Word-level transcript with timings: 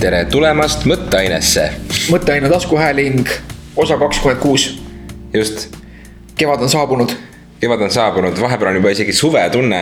tere 0.00 0.22
tulemast 0.32 0.86
mõtteainesse. 0.88 1.66
mõtteaine 2.08 2.48
taskuhääling, 2.48 3.28
osa 3.76 3.98
kakskümmend 4.00 4.40
kuus. 4.40 4.80
just, 5.34 5.68
kevad 6.40 6.62
on 6.62 6.68
saabunud. 6.72 7.12
kevad 7.60 7.82
on 7.84 7.90
saabunud, 7.90 8.40
vahepeal 8.40 8.70
on 8.70 8.78
juba 8.80 8.94
isegi 8.96 9.12
suvetunne 9.12 9.80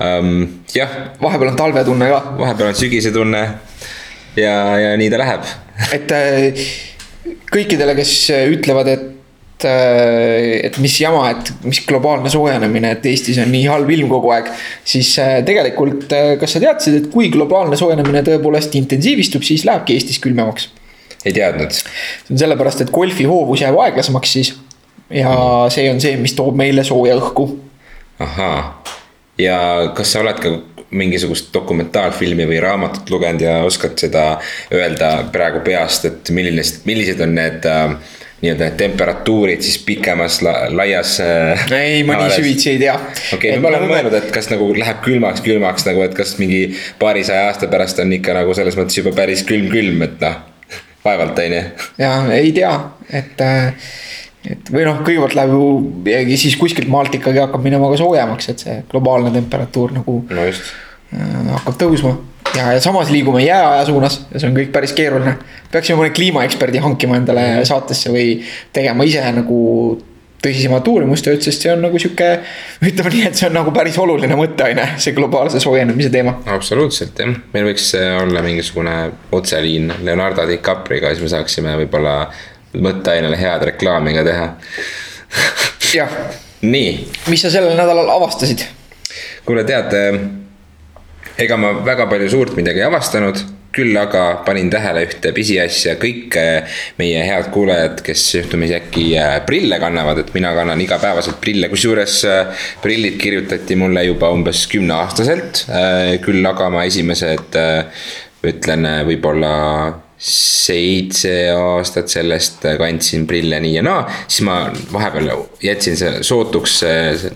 um,. 0.00 0.46
jah, 0.74 0.88
vahepeal 1.22 1.52
on 1.52 1.56
talvetunne 1.56 2.08
ka. 2.08 2.22
vahepeal 2.38 2.68
on 2.68 2.74
sügisetunne 2.74 3.42
ja, 4.36 4.54
ja 4.78 4.96
nii 4.96 5.10
ta 5.10 5.20
läheb. 5.20 5.44
et 5.92 6.16
äh, 6.16 6.64
kõikidele, 7.52 7.96
kes 8.00 8.14
ütlevad, 8.56 8.88
et 8.88 9.08
äh, 9.68 10.66
et 10.66 10.76
mis 10.82 10.94
jama, 11.00 11.24
et 11.32 11.52
mis 11.66 11.80
globaalne 11.86 12.30
soojenemine, 12.32 12.94
et 12.96 13.08
Eestis 13.12 13.40
on 13.42 13.50
nii 13.52 13.64
halb 13.70 13.90
ilm 13.94 14.10
kogu 14.12 14.32
aeg. 14.34 14.50
siis 14.84 15.14
äh, 15.22 15.40
tegelikult, 15.46 16.12
kas 16.40 16.56
sa 16.56 16.62
teadsid, 16.62 17.00
et 17.00 17.10
kui 17.12 17.30
globaalne 17.32 17.78
soojenemine 17.78 18.24
tõepoolest 18.26 18.76
intensiivistub, 18.80 19.44
siis 19.46 19.66
lähebki 19.68 19.98
Eestis 19.98 20.22
külmemaks? 20.22 20.70
ei 21.24 21.32
teadnud. 21.32 21.70
see 21.72 22.34
on 22.34 22.38
sellepärast, 22.38 22.84
et 22.84 22.90
golfi 22.94 23.26
hoovus 23.28 23.62
jääb 23.62 23.78
aeglasemaks 23.78 24.32
siis. 24.38 24.54
ja 25.10 25.32
see 25.72 25.90
on 25.92 26.00
see, 26.02 26.16
mis 26.20 26.34
toob 26.38 26.56
meile 26.58 26.84
sooja 26.84 27.16
õhku. 27.20 27.48
ahaa, 28.22 28.82
ja 29.38 29.58
kas 29.96 30.14
sa 30.14 30.22
oled 30.24 30.42
ka 30.42 30.54
mingisugust 30.92 31.52
dokumentaalfilmi 31.54 32.46
või 32.48 32.58
raamatut 32.60 33.10
lugenud 33.10 33.40
ja 33.40 33.60
oskad 33.64 33.96
seda 34.00 34.24
öelda 34.74 35.14
praegu 35.32 35.62
peast, 35.64 36.04
et 36.08 36.32
milline, 36.34 36.64
millised 36.84 37.22
on 37.24 37.32
need 37.38 37.68
äh, 37.68 37.94
nii-öelda 38.42 38.66
need 38.66 38.78
temperatuurid 38.80 39.62
siis 39.62 39.78
pikemas 39.86 40.40
la, 40.42 40.54
laias 40.74 41.16
äh,. 41.22 41.66
ei, 41.78 42.02
ma 42.06 42.16
nii 42.18 42.30
süvitsi 42.34 42.72
ei 42.74 42.80
tea. 42.82 42.96
okei 43.34 43.58
ma 43.62 43.70
olen 43.70 43.86
mõelnud, 43.86 44.16
et 44.18 44.30
kas 44.34 44.50
nagu 44.50 44.70
läheb 44.76 45.02
külmaks, 45.04 45.44
külmaks 45.46 45.86
nagu, 45.86 46.02
et 46.06 46.16
kas 46.18 46.34
mingi 46.42 46.64
paarisaja 47.02 47.48
aasta 47.50 47.70
pärast 47.70 48.02
on 48.02 48.14
ikka 48.18 48.34
nagu 48.40 48.54
selles 48.58 48.78
mõttes 48.78 48.98
juba 48.98 49.14
päris 49.16 49.44
külm-külm, 49.48 50.02
et 50.08 50.18
noh, 50.24 50.40
vaevalt 51.04 51.38
on 51.44 51.56
ju. 51.58 51.62
ja 52.02 52.16
ei 52.34 52.50
tea, 52.56 52.74
et 53.22 53.46
äh, 53.46 53.92
et 54.50 54.72
või 54.74 54.86
noh, 54.88 54.98
kõigepealt 55.06 55.36
läheb 55.38 55.54
ju 55.54 56.36
siis 56.40 56.58
kuskilt 56.58 56.90
maalt 56.90 57.14
ikkagi 57.14 57.42
hakkab 57.44 57.62
minema 57.62 57.90
ka 57.92 58.00
soojemaks, 58.00 58.50
et 58.50 58.66
see 58.66 58.78
globaalne 58.90 59.30
temperatuur 59.34 59.94
nagu 60.00 60.18
no 60.30 60.46
just. 60.48 60.74
Äh, 61.14 61.52
hakkab 61.52 61.78
tõusma. 61.78 62.16
Ja, 62.56 62.72
ja 62.72 62.80
samas 62.80 63.10
liigume 63.10 63.44
jääaja 63.44 63.84
suunas 63.88 64.20
ja 64.32 64.40
see 64.40 64.50
on 64.50 64.56
kõik 64.56 64.72
päris 64.74 64.94
keeruline. 64.96 65.36
peaksime 65.72 66.00
mõne 66.00 66.14
kliimaeksperdi 66.14 66.82
hankima 66.84 67.18
endale 67.20 67.64
saatesse 67.68 68.12
või 68.12 68.40
tegema 68.72 69.06
ise 69.08 69.24
nagu 69.32 69.58
tõsisemat 70.42 70.88
uurimustööd, 70.90 71.42
sest 71.44 71.62
see 71.62 71.70
on 71.70 71.84
nagu 71.84 71.98
sihuke, 72.02 72.28
ütleme 72.82 73.12
nii, 73.14 73.26
et 73.28 73.38
see 73.38 73.46
on 73.46 73.54
nagu 73.54 73.70
päris 73.74 73.98
oluline 74.02 74.34
mõtteaine, 74.38 74.88
see 75.02 75.14
globaalse 75.14 75.60
soojenemise 75.62 76.10
teema. 76.10 76.34
absoluutselt 76.50 77.22
jah, 77.22 77.36
meil 77.54 77.68
võiks 77.70 77.92
olla 77.94 78.42
mingisugune 78.42 78.96
otseliin 79.38 79.92
Leonardo 80.02 80.46
DiCapriga, 80.50 81.12
siis 81.14 81.22
me 81.22 81.30
saaksime 81.30 81.76
võib-olla 81.84 82.16
mõtteainele 82.74 83.38
head 83.38 83.66
reklaami 83.70 84.16
ka 84.16 84.26
teha 84.26 84.48
jah. 85.94 86.18
nii. 86.74 86.92
mis 87.30 87.46
sa 87.46 87.52
sellel 87.52 87.78
nädalal 87.78 88.10
avastasid? 88.16 88.66
kuule, 89.46 89.62
tead, 89.68 89.94
ega 91.38 91.56
ma 91.56 91.72
väga 91.84 92.06
palju 92.10 92.30
suurt 92.30 92.56
midagi 92.58 92.82
ei 92.82 92.88
avastanud 92.90 93.44
küll 93.72 93.96
aga 93.96 94.42
panin 94.46 94.68
tähele 94.72 95.06
ühte 95.06 95.32
pisiasja, 95.34 95.96
kõik 96.00 96.36
meie 97.00 97.22
head 97.24 97.48
kuulajad, 97.54 98.02
kes 98.04 98.24
juhtumisi 98.36 98.76
äkki 98.76 99.06
äh, 99.20 99.38
prille 99.48 99.78
kannavad, 99.82 100.22
et 100.22 100.32
mina 100.36 100.52
kannan 100.56 100.80
igapäevaselt 100.84 101.40
prille, 101.42 101.70
kusjuures 101.72 102.18
äh, 102.28 102.68
prillid 102.84 103.18
kirjutati 103.22 103.78
mulle 103.80 104.04
juba 104.10 104.32
umbes 104.34 104.66
kümneaastaselt. 104.72 105.64
Äh, 105.72 106.16
küll 106.24 106.44
aga 106.48 106.68
ma 106.72 106.84
esimesed 106.88 107.56
ütlen 108.42 108.88
võib-olla 109.06 109.52
seitse 110.22 111.32
aastat 111.50 112.10
sellest 112.12 112.66
kandsin 112.78 113.24
prille 113.26 113.58
nii 113.62 113.72
ja 113.78 113.82
naa, 113.86 114.02
siis 114.26 114.44
ma 114.46 114.58
vahepeal 114.92 115.30
jätsin 115.64 115.98
see 115.98 116.20
sootuks 116.26 116.76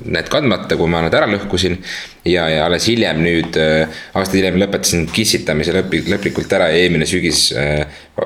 need 0.05 0.29
kandmata, 0.31 0.79
kui 0.79 0.91
ma 0.91 1.03
nad 1.07 1.15
ära 1.17 1.31
lõhkusin. 1.31 1.81
Ja, 2.27 2.49
ja 2.51 2.65
alles 2.67 2.89
hiljem 2.91 3.23
nüüd, 3.23 3.57
aasta 3.57 4.37
hiljem 4.39 4.59
lõpetasin 4.61 5.07
kissitamise 5.15 5.75
lõplik, 5.77 6.11
lõplikult 6.11 6.53
ära 6.59 6.71
ja 6.73 6.83
eelmine 6.85 7.07
sügis 7.09 7.49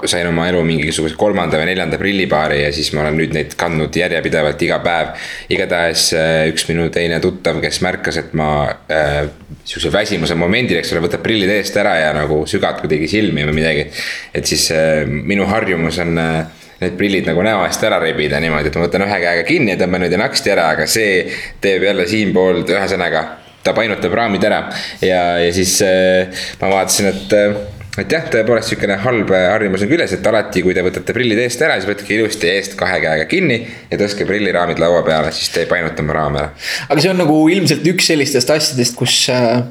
sain 0.07 0.29
oma 0.29 0.47
elu 0.49 0.61
mingisuguse 0.65 1.17
kolmanda 1.19 1.59
või 1.59 1.71
neljanda 1.73 1.99
prillipaari 1.99 2.61
ja 2.63 2.71
siis 2.75 2.93
ma 2.95 3.03
olen 3.05 3.17
nüüd 3.19 3.35
neid 3.35 3.57
kandnud 3.59 3.97
järjepidevalt 3.97 4.63
iga 4.63 4.79
päev. 4.85 5.15
igatahes 5.51 6.11
üks 6.51 6.67
minu 6.69 6.89
teine 6.95 7.19
tuttav, 7.23 7.59
kes 7.63 7.81
märkas, 7.85 8.21
et 8.23 8.33
ma 8.39 8.51
äh, 8.91 9.25
sihukese 9.65 9.93
väsimuse 9.95 10.37
momendil, 10.39 10.79
eks 10.81 10.95
ole, 10.95 11.05
võtab 11.07 11.25
prillid 11.25 11.51
eest 11.57 11.77
ära 11.81 11.97
ja 11.99 12.15
nagu 12.17 12.43
sügad 12.51 12.81
kuidagi 12.83 13.09
silmi 13.11 13.45
või 13.49 13.59
midagi. 13.61 13.87
et 14.35 14.47
siis 14.47 14.71
äh, 14.75 15.05
minu 15.07 15.47
harjumus 15.51 15.99
on 16.03 16.19
äh, 16.19 16.65
need 16.81 16.97
prillid 16.97 17.29
nagu 17.29 17.43
näo 17.45 17.65
eest 17.67 17.83
ära 17.85 18.01
rebida 18.03 18.41
niimoodi, 18.41 18.71
et 18.71 18.79
ma 18.79 18.87
võtan 18.87 19.05
ühe 19.07 19.21
käega 19.27 19.45
kinni 19.49 19.75
ja 19.75 19.81
tõmban 19.83 20.05
nüüd 20.05 20.17
ja 20.17 20.23
naksti 20.23 20.55
ära, 20.55 20.71
aga 20.77 20.87
see 20.89 21.27
teeb 21.61 21.85
jälle 21.91 22.07
siinpool, 22.09 22.63
ühesõnaga 22.65 23.25
ta 23.65 23.75
painutab 23.77 24.15
raamid 24.17 24.45
ära 24.49 24.63
ja, 25.05 25.21
ja 25.43 25.53
siis 25.55 25.77
äh, 25.85 26.47
ma 26.63 26.73
vaatasin, 26.73 27.11
et 27.13 27.37
äh, 27.37 27.61
et 27.99 28.13
jah, 28.15 28.23
tõepoolest 28.33 28.71
sihukene 28.71 28.97
halb 29.03 29.33
harjumus 29.35 29.83
on 29.85 29.91
küljes, 29.91 30.15
et 30.15 30.27
alati, 30.31 30.63
kui 30.65 30.75
te 30.77 30.85
võtate 30.85 31.15
prillid 31.15 31.41
eest 31.43 31.61
ära, 31.67 31.75
siis 31.77 31.89
võtke 31.91 32.15
ilusti 32.15 32.49
eest 32.49 32.77
kahe 32.79 33.01
käega 33.03 33.27
kinni 33.29 33.59
ja 33.91 33.99
tõstke 34.01 34.25
prilliraamid 34.29 34.81
laua 34.81 35.03
peale, 35.07 35.33
siis 35.35 35.51
te 35.53 35.65
ei 35.65 35.71
painuta 35.71 36.05
oma 36.05 36.17
raame 36.17 36.43
ära. 36.45 36.53
aga 36.89 37.03
see 37.03 37.13
on 37.13 37.21
nagu 37.21 37.37
ilmselt 37.53 37.87
üks 37.93 38.13
sellistest 38.13 38.55
asjadest, 38.55 38.97
kus 38.99 39.17
äh, 39.35 39.63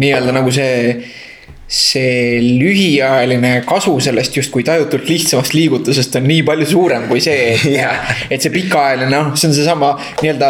nii-öelda 0.00 0.34
nagu 0.34 0.52
see 0.54 0.96
see 1.68 2.38
lühiajaline 2.40 3.50
kasu 3.68 3.92
sellest 4.00 4.36
justkui 4.38 4.62
tajutult 4.64 5.04
lihtsamast 5.04 5.52
liigutusest 5.52 6.14
on 6.16 6.24
nii 6.24 6.40
palju 6.46 6.66
suurem 6.70 7.02
kui 7.10 7.20
see, 7.20 7.50
et 7.52 7.64
yeah. 7.74 8.12
et 8.32 8.40
see 8.40 8.52
pikaajaline, 8.54 9.10
noh, 9.12 9.34
see 9.36 9.50
on 9.50 9.56
seesama 9.56 9.90
nii-öelda 10.22 10.48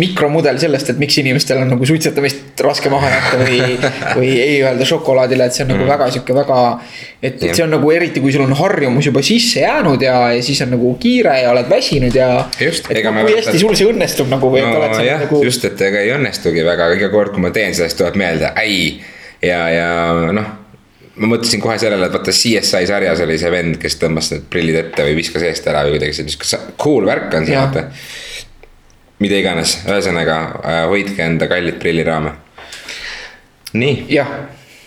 mikromudel 0.00 0.56
sellest, 0.62 0.94
et 0.94 1.02
miks 1.02 1.18
inimestel 1.20 1.60
on 1.60 1.68
nagu 1.74 1.88
suitsetamist 1.88 2.62
raske 2.64 2.88
maha 2.92 3.10
jätta 3.12 3.40
või, 3.42 3.58
või 4.16 4.30
ei 4.32 4.62
öelda 4.62 4.86
šokolaadile, 4.88 5.44
et 5.44 5.58
see 5.58 5.66
on 5.66 5.74
nagu 5.74 5.84
mm. 5.84 5.90
väga 5.92 6.08
sihuke 6.14 6.36
väga. 6.38 6.60
et, 7.20 7.36
et 7.36 7.50
see 7.50 7.64
on 7.66 7.76
nagu 7.76 7.92
eriti, 7.92 8.22
kui 8.24 8.32
sul 8.32 8.46
on 8.46 8.56
harjumus 8.56 9.10
juba 9.10 9.20
sisse 9.26 9.60
jäänud 9.60 10.06
ja, 10.06 10.14
ja 10.38 10.46
siis 10.46 10.62
on 10.64 10.72
nagu 10.72 10.94
kiire 11.02 11.34
ja 11.42 11.50
oled 11.52 11.68
väsinud 11.68 12.16
ja. 12.16 12.30
just, 12.60 12.88
ega 12.96 13.12
ma. 13.12 13.26
kui 13.28 13.36
hästi 13.36 13.60
sul 13.60 13.76
see 13.76 13.90
õnnestub 13.92 14.32
nagu 14.32 14.48
või 14.56 14.64
no,. 14.64 14.88
jah 15.04 15.20
nagu..., 15.26 15.42
just, 15.44 15.68
et 15.68 15.84
ega 15.90 16.00
ei 16.00 16.16
õnnestugi 16.16 16.64
väga, 16.64 16.88
iga 16.96 17.12
kord, 17.12 17.36
kui 17.36 17.44
ma 17.44 17.52
teen 17.52 17.76
seda, 17.76 17.90
siis 17.92 18.00
tuleb 18.00 18.16
meelde, 18.24 18.54
ei 18.64 18.96
ja, 19.46 19.64
ja 19.72 19.90
noh 20.36 20.54
ma 21.16 21.30
mõtlesin 21.32 21.62
kohe 21.62 21.78
sellele, 21.80 22.08
et 22.08 22.14
vaata 22.14 22.34
CSI 22.34 22.88
sarjas 22.88 23.22
oli 23.24 23.38
see 23.40 23.52
vend, 23.52 23.78
kes 23.80 23.98
tõmbas 24.00 24.30
need 24.34 24.46
prillid 24.52 24.76
ette 24.82 25.06
või 25.06 25.16
viskas 25.16 25.46
eest 25.48 25.68
ära 25.70 25.84
või 25.86 25.96
kuidagi 25.96 26.16
see 26.16 26.28
niisugune 26.28 26.76
cool 26.82 27.08
värk 27.08 27.34
on 27.38 27.48
see 27.48 27.56
vaata. 27.56 27.86
mida 29.24 29.40
iganes, 29.40 29.78
ühesõnaga 29.88 30.38
äh, 30.60 30.80
hoidke 30.90 31.24
enda 31.24 31.48
kallid 31.48 31.78
prilliraame. 31.80 32.34
nii. 33.72 34.06
jah 34.12 34.32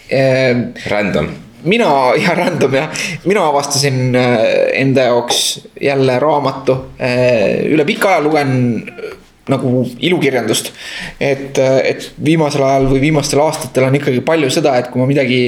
ehm,. 0.09 0.67
Random. 0.93 1.31
mina, 1.63 1.89
jah 2.23 2.37
random 2.37 2.77
jah, 2.77 2.93
mina 3.25 3.47
avastasin 3.49 4.15
äh, 4.15 4.37
enda 4.83 5.09
jaoks 5.09 5.41
jälle 5.81 6.19
raamatu. 6.21 6.77
Äh, 7.01 7.65
üle 7.73 7.85
pika 7.89 8.13
aja 8.13 8.21
lugen 8.21 8.53
nagu 9.49 9.83
ilukirjandust. 9.99 10.71
et, 11.19 11.57
et 11.59 12.09
viimasel 12.23 12.63
ajal 12.63 12.87
või 12.93 13.01
viimastel 13.07 13.41
aastatel 13.43 13.87
on 13.87 13.99
ikkagi 13.99 14.23
palju 14.25 14.49
seda, 14.53 14.77
et 14.79 14.89
kui 14.91 15.01
ma 15.01 15.09
midagi 15.09 15.41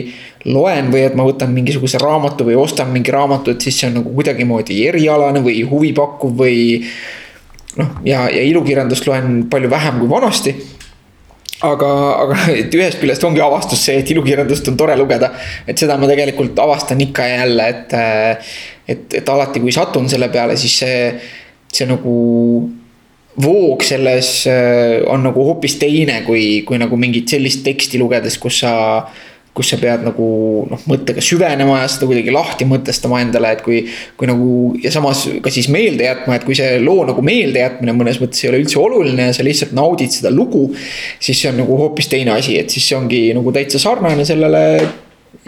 loen 0.45 0.91
või 0.93 1.05
et 1.05 1.15
ma 1.15 1.25
võtan 1.27 1.53
mingisuguse 1.53 2.01
raamatu 2.01 2.47
või 2.47 2.57
ostan 2.59 2.91
mingi 2.93 3.13
raamatu, 3.13 3.53
et 3.53 3.61
siis 3.61 3.79
see 3.79 3.89
on 3.91 3.99
nagu 4.01 4.13
kuidagimoodi 4.15 4.83
erialane 4.89 5.43
või 5.45 5.61
huvipakkuv 5.69 6.37
või. 6.43 6.59
noh, 7.77 7.97
ja, 8.05 8.25
ja 8.29 8.43
ilukirjandust 8.43 9.07
loen 9.07 9.45
palju 9.49 9.69
vähem 9.71 9.99
kui 10.01 10.09
vanasti 10.11 10.55
aga, 11.65 11.89
aga 12.23 12.37
et 12.61 12.73
ühest 12.75 12.99
küljest 13.01 13.23
ongi 13.27 13.41
avastus 13.43 13.83
see, 13.85 13.99
et 14.01 14.11
ilukirjandust 14.13 14.67
on 14.71 14.77
tore 14.79 14.95
lugeda. 14.99 15.31
et 15.67 15.77
seda 15.77 15.97
ma 16.01 16.09
tegelikult 16.09 16.59
avastan 16.59 17.01
ikka 17.05 17.27
ja 17.27 17.41
jälle, 17.43 17.67
et, 17.69 17.95
et, 18.87 19.07
et 19.21 19.29
alati, 19.29 19.61
kui 19.63 19.73
satun 19.75 20.09
selle 20.09 20.29
peale, 20.33 20.57
siis 20.59 20.77
see, 20.83 21.01
see 21.71 21.89
nagu 21.89 22.15
voog 23.39 23.83
selles 23.85 24.45
äh, 24.49 24.99
on 25.07 25.23
nagu 25.23 25.43
hoopis 25.47 25.77
teine, 25.79 26.21
kui, 26.27 26.63
kui 26.67 26.79
nagu 26.81 26.97
mingit 26.99 27.31
sellist 27.31 27.63
teksti 27.63 28.01
lugedes, 28.01 28.39
kus 28.41 28.63
sa 28.65 28.73
kus 29.51 29.67
sa 29.73 29.77
pead 29.81 30.05
nagu 30.05 30.25
noh, 30.71 30.83
mõttega 30.87 31.19
süvenema 31.23 31.81
ja 31.81 31.87
seda 31.91 32.07
kuidagi 32.07 32.31
lahti 32.31 32.67
mõtestama 32.67 33.19
endale, 33.19 33.51
et 33.51 33.63
kui, 33.65 33.81
kui 34.15 34.29
nagu 34.29 34.47
ja 34.79 34.93
samas 34.93 35.25
ka 35.43 35.51
siis 35.51 35.67
meelde 35.71 36.05
jätma, 36.07 36.37
et 36.37 36.45
kui 36.47 36.55
see 36.55 36.77
loo 36.79 37.03
nagu 37.07 37.23
meelde 37.25 37.59
jätmine 37.59 37.95
mõnes 37.97 38.21
mõttes 38.23 38.45
ei 38.45 38.51
ole 38.51 38.61
üldse 38.63 38.79
oluline 38.79 39.27
ja 39.27 39.35
sa 39.35 39.43
lihtsalt 39.43 39.75
naudid 39.75 40.15
seda 40.15 40.31
lugu. 40.31 40.69
siis 41.19 41.41
see 41.41 41.51
on 41.51 41.59
nagu 41.59 41.77
hoopis 41.83 42.07
teine 42.11 42.31
asi, 42.37 42.55
et 42.61 42.71
siis 42.71 42.87
see 42.87 42.95
ongi 42.95 43.25
nagu 43.35 43.51
täitsa 43.51 43.81
sarnane 43.83 44.23
sellele 44.27 44.63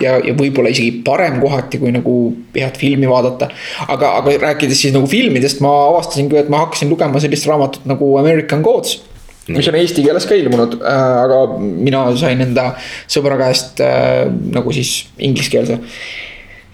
ja, 0.02 0.18
ja 0.24 0.34
võib-olla 0.38 0.72
isegi 0.74 1.04
parem 1.06 1.40
kohati, 1.44 1.80
kui 1.82 1.94
nagu 1.94 2.18
head 2.56 2.78
filmi 2.80 3.10
vaadata. 3.10 3.50
aga, 3.88 4.18
aga 4.22 4.36
rääkides 4.48 4.86
siis 4.86 4.96
nagu 4.96 5.10
filmidest, 5.10 5.62
ma 5.64 5.72
avastasin 5.90 6.30
ka, 6.32 6.44
et 6.44 6.52
ma 6.54 6.64
hakkasin 6.66 6.92
lugema 6.92 7.22
sellist 7.24 7.50
raamatut 7.50 7.88
nagu 7.90 8.14
American 8.22 8.64
Gods 8.66 9.02
mis 9.52 9.68
on 9.68 9.76
eesti 9.76 10.06
keeles 10.06 10.24
ka 10.24 10.38
ilmunud 10.40 10.78
äh,, 10.80 11.16
aga 11.26 11.40
mina 11.60 12.06
sain 12.16 12.40
enda 12.46 12.70
sõbra 13.12 13.36
käest 13.42 13.82
äh, 13.84 14.24
nagu 14.56 14.72
siis 14.72 15.02
ingliskeelse 15.20 15.82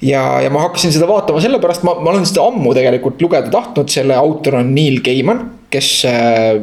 ja, 0.06 0.24
ja 0.44 0.52
ma 0.54 0.68
hakkasin 0.68 0.94
seda 0.94 1.08
vaatama 1.10 1.42
sellepärast, 1.44 1.86
ma, 1.88 1.96
ma 2.00 2.14
olen 2.14 2.28
seda 2.30 2.46
ammu 2.48 2.74
tegelikult 2.78 3.22
lugeda 3.24 3.52
tahtnud, 3.54 3.90
selle 3.92 4.18
autor 4.20 4.60
on 4.62 4.74
Neil 4.76 5.02
Gaiman, 5.06 5.46
kes 5.74 5.90
äh, 6.10 6.60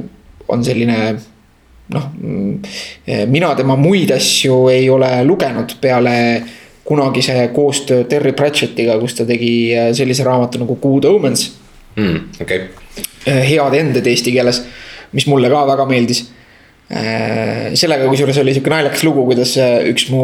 on 0.53 0.63
selline 0.67 1.17
noh, 1.95 2.07
mm, 2.19 3.27
mina 3.31 3.55
tema 3.59 3.77
muid 3.79 4.11
asju 4.17 4.67
ei 4.73 4.89
ole 4.91 5.11
lugenud 5.25 5.77
peale 5.81 6.17
kunagise 6.87 7.49
koostöö 7.55 8.05
Terry 8.11 8.33
Pratchettiga, 8.33 8.99
kus 9.03 9.19
ta 9.19 9.27
tegi 9.27 9.53
äh, 9.75 9.91
sellise 9.95 10.25
raamatu 10.27 10.63
nagu 10.63 10.79
Good 10.83 11.05
Omens 11.11 11.51
mm,. 11.97 12.41
okei 12.43 12.65
okay.. 12.65 13.43
head 13.51 13.79
ended 13.79 14.07
eesti 14.07 14.35
keeles, 14.35 14.63
mis 15.13 15.27
mulle 15.31 15.51
ka 15.53 15.67
väga 15.67 15.87
meeldis 15.91 16.27
Äh, 16.87 17.73
sellega 17.75 18.07
kusjuures 18.07 18.37
oli 18.39 18.53
sihuke 18.55 18.71
naljakas 18.71 19.03
lugu, 19.03 19.25
kuidas 19.27 19.57
äh, 19.59 19.89
üks 19.91 20.05
mu 20.13 20.21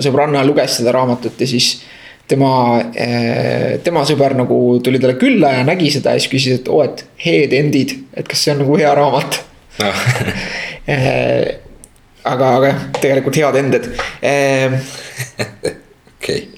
sõbranna 0.00 0.40
luges 0.48 0.78
seda 0.78 0.94
raamatut 0.96 1.36
ja 1.36 1.48
siis 1.50 1.82
tema, 2.28 2.78
äh, 2.96 3.74
tema 3.84 4.06
sõber 4.08 4.32
nagu 4.38 4.56
tuli 4.84 5.02
talle 5.02 5.18
külla 5.20 5.50
ja 5.58 5.66
nägi 5.68 5.90
seda 5.92 6.14
ja 6.16 6.22
siis 6.22 6.32
küsis, 6.32 6.62
et 6.62 6.70
oo, 6.72 6.80
et 6.80 7.04
head 7.20 7.52
end'id, 7.58 7.92
et 8.16 8.28
kas 8.28 8.40
see 8.40 8.54
on 8.54 8.62
nagu 8.64 8.80
hea 8.80 8.94
raamat 8.96 9.36
no. 9.82 9.92
aga, 10.88 12.52
aga 12.56 12.70
jah, 12.70 12.84
tegelikult 13.00 13.40
head 13.40 13.58
ended. 13.60 13.90
okei. 16.18 16.48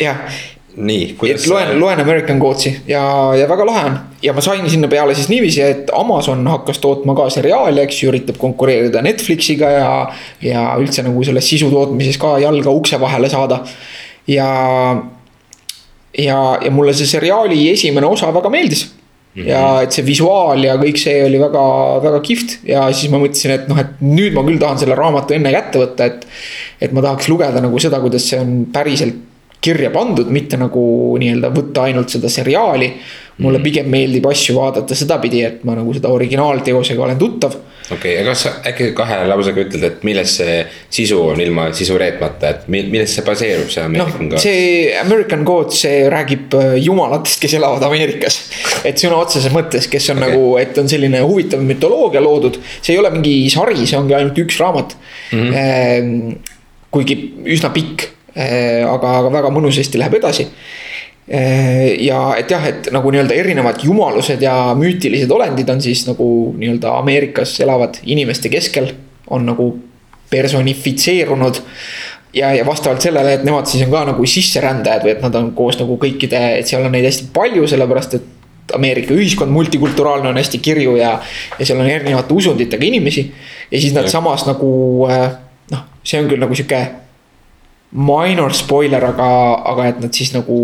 jah, 0.00 0.20
nii, 0.76 1.14
kuidas. 1.18 1.46
loen, 1.50 1.72
loen 1.80 2.00
American 2.00 2.38
Gods'i 2.38 2.72
ja, 2.88 3.02
ja 3.38 3.48
väga 3.48 3.66
lahe 3.66 3.84
on. 3.90 3.98
ja 4.22 4.34
ma 4.36 4.44
sain 4.44 4.66
sinna 4.70 4.88
peale 4.92 5.14
siis 5.14 5.28
niiviisi, 5.32 5.62
et 5.62 5.92
Amazon 5.94 6.46
hakkas 6.50 6.80
tootma 6.82 7.14
ka 7.16 7.28
seriaali, 7.32 7.80
eks 7.84 8.02
ju, 8.02 8.10
üritab 8.12 8.38
konkureerida 8.42 9.02
Netflixiga 9.04 9.70
ja. 9.72 9.90
ja 10.44 10.66
üldse 10.80 11.04
nagu 11.06 11.24
selles 11.26 11.48
sisu 11.48 11.70
tootmises 11.72 12.18
ka 12.22 12.36
jalga 12.42 12.74
ukse 12.74 13.00
vahele 13.00 13.30
saada. 13.32 13.62
ja, 14.30 14.50
ja, 16.18 16.38
ja 16.62 16.70
mulle 16.70 16.94
see 16.96 17.08
seriaali 17.08 17.68
esimene 17.72 18.06
osa 18.06 18.32
väga 18.34 18.52
meeldis. 18.52 18.86
Ja 19.44 19.62
et 19.84 19.92
see 19.92 20.04
visuaal 20.06 20.64
ja 20.64 20.76
kõik 20.80 20.98
see 21.00 21.20
oli 21.26 21.40
väga, 21.40 21.64
väga 22.04 22.20
kihvt 22.24 22.58
ja 22.70 22.86
siis 22.92 23.12
ma 23.12 23.20
mõtlesin, 23.20 23.52
et 23.58 23.68
noh, 23.68 23.80
et 23.82 24.00
nüüd 24.00 24.36
ma 24.36 24.44
küll 24.46 24.60
tahan 24.62 24.80
selle 24.80 24.96
raamatu 24.98 25.36
enne 25.36 25.52
kätte 25.52 25.82
võtta, 25.82 26.08
et. 26.08 26.26
et 26.80 26.92
ma 26.92 27.04
tahaks 27.04 27.28
lugeda 27.32 27.60
nagu 27.64 27.80
seda, 27.80 28.00
kuidas 28.00 28.26
see 28.30 28.40
on 28.40 28.58
päriselt 28.72 29.22
kirja 29.66 29.90
pandud, 29.90 30.28
mitte 30.32 30.58
nagu 30.60 30.82
nii-öelda 31.20 31.50
võtta 31.54 31.86
ainult 31.88 32.12
seda 32.12 32.30
seriaali. 32.32 32.92
mulle 33.36 33.58
mhm. 33.58 33.64
pigem 33.64 33.88
meeldib 33.92 34.26
asju 34.30 34.54
vaadata 34.56 34.96
sedapidi, 34.96 35.42
et 35.44 35.64
ma 35.68 35.74
nagu 35.76 35.92
seda 35.92 36.08
originaalteosega 36.08 37.02
olen 37.04 37.18
tuttav. 37.20 37.56
Okei 37.90 37.96
okay,, 37.96 38.14
aga 38.20 38.32
kas 38.32 38.44
sa 38.46 38.52
äkki 38.70 38.88
kahe 38.96 39.18
lausega 39.30 39.62
ütled, 39.64 39.84
et 39.88 40.06
milles 40.06 40.32
see 40.40 40.56
sisu 40.98 41.20
on 41.32 41.42
ilma 41.42 41.68
sisu 41.76 41.98
reetmata, 42.00 42.54
et 42.54 42.66
millest 42.72 43.18
see 43.18 43.26
baseerub, 43.26 43.70
see 43.72 43.84
American 43.84 44.26
no, 44.26 44.32
Gods? 44.34 44.46
see 44.46 44.96
American 45.00 45.46
Gods, 45.48 45.84
see 45.84 46.02
räägib 46.12 46.56
äh, 46.58 46.74
jumalatest, 46.82 47.40
kes 47.44 47.56
elavad 47.60 47.86
Ameerikas. 47.86 48.40
et 48.88 48.98
sõna 49.02 49.20
otseses 49.22 49.54
mõttes, 49.54 49.90
kes 49.92 50.10
on 50.14 50.22
okay. 50.22 50.34
nagu, 50.34 50.50
et 50.62 50.82
on 50.82 50.90
selline 50.90 51.22
huvitav 51.24 51.62
mütoloogia 51.64 52.24
loodud, 52.24 52.60
see 52.80 52.96
ei 52.96 53.00
ole 53.02 53.14
mingi 53.14 53.38
sari, 53.52 53.78
see 53.84 54.00
ongi 54.00 54.18
ainult 54.18 54.44
üks 54.46 54.60
raamat 54.62 54.98
mm. 55.32 55.48
-hmm. 55.54 56.36
kuigi 56.94 57.18
üsna 57.56 57.74
pikk 57.74 58.12
Äh, 58.36 58.84
aga, 58.84 59.14
aga 59.22 59.30
väga 59.32 59.50
mõnusasti 59.54 59.96
läheb 59.96 60.18
edasi. 60.18 60.44
Äh, 61.26 62.04
ja 62.06 62.36
et 62.38 62.50
jah, 62.50 62.62
et 62.68 62.86
nagu 62.94 63.10
nii-öelda 63.10 63.34
erinevad 63.34 63.80
jumalused 63.82 64.42
ja 64.42 64.52
müütilised 64.78 65.30
olendid 65.34 65.66
on 65.72 65.80
siis 65.82 66.04
nagu 66.06 66.28
nii-öelda 66.54 66.92
Ameerikas 67.00 67.56
elavad 67.64 67.98
inimeste 68.06 68.48
keskel. 68.48 68.92
on 69.26 69.42
nagu 69.46 69.64
personifitseerunud 70.30 71.56
ja, 72.34 72.52
ja 72.54 72.66
vastavalt 72.66 73.02
sellele, 73.02 73.32
et 73.34 73.44
nemad 73.44 73.66
siis 73.66 73.82
on 73.82 73.90
ka 73.90 74.04
nagu 74.06 74.26
sisserändajad 74.26 75.02
või 75.02 75.12
et 75.16 75.24
nad 75.24 75.34
on 75.34 75.48
koos 75.58 75.80
nagu 75.80 75.96
kõikide, 75.98 76.42
et 76.60 76.70
seal 76.70 76.86
on 76.86 76.94
neid 76.94 77.08
hästi 77.08 77.26
palju, 77.34 77.66
sellepärast 77.66 78.14
et 78.20 78.74
Ameerika 78.74 79.14
ühiskond 79.14 79.50
multikulturaalne 79.50 80.30
on 80.30 80.38
hästi 80.38 80.58
kirju 80.62 80.94
ja, 81.00 81.16
ja 81.58 81.66
seal 81.66 81.82
on 81.82 81.90
erinevate 81.90 82.34
usunditega 82.34 82.86
inimesi. 82.86 83.26
ja 83.70 83.80
siis 83.80 83.94
nad 83.98 84.06
samas 84.10 84.46
nagu 84.46 84.70
äh, 85.10 85.26
noh, 85.74 85.82
see 86.06 86.22
on 86.22 86.30
küll 86.30 86.42
nagu 86.42 86.54
sihuke 86.54 86.84
minor 87.96 88.52
spoiler, 88.54 89.04
aga, 89.08 89.28
aga 89.72 89.90
et 89.90 90.00
nad 90.04 90.14
siis 90.16 90.32
nagu 90.34 90.56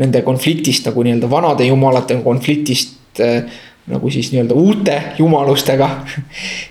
nende 0.00 0.22
konfliktist 0.26 0.86
nagu 0.88 1.04
nii-öelda 1.04 1.30
vanade 1.30 1.66
jumalate 1.66 2.16
konfliktist 2.22 3.22
äh, 3.22 3.42
nagu 3.90 4.10
siis 4.10 4.30
nii-öelda 4.32 4.58
uute 4.58 5.00
jumalustega. 5.18 5.90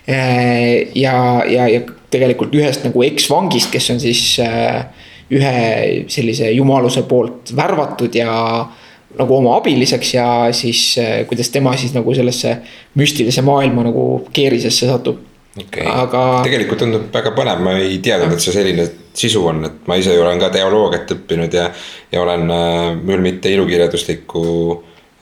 Äh, 0.04 0.92
ja, 1.00 1.44
ja, 1.48 1.64
ja 1.72 1.80
tegelikult 2.12 2.52
ühest 2.60 2.84
nagu 2.84 3.06
eksvangist, 3.06 3.70
kes 3.72 3.86
on 3.94 4.02
siis 4.04 4.22
äh, 4.44 4.82
ühe 5.32 5.54
sellise 6.12 6.50
jumaluse 6.52 7.06
poolt 7.08 7.54
värvatud 7.56 8.12
ja 8.20 8.34
nagu 9.16 9.38
oma 9.38 9.56
abiliseks 9.62 10.12
ja 10.18 10.26
siis 10.52 10.98
kuidas 11.30 11.54
tema 11.54 11.72
siis 11.80 11.94
nagu 11.96 12.12
sellesse 12.14 12.58
müstilise 13.00 13.46
maailma 13.48 13.86
nagu 13.88 14.04
keerisesse 14.36 14.90
satub 14.90 15.22
okay.. 15.58 15.86
aga. 15.88 16.24
tegelikult 16.46 16.84
tundub 16.84 17.10
väga 17.14 17.34
põnev, 17.38 17.66
ma 17.66 17.76
ei 17.82 18.00
teadnud, 18.04 18.36
et 18.36 18.46
see 18.46 18.56
selline 18.56 18.88
sisu 19.14 19.44
on, 19.50 19.66
et 19.70 19.84
ma 19.90 20.00
ise 20.00 20.16
olen 20.20 20.42
ka 20.42 20.50
teoloogiat 20.54 21.14
õppinud 21.18 21.60
ja, 21.60 21.68
ja 22.12 22.24
olen 22.24 22.50
äh, 22.54 22.88
küll 23.04 23.24
mitte 23.26 23.54
ilukirjanduslikku 23.54 24.48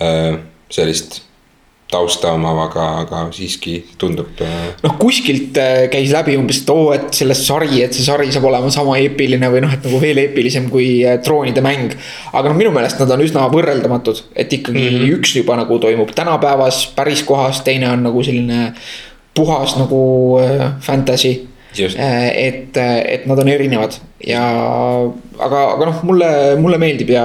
äh, 0.04 0.40
sellist 0.72 1.22
tausta 1.92 2.32
omav, 2.32 2.60
aga, 2.70 2.86
aga 3.04 3.22
siiski 3.36 3.76
tundub. 4.00 4.40
Äh, 4.44 4.70
noh, 4.86 4.96
kuskilt 5.00 5.58
äh, 5.60 5.84
käis 5.92 6.14
läbi 6.16 6.38
umbes, 6.40 6.62
et 6.64 6.72
oo, 6.72 6.88
et 6.96 7.12
sellest 7.16 7.46
sari, 7.50 7.82
et 7.84 7.96
see 7.96 8.06
sari 8.06 8.32
saab 8.32 8.48
olema 8.48 8.72
sama 8.74 8.96
eepiline 9.02 9.50
või 9.52 9.64
noh, 9.66 9.74
et 9.76 9.84
nagu 9.88 10.00
veel 10.02 10.24
eepilisem 10.24 10.70
kui 10.72 11.02
äh, 11.04 11.20
troonide 11.24 11.64
mäng. 11.66 11.92
aga 12.32 12.48
noh, 12.48 12.58
minu 12.58 12.72
meelest 12.76 13.02
nad 13.02 13.12
on 13.12 13.26
üsna 13.26 13.48
võrreldamatud, 13.52 14.24
et 14.32 14.54
ikkagi 14.54 14.80
mm 14.80 14.98
-hmm. 14.98 15.20
üks 15.20 15.36
juba 15.42 15.60
nagu 15.60 15.80
toimub 15.84 16.16
tänapäevas 16.16 16.86
päris 16.96 17.24
kohas, 17.28 17.62
teine 17.68 17.92
on 17.92 18.08
nagu 18.08 18.24
selline 18.24 18.74
puhas 19.36 19.78
nagu 19.80 20.04
äh, 20.42 20.72
fantasy. 20.80 21.48
Äh, 21.80 22.48
et, 22.48 22.78
äh, 22.78 22.98
et 23.14 23.26
nad 23.26 23.40
on 23.40 23.48
erinevad 23.48 23.96
ja, 24.28 24.44
aga, 25.40 25.60
aga 25.78 25.86
noh, 25.88 26.02
mulle, 26.04 26.32
mulle 26.60 26.76
meeldib 26.82 27.14
ja 27.14 27.24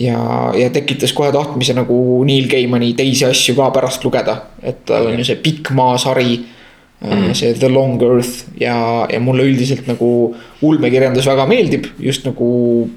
ja, 0.00 0.20
ja 0.56 0.70
tekitas 0.72 1.12
kohe 1.12 1.28
tahtmise 1.34 1.74
nagu 1.76 1.98
Neil 2.24 2.48
Gaimani 2.48 2.94
teisi 2.96 3.26
asju 3.28 3.52
ka 3.58 3.68
pärast 3.74 4.04
lugeda. 4.06 4.38
et 4.62 4.86
tal 4.88 5.10
on 5.10 5.18
ju 5.18 5.26
see 5.28 5.42
Pikk 5.44 5.74
maa 5.76 5.98
sari 6.00 6.38
mm., 6.40 7.34
see 7.36 7.52
The 7.58 7.68
Long 7.68 8.00
Earth 8.02 8.48
ja, 8.60 9.06
ja 9.12 9.20
mulle 9.20 9.44
üldiselt 9.50 9.84
nagu 9.90 10.32
ulmekirjandus 10.62 11.28
väga 11.28 11.44
meeldib, 11.50 11.90
just 11.98 12.24
nagu 12.24 12.88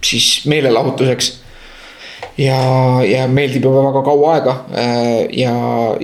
siis 0.00 0.46
meelelahutuseks 0.48 1.32
ja, 2.38 2.58
ja 3.06 3.28
meeldib 3.30 3.68
juba 3.68 3.84
väga 3.88 4.02
kaua 4.06 4.34
aega 4.36 4.56
äh, 4.72 5.22
ja, 5.36 5.54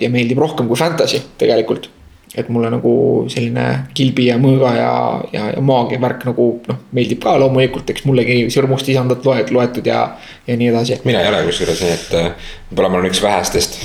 ja 0.00 0.10
meeldib 0.12 0.40
rohkem 0.42 0.70
kui 0.70 0.78
fantasy 0.78 1.22
tegelikult. 1.38 1.90
et 2.34 2.48
mulle 2.50 2.66
nagu 2.66 2.92
selline 3.30 3.64
kilbi 3.94 4.24
ja 4.26 4.34
mõõga 4.42 4.72
ja, 4.74 4.94
ja, 5.30 5.44
ja 5.54 5.60
maagia 5.62 6.00
värk 6.02 6.24
nagu 6.26 6.48
noh, 6.66 6.80
meeldib 6.90 7.20
ka 7.22 7.36
loomulikult, 7.38 7.90
eks 7.94 8.08
mullegi 8.08 8.40
sõrmust 8.50 8.90
isandat 8.90 9.22
loed, 9.26 9.52
loetud 9.54 9.86
ja, 9.86 10.08
ja 10.46 10.56
nii 10.58 10.72
edasi. 10.72 10.98
mina 11.06 11.22
ei 11.22 11.30
ole 11.30 11.44
kusjuures, 11.46 11.84
nii 11.86 11.94
et 11.94 12.16
äh, 12.18 12.48
võib-olla 12.70 12.90
ma 12.90 13.00
olen 13.00 13.14
üks 13.14 13.22
vähestest 13.22 13.78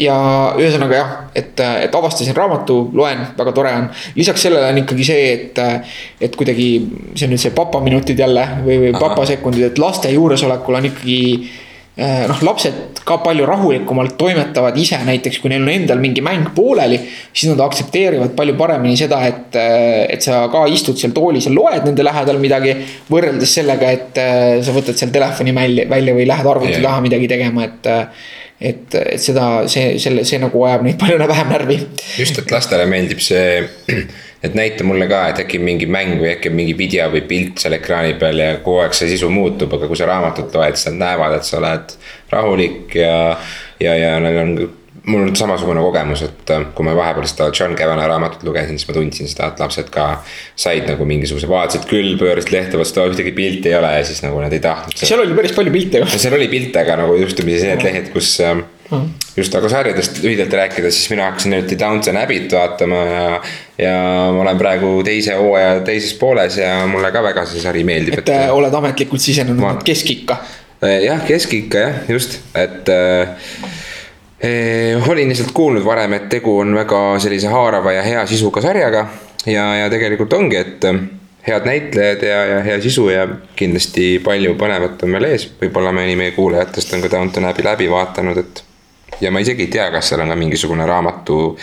ja 0.00 0.14
ühesõnaga 0.56 0.96
jah, 0.96 1.10
et, 1.36 1.58
et 1.60 1.96
avastasin 1.96 2.36
raamatu, 2.36 2.78
loen, 2.96 3.26
väga 3.36 3.52
tore 3.56 3.72
on. 3.76 3.90
lisaks 4.16 4.46
sellele 4.48 4.70
on 4.72 4.80
ikkagi 4.84 5.04
see, 5.04 5.26
et, 5.34 5.58
et 6.20 6.38
kuidagi 6.38 6.68
see 7.12 7.26
on 7.26 7.34
nüüd 7.34 7.42
see 7.42 7.52
papaminutid 7.56 8.24
jälle 8.24 8.46
või, 8.64 8.78
või 8.86 8.94
papasekundid, 8.96 9.68
et 9.68 9.82
laste 9.82 10.12
juuresolekul 10.14 10.80
on 10.80 10.88
ikkagi 10.88 11.18
eh, 11.36 12.24
noh, 12.30 12.40
lapsed 12.48 13.04
ka 13.04 13.18
palju 13.20 13.44
rahulikumalt 13.50 14.16
toimetavad 14.16 14.80
ise, 14.80 14.96
näiteks 15.04 15.42
kui 15.42 15.52
neil 15.52 15.66
on 15.66 15.72
endal 15.74 16.00
mingi 16.00 16.24
mäng 16.24 16.54
pooleli. 16.56 16.96
siis 17.28 17.52
nad 17.52 17.60
aktsepteerivad 17.68 18.32
palju 18.38 18.56
paremini 18.56 18.96
seda, 18.96 19.20
et, 19.28 19.60
et 20.08 20.24
sa 20.24 20.46
ka 20.52 20.64
istud 20.72 20.96
seal 20.96 21.12
toolis 21.12 21.50
ja 21.50 21.52
loed 21.52 21.84
nende 21.84 22.06
lähedal 22.06 22.40
midagi. 22.40 22.78
võrreldes 23.12 23.58
sellega, 23.60 23.92
et 23.92 24.22
eh, 24.24 24.60
sa 24.64 24.72
võtad 24.72 24.96
seal 24.96 25.12
telefoni 25.12 25.52
välja, 25.52 25.90
välja 25.90 26.16
või 26.16 26.30
lähed 26.32 26.54
arvuti 26.56 26.80
taha 26.80 27.04
midagi 27.04 27.28
tegema, 27.28 27.68
et 27.68 27.92
et, 28.60 28.94
et 28.94 29.22
seda, 29.22 29.46
see, 29.70 29.96
selle, 30.02 30.26
see 30.28 30.40
nagu 30.42 30.66
ajab 30.66 30.84
neid 30.86 30.98
palju 31.00 31.30
vähem 31.30 31.54
närvi. 31.54 31.78
just, 32.18 32.38
et 32.38 32.52
lastele 32.54 32.86
meeldib 32.90 33.22
see, 33.24 33.64
et 34.42 34.58
näita 34.58 34.84
mulle 34.86 35.08
ka, 35.10 35.24
et 35.32 35.42
äkki 35.44 35.60
mingi 35.62 35.88
mäng 35.90 36.16
või 36.20 36.32
äkki 36.34 36.52
mingi 36.54 36.76
video 36.78 37.08
või 37.12 37.24
pilt 37.28 37.62
seal 37.62 37.78
ekraani 37.78 38.14
peal 38.20 38.42
ja 38.42 38.52
kogu 38.60 38.82
aeg 38.84 38.96
see 38.98 39.10
sisu 39.14 39.30
muutub, 39.32 39.72
aga 39.78 39.90
kui 39.90 39.98
sa 39.98 40.10
raamatut 40.10 40.54
loed, 40.54 40.78
siis 40.78 40.92
nad 40.92 41.02
näevad, 41.06 41.38
et 41.38 41.48
sa 41.48 41.58
oled 41.60 41.96
rahulik 42.32 42.96
ja, 42.98 43.16
ja, 43.82 43.96
ja 43.98 44.14
neil 44.22 44.40
on 44.42 44.54
mul 45.06 45.24
on 45.26 45.36
samasugune 45.36 45.82
kogemus, 45.82 46.22
et 46.26 46.50
äh, 46.54 46.66
kui 46.76 46.86
ma 46.86 46.94
vahepeal 46.94 47.26
seda 47.26 47.48
John 47.50 47.74
Cavana 47.78 48.04
raamatut 48.10 48.44
lugesin, 48.46 48.78
siis 48.78 48.86
ma 48.88 48.94
tundsin 48.94 49.30
seda, 49.30 49.48
et 49.50 49.62
lapsed 49.62 49.90
ka 49.94 50.06
said 50.54 50.86
nagu 50.86 51.06
mingisuguse, 51.08 51.48
vaatasid 51.50 51.88
küll, 51.90 52.14
pöörasid 52.20 52.52
lehte 52.54 52.78
vastu, 52.78 53.02
ühtegi 53.10 53.34
pilti 53.34 53.72
ei 53.72 53.78
ole 53.80 53.90
ja 53.96 54.04
siis 54.06 54.22
nagu 54.22 54.38
nad 54.42 54.54
ei 54.54 54.62
tahtnud. 54.62 54.94
seal 55.02 55.24
oli 55.24 55.34
päris 55.38 55.56
palju 55.58 55.74
pilte 55.74 56.04
ju. 56.04 56.12
seal 56.14 56.38
oli 56.38 56.46
pilte, 56.52 56.84
aga 56.84 57.00
nagu 57.02 57.18
juhtumisi 57.18 57.66
need 57.66 57.82
lehed, 57.82 58.08
kus 58.14 58.30
mm. 58.46 59.04
just, 59.40 59.58
aga 59.58 59.74
sarjadest 59.74 60.22
lühidalt 60.22 60.54
rääkides, 60.62 61.00
siis 61.00 61.10
mina 61.10 61.26
hakkasin 61.32 61.58
hiljuti 61.58 61.80
Downton 61.82 62.22
Abbey't 62.22 62.54
vaatama 62.54 63.04
ja. 63.10 63.28
ja 63.82 63.98
ma 64.30 64.46
olen 64.46 64.62
praegu 64.62 64.94
teise 65.06 65.34
hooaja 65.40 65.80
teises 65.88 66.14
pooles 66.20 66.62
ja 66.62 66.76
mulle 66.86 67.10
ka 67.10 67.26
väga 67.26 67.48
see 67.50 67.64
sari 67.64 67.82
meeldib. 67.88 68.22
et 68.22 68.34
äh, 68.36 68.50
oled 68.54 68.82
ametlikult 68.82 69.24
sisenenud 69.24 69.66
ma... 69.66 69.78
keskikka. 69.82 70.38
jah, 71.02 71.26
keskikka 71.26 71.88
jah, 71.88 72.04
just, 72.14 72.38
et 72.54 72.86
äh, 72.92 73.80
olin 74.42 75.28
lihtsalt 75.28 75.52
kuulnud 75.54 75.84
varem, 75.86 76.16
et 76.18 76.28
tegu 76.28 76.56
on 76.58 76.74
väga 76.74 77.18
sellise 77.22 77.50
haarava 77.52 77.92
ja 77.94 78.02
hea 78.02 78.24
sisuga 78.26 78.60
sarjaga 78.64 79.06
ja, 79.46 79.66
ja 79.76 79.90
tegelikult 79.90 80.32
ongi, 80.34 80.56
et 80.58 80.86
head 81.46 81.66
näitlejad 81.66 82.22
ja, 82.22 82.44
ja 82.46 82.62
hea 82.62 82.80
sisu 82.80 83.08
ja 83.10 83.28
kindlasti 83.56 84.18
palju 84.24 84.54
põnevat 84.58 85.02
on 85.02 85.16
veel 85.16 85.28
ees. 85.32 85.48
võib-olla 85.60 85.92
mõni 85.94 86.14
meie 86.18 86.34
kuulajatest 86.36 86.94
on 86.94 87.02
ka 87.02 87.10
Downton 87.10 87.48
Abbey 87.50 87.66
läbi 87.66 87.90
vaadanud, 87.90 88.38
et. 88.38 88.62
ja 89.20 89.30
ma 89.30 89.42
isegi 89.42 89.66
ei 89.66 89.72
tea, 89.72 89.90
kas 89.90 90.12
seal 90.12 90.22
on 90.22 90.30
ka 90.30 90.36
mingisugune 90.38 90.86
raamatu, 90.86 91.56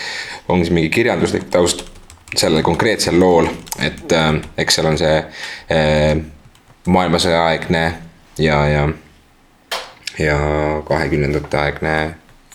ongi 0.49 0.67
see 0.67 0.75
mingi 0.75 0.91
kirjanduslik 0.93 1.47
taust 1.51 1.85
sellel 2.35 2.63
konkreetsel 2.63 3.19
lool, 3.19 3.47
et 3.81 4.11
äh, 4.11 4.33
eks 4.57 4.79
seal 4.79 4.91
on 4.91 4.99
see 4.99 5.15
äh, 5.15 6.19
maailmasõja 6.85 7.45
aegne 7.47 7.83
ja, 8.37 8.59
ja, 8.67 8.87
ja 10.19 10.39
kahekümnendate 10.87 11.57
aegne 11.57 11.95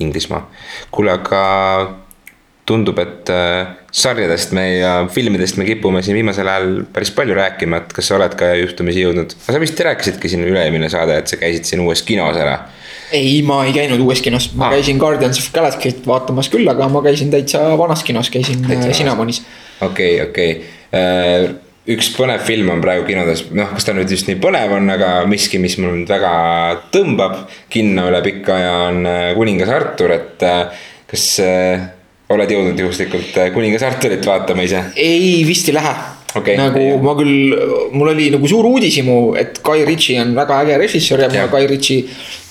Inglismaa. 0.01 0.51
kuule, 0.91 1.13
aga 1.13 1.43
tundub, 2.67 2.99
et 3.03 3.29
äh, 3.29 3.75
sarjadest 3.93 4.55
me 4.57 4.65
ja 4.79 4.93
filmidest 5.13 5.59
me 5.61 5.67
kipume 5.69 6.01
siin 6.03 6.17
viimasel 6.17 6.49
ajal 6.49 6.71
päris 6.95 7.13
palju 7.15 7.37
rääkima, 7.37 7.83
et 7.83 7.93
kas 7.93 8.09
sa 8.09 8.17
oled 8.17 8.37
ka 8.41 8.55
juhtumisi 8.57 9.05
jõudnud, 9.05 9.35
sa 9.45 9.61
vist 9.61 9.81
rääkisidki 9.87 10.31
siin 10.33 10.47
üle-eelmine 10.47 10.89
saade, 10.93 11.19
et 11.21 11.29
sa 11.29 11.39
käisid 11.41 11.69
siin 11.69 11.85
uues 11.85 12.03
kinos 12.07 12.39
ära. 12.41 12.57
ei, 13.13 13.43
ma 13.47 13.61
ei 13.67 13.75
käinud 13.77 14.01
uues 14.01 14.25
kinos, 14.25 14.49
ma 14.57 14.71
ah. 14.71 14.79
käisin 14.79 14.99
Guardians 14.99 15.43
of 15.43 15.51
Galaxy't 15.55 16.09
vaatamas 16.09 16.49
küll, 16.53 16.69
aga 16.73 16.89
ma 16.89 17.05
käisin 17.05 17.31
täitsa 17.35 17.67
vanas 17.79 18.03
kinos, 18.07 18.33
käisin 18.33 18.65
Cinemonis. 18.97 19.43
okei, 19.85 20.17
okei, 20.25 20.57
äh, 20.97 21.51
üks 21.91 22.13
põnev 22.17 22.45
film 22.47 22.71
on 22.73 22.81
praegu 22.85 23.05
kinodes, 23.09 23.47
noh, 23.53 23.75
kas 23.77 23.85
ta 23.85 23.93
nüüd 23.97 24.11
just 24.11 24.31
nii 24.31 24.39
põnev 24.41 24.73
on, 24.79 24.89
aga 24.95 25.11
miski, 25.29 25.61
mis 25.61 25.77
mul 25.81 25.99
nüüd 25.99 26.11
väga 26.11 26.33
tõmbab 26.95 27.45
kinno 27.73 28.09
üle 28.09 28.23
pika 28.25 28.57
aja, 28.57 28.73
on 28.89 29.05
äh, 29.09 29.27
kuningas 29.37 29.73
Artur, 29.75 30.15
et 30.17 30.49
kas 31.11 31.29
oled 32.33 32.51
jõudnud 32.51 32.81
juhuslikult 32.81 33.37
äh, 33.39 33.51
kuningas 33.55 33.85
Arturit 33.87 34.25
vaatama 34.27 34.65
ise? 34.65 34.81
ei, 34.97 35.43
vist 35.47 35.69
ei 35.69 35.77
lähe 35.77 35.93
okay,. 36.35 36.57
nagu 36.59 36.81
ei. 36.81 37.01
ma 37.03 37.17
küll, 37.19 37.59
mul 37.95 38.13
oli 38.15 38.31
nagu 38.35 38.49
suur 38.51 38.67
uudishimu, 38.75 39.19
et 39.41 39.61
Guy 39.65 39.85
Ritchie 39.89 40.21
on 40.23 40.35
väga 40.37 40.63
äge 40.65 40.79
režissöör 40.85 41.27
ja, 41.27 41.29
ja. 41.29 41.45
mulle 41.45 41.53
Guy 41.53 41.69
Ritchie 41.71 42.05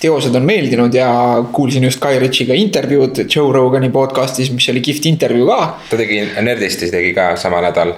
teosed 0.04 0.36
on 0.36 0.44
meeldinud 0.44 0.94
ja 0.96 1.10
kuulsin 1.56 1.86
just 1.88 2.02
Guy 2.04 2.20
Ritchie'ga 2.20 2.56
intervjuud 2.60 3.24
Joe 3.24 3.54
Rogani 3.56 3.90
podcast'is, 3.94 4.52
mis 4.52 4.68
oli 4.72 4.82
kihvt 4.84 5.08
intervjuu 5.12 5.48
ka. 5.48 5.60
ta 5.90 6.00
tegi, 6.00 6.20
Nerdistis 6.44 6.92
tegi 6.92 7.14
ka 7.16 7.30
sama 7.40 7.62
nädal. 7.64 7.96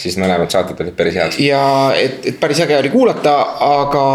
siis 0.00 0.16
mõlemad 0.20 0.52
saated 0.52 0.80
olid 0.84 0.96
päris 0.96 1.18
head. 1.20 1.38
ja 1.44 1.64
et, 2.00 2.20
et 2.32 2.40
päris 2.40 2.62
äge 2.64 2.78
oli 2.78 2.92
kuulata, 2.94 3.36
aga 3.68 4.06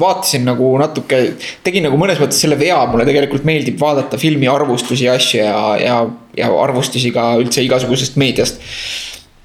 vaatasin 0.00 0.46
nagu 0.50 0.74
natuke, 0.82 1.22
tegin 1.66 1.86
nagu 1.88 2.00
mõnes 2.00 2.18
mõttes 2.22 2.42
selle 2.42 2.58
vea, 2.58 2.80
mulle 2.90 3.06
tegelikult 3.06 3.46
meeldib 3.46 3.78
vaadata 3.80 4.18
filmi 4.18 4.50
arvustusi 4.50 5.06
ja 5.06 5.14
asju 5.18 5.42
ja, 5.44 5.56
ja, 5.78 5.98
ja 6.36 6.52
arvustusi 6.66 7.14
ka 7.14 7.34
üldse 7.42 7.62
igasugusest 7.62 8.18
meediast 8.20 8.62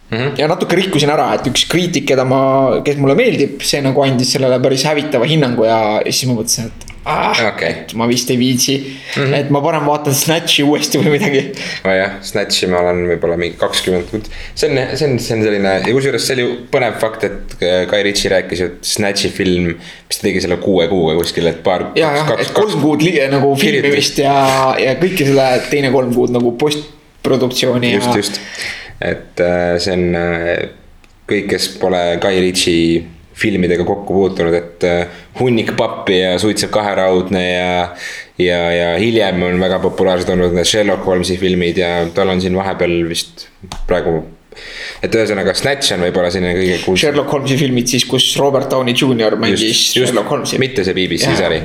Mm 0.10 0.18
-hmm. 0.18 0.40
ja 0.42 0.48
natuke 0.48 0.76
rikkusin 0.76 1.10
ära, 1.14 1.34
et 1.38 1.48
üks 1.48 1.68
kriitik, 1.70 2.08
keda 2.10 2.24
ma, 2.26 2.82
kes 2.86 2.98
mulle 2.98 3.14
meeldib, 3.16 3.60
see 3.62 3.82
nagu 3.86 4.02
andis 4.02 4.32
sellele 4.34 4.58
päris 4.60 4.84
hävitava 4.90 5.28
hinnangu 5.30 5.68
ja, 5.68 5.82
ja 6.06 6.12
siis 6.12 6.26
ma 6.26 6.40
mõtlesin, 6.40 6.72
et 6.72 6.88
ah, 7.06 7.42
okay. 7.54 7.70
et 7.70 7.94
ma 7.94 8.08
vist 8.10 8.32
ei 8.34 8.40
viitsi 8.40 8.76
mm. 8.80 9.22
-hmm. 9.22 9.36
et 9.38 9.52
ma 9.54 9.62
parem 9.62 9.86
vaatan 9.86 10.16
Snatchi 10.16 10.64
uuesti 10.64 10.98
või 10.98 11.14
midagi. 11.14 11.44
nojah, 11.86 12.18
Snatchi 12.26 12.68
ma 12.72 12.82
olen 12.82 13.04
võib-olla 13.12 13.38
mingi 13.38 13.58
kakskümmend, 13.62 14.32
see 14.56 14.72
on, 14.72 14.82
see 14.96 15.12
on, 15.12 15.20
see 15.20 15.38
on 15.38 15.46
selline 15.46 15.76
ja 15.76 15.94
kusjuures 15.94 16.26
see 16.28 16.40
oli 16.40 16.48
põnev 16.74 16.98
fakt, 17.04 17.28
et 17.30 17.56
Guy 17.62 18.02
Ritchie 18.10 18.34
rääkis, 18.34 18.66
et 18.66 18.92
Snatchi 18.96 19.30
film, 19.30 19.76
mis 19.78 20.18
ta 20.18 20.26
tegi 20.26 20.42
selle 20.42 20.58
kuue 20.64 20.90
kuuga 20.90 21.14
kuskil, 21.22 21.48
et 21.54 21.62
paar. 21.64 21.92
ja, 22.00 22.12
jah, 22.18 22.34
et 22.40 22.52
kolm 22.58 22.82
kuud 22.82 23.06
nagu 23.30 23.54
filmimist 23.62 24.26
ja, 24.26 24.36
ja 24.80 24.98
kõike 24.98 25.30
selle 25.30 25.48
teine 25.70 25.94
kolm 25.94 26.18
kuud 26.18 26.34
nagu 26.34 26.58
postproduktsiooni. 26.66 27.94
just, 28.00 28.16
just 28.16 28.42
et 29.02 29.40
äh, 29.44 29.78
see 29.82 29.96
on 29.96 30.20
äh, 30.20 30.50
kõik, 31.30 31.50
kes 31.54 31.70
pole 31.82 32.02
Guy 32.22 32.42
Ritchie 32.44 33.06
filmidega 33.40 33.86
kokku 33.88 34.16
puutunud, 34.16 34.56
et 34.58 34.84
äh, 34.88 35.22
hunnik 35.40 35.72
pappi 35.80 36.18
ja 36.20 36.34
suitsev 36.42 36.72
kaheraudne 36.76 37.44
ja. 37.46 37.70
ja, 38.42 38.60
ja 38.76 38.90
hiljem 39.00 39.46
on 39.48 39.62
väga 39.62 39.80
populaarsed 39.84 40.34
olnud 40.34 40.58
need 40.58 40.68
Sherlock 40.68 41.08
Holmesi 41.08 41.40
filmid 41.40 41.80
ja 41.80 41.94
tal 42.16 42.34
on 42.34 42.44
siin 42.44 42.58
vahepeal 42.60 43.02
vist 43.10 43.48
praegu 43.88 44.22
et 45.04 45.16
ühesõnaga 45.16 45.54
Snatch 45.56 45.94
on 45.96 46.04
võib-olla 46.04 46.32
selline 46.34 46.54
kõige 46.58 46.78
kuulsam. 46.84 47.02
Sherlock 47.04 47.32
Holmesi 47.34 47.58
filmid 47.60 47.92
siis, 47.92 48.06
kus 48.10 48.26
Robert 48.40 48.70
Downey 48.72 48.96
Jr 48.98 49.38
mängis 49.40 49.64
just, 49.64 49.96
just, 49.96 50.10
Sherlock 50.10 50.34
Holmesi. 50.34 50.60
mitte 50.62 50.84
see 50.88 50.98
BBC 50.98 51.36
sari. 51.40 51.62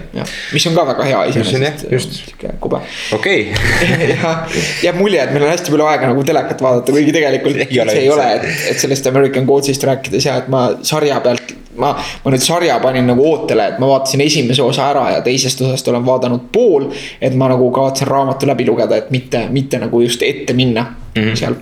mis 0.54 0.68
on 0.70 0.78
ka 0.78 0.86
väga 0.92 1.08
hea 1.08 1.24
iseenesest. 1.32 1.86
just, 1.92 2.22
kube. 2.62 2.80
okei. 3.16 3.48
jah, 4.12 4.56
jääb 4.84 5.00
mulje, 5.00 5.22
et 5.24 5.34
meil 5.34 5.48
on 5.48 5.52
hästi 5.54 5.74
palju 5.74 5.90
aega 5.90 6.12
nagu 6.12 6.24
telekat 6.26 6.64
vaadata, 6.64 6.94
kuigi 6.94 7.16
tegelikult 7.16 7.60
ei 7.66 7.82
ole, 7.82 7.98
see 7.98 8.06
ei 8.06 8.14
ole, 8.14 8.30
et, 8.38 8.48
et 8.72 8.86
sellest 8.86 9.10
American 9.10 9.50
Gods'ist 9.50 9.90
rääkides 9.90 10.30
ja 10.30 10.38
et 10.42 10.50
ma 10.52 10.66
sarja 10.86 11.18
pealt 11.24 11.54
ma, 11.80 11.92
ma 11.96 12.32
nüüd 12.32 12.44
sarja 12.44 12.78
panin 12.82 13.08
nagu 13.10 13.26
ootele, 13.26 13.68
et 13.72 13.82
ma 13.82 13.90
vaatasin 13.90 14.22
esimese 14.24 14.62
osa 14.62 14.88
ära 14.92 15.08
ja 15.16 15.20
teisest 15.26 15.64
osast 15.66 15.88
olen 15.90 16.06
vaadanud 16.06 16.48
pool. 16.54 16.90
et 17.20 17.34
ma 17.34 17.48
nagu 17.50 17.70
kavatsen 17.74 18.08
raamatu 18.08 18.46
läbi 18.46 18.66
lugeda, 18.68 19.02
et 19.02 19.10
mitte, 19.14 19.46
mitte 19.50 19.80
nagu 19.82 20.02
just 20.04 20.22
ette 20.22 20.52
minna 20.52 20.86
mm 20.86 21.22
-hmm. 21.22 21.36
seal 21.38 21.56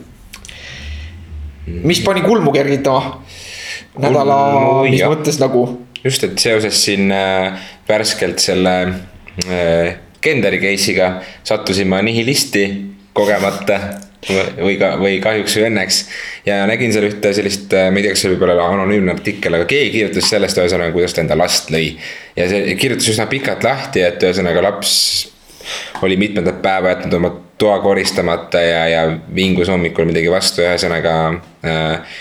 mis 1.66 2.02
pani 2.04 2.22
kulmu 2.26 2.52
kergitama? 2.52 3.22
nädala, 3.98 4.36
mis 4.88 5.00
jah. 5.00 5.12
mõttes 5.12 5.38
nagu? 5.42 5.66
just, 6.04 6.24
et 6.24 6.38
seoses 6.38 6.78
siin 6.84 7.12
äh, 7.14 7.58
värskelt 7.88 8.42
selle 8.42 8.76
äh, 9.46 9.98
Kenderi 10.22 10.60
case'iga 10.62 11.16
sattusin 11.42 11.88
ma 11.90 11.98
nihilisti 12.02 12.64
kogemata 13.12 13.78
või 14.62 14.76
ka, 14.78 14.92
või 15.00 15.16
kahjuks 15.22 15.56
või 15.58 15.64
õnneks. 15.66 15.98
ja 16.46 16.60
nägin 16.70 16.92
seal 16.94 17.08
ühte 17.08 17.32
sellist, 17.34 17.72
äh, 17.74 17.90
ma 17.90 17.98
ei 17.98 18.06
tea, 18.06 18.14
kas 18.14 18.24
see 18.24 18.32
võib 18.32 18.46
olla 18.46 18.68
anonüümne 18.70 19.14
artikkel, 19.16 19.58
aga 19.58 19.66
keegi 19.70 19.90
kirjutas 19.98 20.30
sellest 20.30 20.62
ühesõnaga, 20.62 20.94
kuidas 20.94 21.14
ta 21.14 21.24
enda 21.24 21.38
last 21.38 21.70
lõi. 21.74 21.92
ja 22.38 22.48
see 22.50 22.76
kirjutas 22.80 23.10
üsna 23.12 23.26
pikalt 23.30 23.66
lahti, 23.66 24.04
et 24.06 24.22
ühesõnaga 24.22 24.62
laps 24.64 24.94
oli 26.02 26.16
mitmendat 26.16 26.62
päeva 26.62 26.94
jätnud 26.94 27.18
oma 27.18 27.30
toa 27.58 27.78
koristamata 27.78 28.60
ja, 28.60 28.88
ja 28.88 29.02
vingus 29.34 29.70
hommikul 29.70 30.08
midagi 30.08 30.30
vastu, 30.30 30.64
ühesõnaga 30.64 31.14
äh,. 31.64 32.16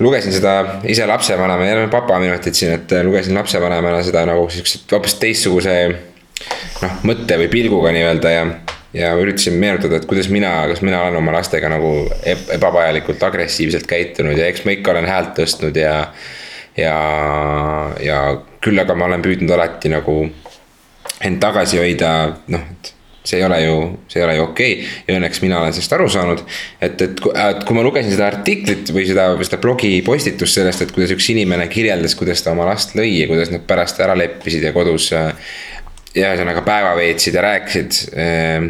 lugesin 0.00 0.32
seda 0.32 0.80
ise 0.88 1.06
lapsevanema, 1.06 1.66
jälle 1.66 1.88
papaminutid 1.92 2.56
siin, 2.56 2.72
et 2.78 2.92
äh, 2.96 3.04
lugesin 3.04 3.36
lapsevanemana 3.36 4.02
seda 4.06 4.24
nagu 4.26 4.48
siukse 4.50 4.80
hoopis 4.92 5.18
teistsuguse. 5.20 5.76
noh, 6.80 7.00
mõtte 7.04 7.36
või 7.36 7.48
pilguga 7.52 7.92
nii-öelda 7.92 8.30
ja, 8.32 8.44
ja 8.96 9.14
üritasin 9.20 9.58
meenutada, 9.60 10.00
et 10.00 10.08
kuidas 10.08 10.30
mina, 10.32 10.54
kas 10.70 10.80
mina 10.80 11.02
olen 11.04 11.20
oma 11.20 11.34
lastega 11.36 11.68
nagu 11.68 11.92
ebavajalikult 12.56 13.22
agressiivselt 13.22 13.86
käitunud 13.86 14.38
ja 14.38 14.48
eks 14.48 14.64
ma 14.64 14.72
ikka 14.78 14.94
olen 14.94 15.08
häält 15.10 15.34
tõstnud 15.36 15.76
ja. 15.76 15.96
ja, 16.76 16.96
ja 18.00 18.22
küll 18.64 18.80
aga 18.80 18.96
ma 18.96 19.10
olen 19.10 19.22
püüdnud 19.24 19.52
alati 19.52 19.92
nagu 19.92 20.22
end 21.24 21.40
tagasi 21.42 21.80
hoida, 21.80 22.10
noh, 22.52 22.66
et 22.72 22.94
see 23.24 23.36
ei 23.36 23.44
ole 23.44 23.58
ju, 23.62 23.76
see 24.08 24.20
ei 24.20 24.24
ole 24.24 24.36
ju 24.38 24.44
okei 24.46 24.74
okay. 24.74 24.92
ja 25.06 25.16
õnneks 25.18 25.42
mina 25.44 25.58
olen 25.60 25.74
sellest 25.76 25.92
aru 25.92 26.06
saanud. 26.10 26.44
et, 26.80 27.02
et, 27.04 27.24
et 27.44 27.64
kui 27.68 27.76
ma 27.76 27.84
lugesin 27.84 28.12
seda 28.14 28.30
artiklit 28.30 28.92
või 28.94 29.04
seda, 29.08 29.26
seda 29.44 29.60
blogi 29.60 29.92
postitust 30.06 30.56
sellest, 30.56 30.86
et 30.86 30.94
kuidas 30.96 31.12
üks 31.14 31.28
inimene 31.34 31.68
kirjeldas, 31.72 32.16
kuidas 32.18 32.40
ta 32.44 32.54
oma 32.54 32.68
last 32.70 32.96
lõi 32.96 33.10
ja 33.18 33.28
kuidas 33.30 33.52
nad 33.52 33.66
pärast 33.68 34.00
ära 34.00 34.16
leppisid 34.16 34.64
ja 34.64 34.72
kodus 34.76 35.10
ja 35.12 35.26
ühesõnaga 36.10 36.64
päeva 36.66 36.94
veetsid 36.98 37.36
ja 37.36 37.42
rääkisid. 37.44 37.98
Ehm, 38.18 38.64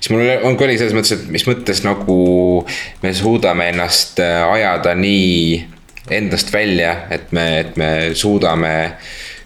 siis 0.00 0.10
mul 0.10 0.24
on, 0.42 0.56
oli 0.58 0.78
selles 0.78 0.96
mõttes, 0.96 1.12
et 1.14 1.28
mis 1.30 1.44
mõttes 1.46 1.84
nagu 1.86 2.16
me 3.04 3.12
suudame 3.14 3.68
ennast 3.70 4.18
äh, 4.24 4.40
ajada 4.56 4.96
nii 4.98 5.60
endast 6.10 6.50
välja, 6.52 7.04
et 7.14 7.30
me, 7.36 7.46
et 7.60 7.76
me 7.78 7.90
suudame 8.18 8.72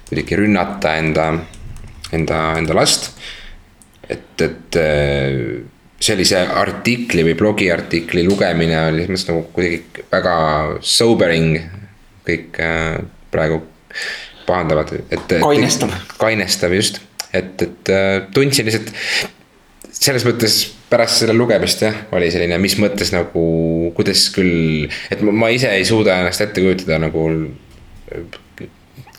kuidagi 0.08 0.38
rünnata 0.40 0.94
enda 1.02 1.26
enda, 2.12 2.40
enda 2.58 2.76
last. 2.76 3.12
et, 4.08 4.40
et 4.44 4.76
äh, 4.76 5.38
sellise 6.04 6.42
artikli 6.60 7.24
või 7.24 7.36
blogiartikli 7.38 8.24
lugemine 8.26 8.76
oli 8.90 9.06
selles 9.06 9.24
mõttes 9.24 9.30
nagu 9.30 9.44
kuidagi 9.54 10.04
väga 10.12 10.36
sobering. 10.84 11.56
kõik 12.24 12.60
äh, 12.60 12.98
praegu 13.30 13.62
pahandavad, 14.46 14.92
et. 15.10 15.38
kainestav. 15.40 15.92
kainestav 16.20 16.72
just, 16.76 17.00
et, 17.32 17.62
et 17.62 17.92
äh, 17.92 18.22
tundsin 18.34 18.68
lihtsalt 18.68 18.92
selles 19.94 20.24
mõttes 20.26 20.58
pärast 20.90 21.22
selle 21.22 21.34
lugemist 21.36 21.82
jah, 21.82 21.96
oli 22.14 22.28
selline, 22.32 22.58
mis 22.60 22.76
mõttes 22.80 23.12
nagu, 23.14 23.44
kuidas 23.96 24.26
küll, 24.34 24.88
et 25.12 25.22
ma, 25.24 25.32
ma 25.44 25.50
ise 25.54 25.70
ei 25.72 25.86
suuda 25.88 26.20
ennast 26.20 26.44
ette 26.44 26.64
kujutada 26.64 27.00
nagu 27.02 27.28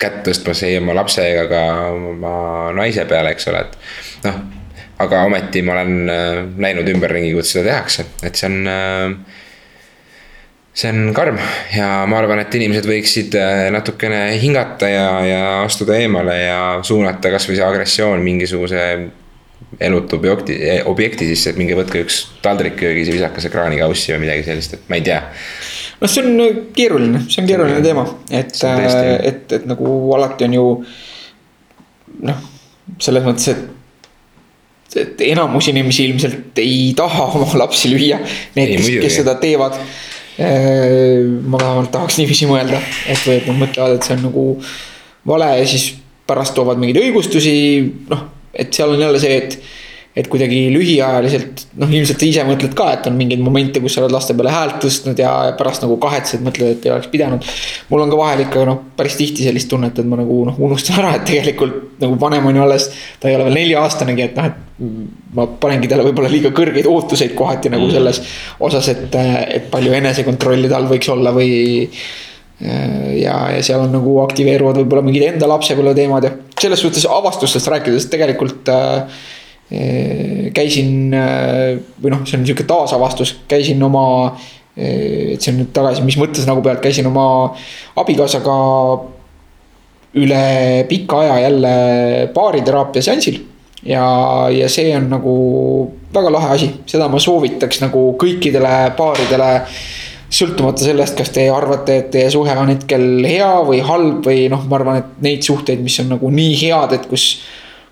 kätt 0.00 0.22
tõstmas 0.26 0.62
ei 0.66 0.76
oma 0.78 0.94
lapse 0.96 1.24
ega 1.24 1.46
ka 1.50 1.64
oma 1.94 2.36
naise 2.76 3.06
peale, 3.08 3.32
eks 3.36 3.50
ole, 3.52 3.64
et 3.64 4.28
noh 4.28 4.44
aga 5.02 5.24
ometi 5.28 5.62
ma 5.64 5.74
olen 5.76 6.08
äh, 6.08 6.38
näinud 6.56 6.88
ümberringi, 6.88 7.34
kuidas 7.34 7.52
seda 7.52 7.68
tehakse, 7.70 8.06
et 8.24 8.38
see 8.38 8.48
on 8.48 8.70
äh, 8.70 9.42
see 10.76 10.92
on 10.92 11.12
karm 11.16 11.38
ja 11.72 11.90
ma 12.08 12.20
arvan, 12.20 12.40
et 12.42 12.56
inimesed 12.56 12.88
võiksid 12.88 13.36
äh, 13.40 13.66
natukene 13.74 14.22
hingata 14.40 14.90
ja, 14.92 15.06
ja 15.24 15.44
astuda 15.64 15.98
eemale 16.00 16.36
ja 16.42 16.58
suunata 16.84 17.32
kasvõi 17.32 17.58
see 17.58 17.68
agressioon 17.68 18.24
mingisuguse 18.24 18.82
elutu 19.80 20.16
objekti, 20.16 20.56
objekti 20.88 21.28
sisse, 21.28 21.52
et 21.52 21.60
minge 21.60 21.76
võtke 21.76 22.00
üks 22.04 22.22
taldrik 22.44 22.76
köögis 22.80 23.10
ja 23.10 23.16
visake 23.16 23.42
see 23.44 23.52
kraanikaussi 23.52 24.14
või 24.14 24.26
midagi 24.26 24.46
sellist, 24.48 24.76
et 24.76 24.88
ma 24.92 25.00
ei 25.00 25.04
tea. 25.04 25.20
Noh, 26.00 26.10
see 26.10 26.24
on 26.24 26.60
keeruline, 26.76 27.22
see 27.28 27.42
on 27.42 27.48
keeruline 27.48 27.80
teema, 27.84 28.04
et, 28.30 28.52
et, 28.64 29.56
et 29.58 29.66
nagu 29.68 29.96
alati 30.16 30.48
on 30.48 30.58
ju 30.58 30.66
noh, 32.26 32.44
selles 33.02 33.26
mõttes, 33.26 33.50
et 33.54 33.72
et 34.96 35.20
enamus 35.28 35.66
inimesi 35.68 36.06
ilmselt 36.08 36.56
ei 36.62 36.92
taha 36.96 37.26
oma 37.36 37.58
lapsi 37.60 37.90
lüüa. 37.92 38.16
Need, 38.56 38.70
kes, 38.78 38.86
kes 39.02 39.18
seda 39.20 39.34
teevad. 39.42 39.74
Äh, 40.36 41.24
ma 41.48 41.60
vähemalt 41.60 41.90
tahaks 41.92 42.18
niiviisi 42.20 42.48
mõelda, 42.48 42.80
et 43.08 43.22
või 43.24 43.38
et 43.38 43.46
nad 43.48 43.58
mõtlevad, 43.60 43.96
et 43.96 44.06
see 44.06 44.16
on 44.18 44.26
nagu 44.28 44.44
vale 45.28 45.48
ja 45.62 45.68
siis 45.68 45.86
pärast 46.28 46.52
toovad 46.56 46.80
mingeid 46.80 47.00
õigustusi, 47.00 47.54
noh, 48.10 48.26
et 48.52 48.74
seal 48.76 48.92
on 48.92 49.00
jälle 49.00 49.20
see, 49.22 49.38
et 49.40 49.56
et 50.16 50.28
kuidagi 50.32 50.62
lühiajaliselt, 50.72 51.66
noh, 51.76 51.90
ilmselt 51.92 52.22
sa 52.22 52.24
ise 52.24 52.44
mõtled 52.48 52.72
ka, 52.76 52.86
et 52.96 53.08
on 53.10 53.16
mingeid 53.18 53.42
momente, 53.44 53.82
kus 53.84 53.98
sa 53.98 54.00
oled 54.00 54.14
laste 54.14 54.32
peale 54.36 54.54
häält 54.54 54.78
tõstnud 54.80 55.18
ja 55.20 55.32
pärast 55.58 55.84
nagu 55.84 55.98
kahetsed, 56.00 56.40
mõtled, 56.46 56.70
et 56.72 56.86
ei 56.88 56.94
oleks 56.94 57.10
pidanud. 57.12 57.44
mul 57.90 58.04
on 58.04 58.12
ka 58.12 58.20
vahel 58.22 58.44
ikka 58.46 58.64
noh, 58.64 58.80
päris 58.96 59.18
tihti 59.20 59.44
sellist 59.44 59.68
tunnet, 59.68 59.98
et 60.00 60.08
ma 60.08 60.16
nagu 60.22 60.38
noh, 60.48 60.56
unustan 60.68 61.02
ära, 61.02 61.12
et 61.18 61.26
tegelikult 61.28 62.00
nagu 62.00 62.16
vanem 62.20 62.48
on 62.48 62.56
ju 62.56 62.64
alles. 62.64 62.88
ta 63.20 63.28
ei 63.28 63.36
ole 63.36 63.50
veel 63.50 63.60
nelja-aastanegi, 63.60 64.30
et 64.30 64.40
noh, 64.40 64.48
et 64.48 65.36
ma 65.36 65.48
panengi 65.60 65.92
talle 65.92 66.08
võib-olla 66.08 66.32
liiga 66.32 66.52
kõrgeid 66.56 66.88
ootuseid 66.88 67.36
kohati 67.36 67.72
nagu 67.72 67.84
mm. 67.84 67.96
selles 67.98 68.22
osas, 68.64 68.88
et, 68.94 69.20
et 69.60 69.68
palju 69.72 69.92
enesekontrolli 70.00 70.72
tal 70.72 70.88
võiks 70.88 71.12
olla 71.12 71.32
või 71.36 71.52
ja, 73.20 73.36
ja 73.52 73.62
seal 73.64 73.84
on 73.84 73.92
nagu 73.92 74.18
aktiveeruvad 74.24 74.80
võib-olla 74.80 75.04
mingid 75.04 75.26
enda 75.28 75.48
lapsepõlve 75.50 75.92
teemad 75.96 76.24
ja 76.24 76.32
selles 76.56 76.80
suhtes 76.80 77.04
avastustest 77.04 77.68
rääkides 77.68 78.08
tegelikult 78.12 78.70
äh, 78.72 79.18
käisin 80.54 81.10
või 81.10 82.12
noh, 82.12 82.20
see 82.22 82.38
on 82.38 82.44
sihuke 82.46 82.66
taasavastus, 82.68 83.32
käisin 83.50 83.82
oma. 83.82 84.36
et 84.76 85.40
see 85.40 85.54
on 85.54 85.62
nüüd 85.62 85.70
tagasi, 85.74 86.04
mis 86.04 86.18
mõttes 86.20 86.44
nagu 86.46 86.60
pealt, 86.62 86.82
käisin 86.84 87.06
oma 87.08 87.26
abikaasaga 87.96 88.56
üle 90.20 90.84
pika 90.88 91.20
aja 91.24 91.38
jälle 91.46 91.74
baariteraapia 92.34 93.02
seansil. 93.02 93.40
ja, 93.82 94.04
ja 94.52 94.68
see 94.68 94.94
on 94.96 95.08
nagu 95.10 95.36
väga 96.14 96.32
lahe 96.32 96.54
asi, 96.54 96.70
seda 96.86 97.08
ma 97.12 97.20
soovitaks 97.22 97.82
nagu 97.84 98.08
kõikidele 98.20 98.74
paaridele 98.98 99.50
sõltumata 100.32 100.82
sellest, 100.82 101.14
kas 101.18 101.30
te 101.34 101.44
arvate, 101.52 102.00
et 102.00 102.08
teie 102.14 102.30
suhe 102.34 102.54
on 102.58 102.72
hetkel 102.72 103.22
hea 103.26 103.52
või 103.66 103.78
halb 103.86 104.26
või 104.26 104.48
noh, 104.50 104.64
ma 104.66 104.80
arvan, 104.80 104.98
et 105.02 105.22
neid 105.22 105.46
suhteid, 105.46 105.82
mis 105.84 106.00
on 106.02 106.10
nagu 106.16 106.30
nii 106.32 106.56
head, 106.64 106.96
et 106.96 107.06
kus 107.10 107.28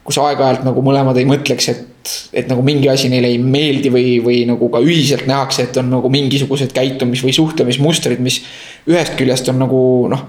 kus 0.04 0.18
aeg-ajalt 0.20 0.66
nagu 0.66 0.82
mõlemad 0.84 1.16
ei 1.16 1.26
mõtleks, 1.28 1.68
et, 1.72 2.12
et 2.36 2.48
nagu 2.50 2.62
mingi 2.66 2.90
asi 2.92 3.08
neile 3.12 3.30
ei 3.32 3.38
meeldi 3.40 3.90
või, 3.92 4.18
või 4.24 4.42
nagu 4.48 4.68
ka 4.72 4.82
ühiselt 4.84 5.24
nähakse, 5.30 5.68
et 5.68 5.78
on 5.80 5.88
nagu 5.94 6.10
mingisugused 6.12 6.74
käitumis- 6.76 7.24
või 7.24 7.32
suhtlemismustrid, 7.36 8.20
mis 8.24 8.42
ühest 8.90 9.16
küljest 9.18 9.48
on 9.52 9.62
nagu 9.64 9.80
noh. 10.12 10.26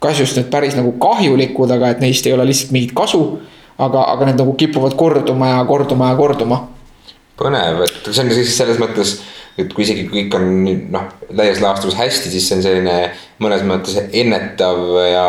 kas 0.00 0.20
just 0.20 0.36
need 0.38 0.48
päris 0.50 0.76
nagu 0.78 0.94
kahjulikud, 1.02 1.70
aga 1.74 1.92
et 1.92 2.00
neist 2.00 2.26
ei 2.26 2.32
ole 2.32 2.46
lihtsalt 2.48 2.72
mingit 2.72 2.96
kasu. 2.96 3.40
aga, 3.78 4.08
aga 4.10 4.26
need 4.26 4.40
nagu 4.40 4.54
kipuvad 4.58 4.96
korduma 4.98 5.48
ja 5.52 5.64
korduma 5.64 6.08
ja 6.08 6.16
korduma. 6.16 6.68
põnev, 7.38 7.84
et 7.84 8.08
see 8.10 8.24
on 8.24 8.32
siis 8.34 8.56
selles 8.56 8.80
mõttes 8.80 9.18
et 9.58 9.72
kui 9.74 9.82
isegi 9.82 10.04
kõik 10.06 10.34
on 10.38 10.46
noh, 10.92 11.08
laias 11.34 11.58
laastus 11.62 11.96
hästi, 11.98 12.30
siis 12.30 12.46
see 12.46 12.58
on 12.58 12.64
selline 12.64 12.94
mõnes 13.42 13.64
mõttes 13.66 13.98
ennetav 14.06 14.80
ja 15.02 15.26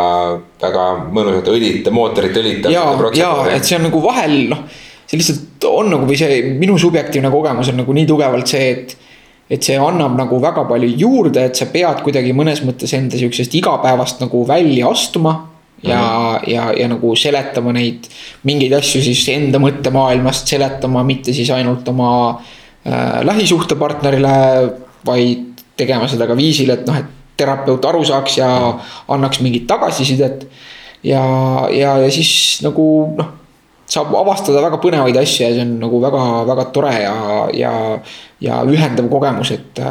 väga 0.62 0.86
mõnusalt 1.10 1.50
õlitav, 1.50 1.96
mootorit 1.96 2.38
õlitav. 2.38 2.74
ja, 2.74 2.86
ja 3.18 3.34
et 3.56 3.65
see 3.65 3.80
on 3.80 3.88
nagu 3.88 4.02
vahel 4.04 4.38
noh, 4.52 4.63
see 5.10 5.20
lihtsalt 5.20 5.70
on 5.70 5.89
nagu 5.96 6.10
või 6.10 6.20
see 6.20 6.42
minu 6.62 6.78
subjektiivne 6.82 7.32
kogemus 7.34 7.72
on 7.74 7.82
nagu 7.82 7.96
nii 7.98 8.10
tugevalt 8.10 8.54
see, 8.54 8.74
et. 8.76 8.98
et 9.50 9.65
see 9.65 9.80
annab 9.82 10.13
nagu 10.13 10.38
väga 10.38 10.62
palju 10.70 10.92
juurde, 11.02 11.48
et 11.50 11.58
sa 11.58 11.65
pead 11.74 12.04
kuidagi 12.06 12.36
mõnes 12.38 12.62
mõttes 12.62 12.94
enda 12.94 13.18
sihukesest 13.18 13.56
igapäevast 13.58 14.22
nagu 14.22 14.44
välja 14.46 14.92
astuma 14.94 15.34
ja 15.82 15.98
mm, 15.98 16.06
-hmm. 16.06 16.54
ja, 16.54 16.70
ja 16.78 16.88
nagu 16.92 17.15
seletama 17.15 17.74
neid 17.74 18.06
mingeid 18.46 18.78
asju 18.78 19.02
siis 19.02 19.26
enda 19.34 19.58
mõttemaailmast 19.63 20.54
seletama, 20.54 21.02
mitte 21.08 21.34
siis 21.34 21.50
ainult 21.56 21.88
oma 21.89 22.12
Äh, 22.38 22.59
lähisuhtepartnerile, 22.86 24.36
vaid 25.06 25.63
tegema 25.80 26.08
seda 26.12 26.28
ka 26.28 26.38
viisil, 26.38 26.72
et 26.74 26.86
noh, 26.88 27.00
et 27.00 27.18
terapeut 27.39 27.86
aru 27.92 28.04
saaks 28.08 28.39
ja 28.39 28.50
annaks 29.12 29.42
mingit 29.44 29.68
tagasisidet. 29.68 30.48
ja, 31.04 31.24
ja, 31.72 31.98
ja 32.04 32.12
siis 32.12 32.60
nagu 32.63 32.86
noh, 33.18 33.30
saab 33.89 34.12
avastada 34.20 34.62
väga 34.62 34.78
põnevaid 34.84 35.18
asju 35.18 35.46
ja 35.46 35.54
see 35.56 35.63
on 35.63 35.72
nagu 35.82 36.02
väga-väga 36.04 36.65
tore 36.76 36.92
ja, 36.94 37.15
ja, 37.56 37.72
ja 38.44 38.60
ühendav 38.68 39.08
kogemus, 39.10 39.54
et, 39.56 39.82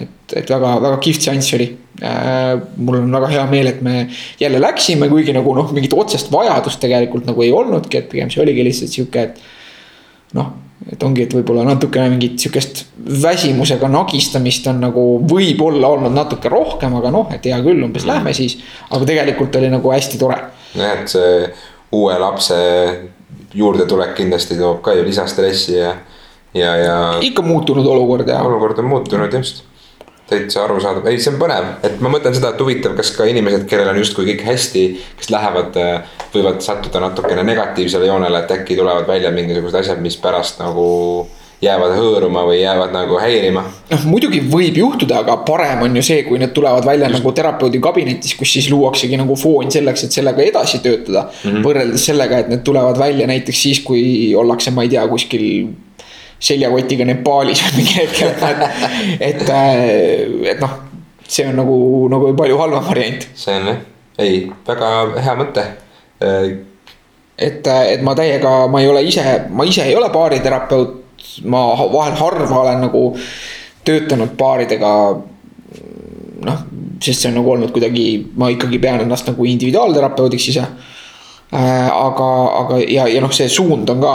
et, 0.00 0.36
et 0.40 0.52
väga, 0.54 0.76
väga 0.86 1.00
kihvt 1.04 1.26
seanss 1.26 1.56
oli. 1.58 1.68
Äh, 2.00 2.54
mul 2.80 3.02
on 3.02 3.12
väga 3.12 3.28
hea 3.34 3.42
meel, 3.50 3.68
et 3.68 3.82
me 3.84 4.06
jälle 4.40 4.62
läksime, 4.62 5.10
kuigi 5.12 5.34
nagu 5.36 5.52
noh, 5.58 5.68
mingit 5.76 5.92
otsest 5.92 6.30
vajadust 6.32 6.80
tegelikult 6.80 7.28
nagu 7.28 7.44
ei 7.44 7.52
olnudki, 7.52 8.00
et 8.00 8.08
pigem 8.12 8.32
see 8.32 8.40
oligi 8.44 8.64
lihtsalt 8.64 8.94
sihuke, 8.94 9.26
et 9.26 10.36
noh 10.38 10.54
et 10.88 11.02
ongi, 11.04 11.26
et 11.26 11.34
võib-olla 11.36 11.64
natukene 11.68 12.08
mingit 12.14 12.38
sihukest 12.40 12.84
väsimusega 13.22 13.88
nagistamist 13.92 14.66
on 14.70 14.80
nagu 14.86 15.04
võib-olla 15.28 15.92
olnud 15.92 16.14
natuke 16.16 16.52
rohkem, 16.52 16.94
aga 17.00 17.12
noh, 17.12 17.28
et 17.34 17.44
hea 17.44 17.58
küll, 17.64 17.82
umbes 17.84 18.06
mm. 18.06 18.12
lähme 18.14 18.34
siis. 18.36 18.56
aga 18.88 19.08
tegelikult 19.08 19.60
oli 19.60 19.72
nagu 19.72 19.92
hästi 19.92 20.20
tore. 20.20 20.38
jah, 20.74 21.00
et 21.02 21.12
see 21.12 21.50
uue 21.96 22.18
lapse 22.22 22.60
juurdetulek 23.54 24.14
kindlasti 24.18 24.56
toob 24.58 24.80
ka 24.84 24.94
ju 24.94 25.04
lisastressi 25.04 25.74
ja, 25.74 25.94
ja, 26.54 26.76
ja. 26.78 26.96
ikka 27.24 27.42
muutunud 27.42 27.86
olukord 27.86 28.28
ja. 28.28 28.40
olukord 28.46 28.78
on 28.78 28.88
muutunud 28.92 29.34
just 29.34 29.64
täitsa 30.30 30.64
arusaadav, 30.64 31.08
ei, 31.10 31.18
see 31.22 31.32
on 31.34 31.40
põnev, 31.40 31.66
et 31.86 31.98
ma 32.02 32.12
mõtlen 32.12 32.36
seda, 32.36 32.52
et 32.54 32.62
huvitav, 32.62 32.94
kas 32.98 33.12
ka 33.16 33.26
inimesed, 33.30 33.66
kellel 33.70 33.92
on 33.92 34.00
justkui 34.00 34.28
kõik 34.32 34.46
hästi, 34.46 34.86
kes 35.18 35.32
lähevad, 35.34 35.76
äh, 35.80 36.22
võivad 36.34 36.62
sattuda 36.64 37.02
natukene 37.02 37.44
negatiivsele 37.46 38.08
joonele, 38.10 38.44
et 38.44 38.56
äkki 38.60 38.78
tulevad 38.78 39.10
välja 39.10 39.34
mingisugused 39.34 39.82
asjad, 39.82 40.02
mis 40.04 40.18
pärast 40.20 40.62
nagu 40.62 40.88
jäävad 41.60 41.92
hõõruma 41.92 42.44
või 42.48 42.62
jäävad 42.62 42.92
nagu 42.94 43.18
häirima. 43.20 43.64
noh, 43.90 44.04
muidugi 44.08 44.40
võib 44.52 44.78
juhtuda, 44.80 45.20
aga 45.20 45.36
parem 45.44 45.82
on 45.84 45.96
ju 45.96 46.02
see, 46.02 46.22
kui 46.24 46.40
need 46.40 46.54
tulevad 46.56 46.86
välja 46.86 47.08
Just. 47.08 47.18
nagu 47.18 47.32
terapeudi 47.36 47.80
kabinetis, 47.80 48.34
kus 48.38 48.52
siis 48.52 48.70
luuaksegi 48.72 49.18
nagu 49.20 49.36
foon 49.36 49.70
selleks, 49.72 50.06
et 50.06 50.16
sellega 50.16 50.42
edasi 50.42 50.80
töötada 50.80 51.26
mm. 51.28 51.50
-hmm. 51.50 51.66
võrreldes 51.66 52.06
sellega, 52.12 52.38
et 52.38 52.48
need 52.48 52.64
tulevad 52.64 52.98
välja 52.98 53.26
näiteks 53.26 53.62
siis, 53.62 53.80
kui 53.84 54.34
ollakse, 54.34 54.70
ma 54.70 54.82
ei 54.82 54.88
tea, 54.88 55.06
kuskil 55.08 55.46
seljakotiga 56.40 57.04
Nepaalis 57.08 57.62
või 57.66 57.80
mingi 57.80 57.96
hetk, 57.98 58.22
et, 58.24 58.64
et, 59.20 59.42
äh, 59.52 59.84
et 60.54 60.62
noh, 60.62 60.76
see 61.28 61.46
on 61.48 61.58
nagu, 61.60 61.76
nagu 62.12 62.32
palju 62.38 62.58
halvem 62.60 62.86
variant. 62.88 63.26
see 63.36 63.56
on 63.60 63.70
jah, 63.72 63.80
ei, 64.24 64.42
väga 64.66 64.90
hea 65.26 65.36
mõte. 65.38 65.66
Äh, 66.24 66.46
et, 67.36 67.66
äh, 67.66 67.82
et 67.94 68.04
ma 68.06 68.16
täiega, 68.16 68.54
ma 68.72 68.80
ei 68.80 68.88
ole 68.88 69.04
ise, 69.08 69.24
ma 69.52 69.68
ise 69.68 69.84
ei 69.88 69.96
ole 69.96 70.08
baariterapeut, 70.12 70.96
ma 71.52 71.66
vahel 71.92 72.16
harva 72.16 72.62
olen 72.64 72.86
nagu 72.88 73.04
töötanud 73.84 74.32
baaridega. 74.38 74.94
noh, 76.40 76.60
sest 77.04 77.20
see 77.20 77.28
on 77.28 77.34
nagu 77.36 77.50
olnud 77.52 77.72
kuidagi, 77.72 78.04
ma 78.40 78.48
ikkagi 78.48 78.78
pean 78.80 79.02
ennast 79.02 79.26
nagu 79.28 79.44
individuaalterapeudiks 79.44 80.46
ise 80.48 80.64
aga, 81.50 82.28
aga 82.60 82.76
ja, 82.84 83.08
ja 83.10 83.22
noh, 83.22 83.32
see 83.34 83.48
suund 83.50 83.88
on 83.90 84.02
ka, 84.02 84.12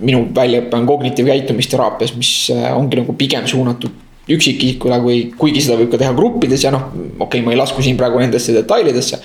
minu 0.00 0.24
väljaõpe 0.34 0.78
on 0.78 0.86
kognitiivkäitumisteraapias, 0.88 2.14
mis 2.16 2.32
äh, 2.54 2.70
ongi 2.76 3.02
nagu 3.02 3.16
pigem 3.18 3.44
suunatud 3.50 4.00
üksikisikule, 4.32 5.00
kui, 5.02 5.18
kuigi 5.36 5.60
seda 5.64 5.76
võib 5.80 5.90
ka 5.92 5.98
teha 6.00 6.14
gruppides 6.16 6.64
ja 6.64 6.70
noh, 6.72 6.86
okei 6.94 7.26
okay,, 7.26 7.44
ma 7.44 7.52
ei 7.52 7.58
lasku 7.58 7.82
siin 7.84 7.98
praegu 7.98 8.22
nendesse 8.22 8.54
detailidesse. 8.54 9.18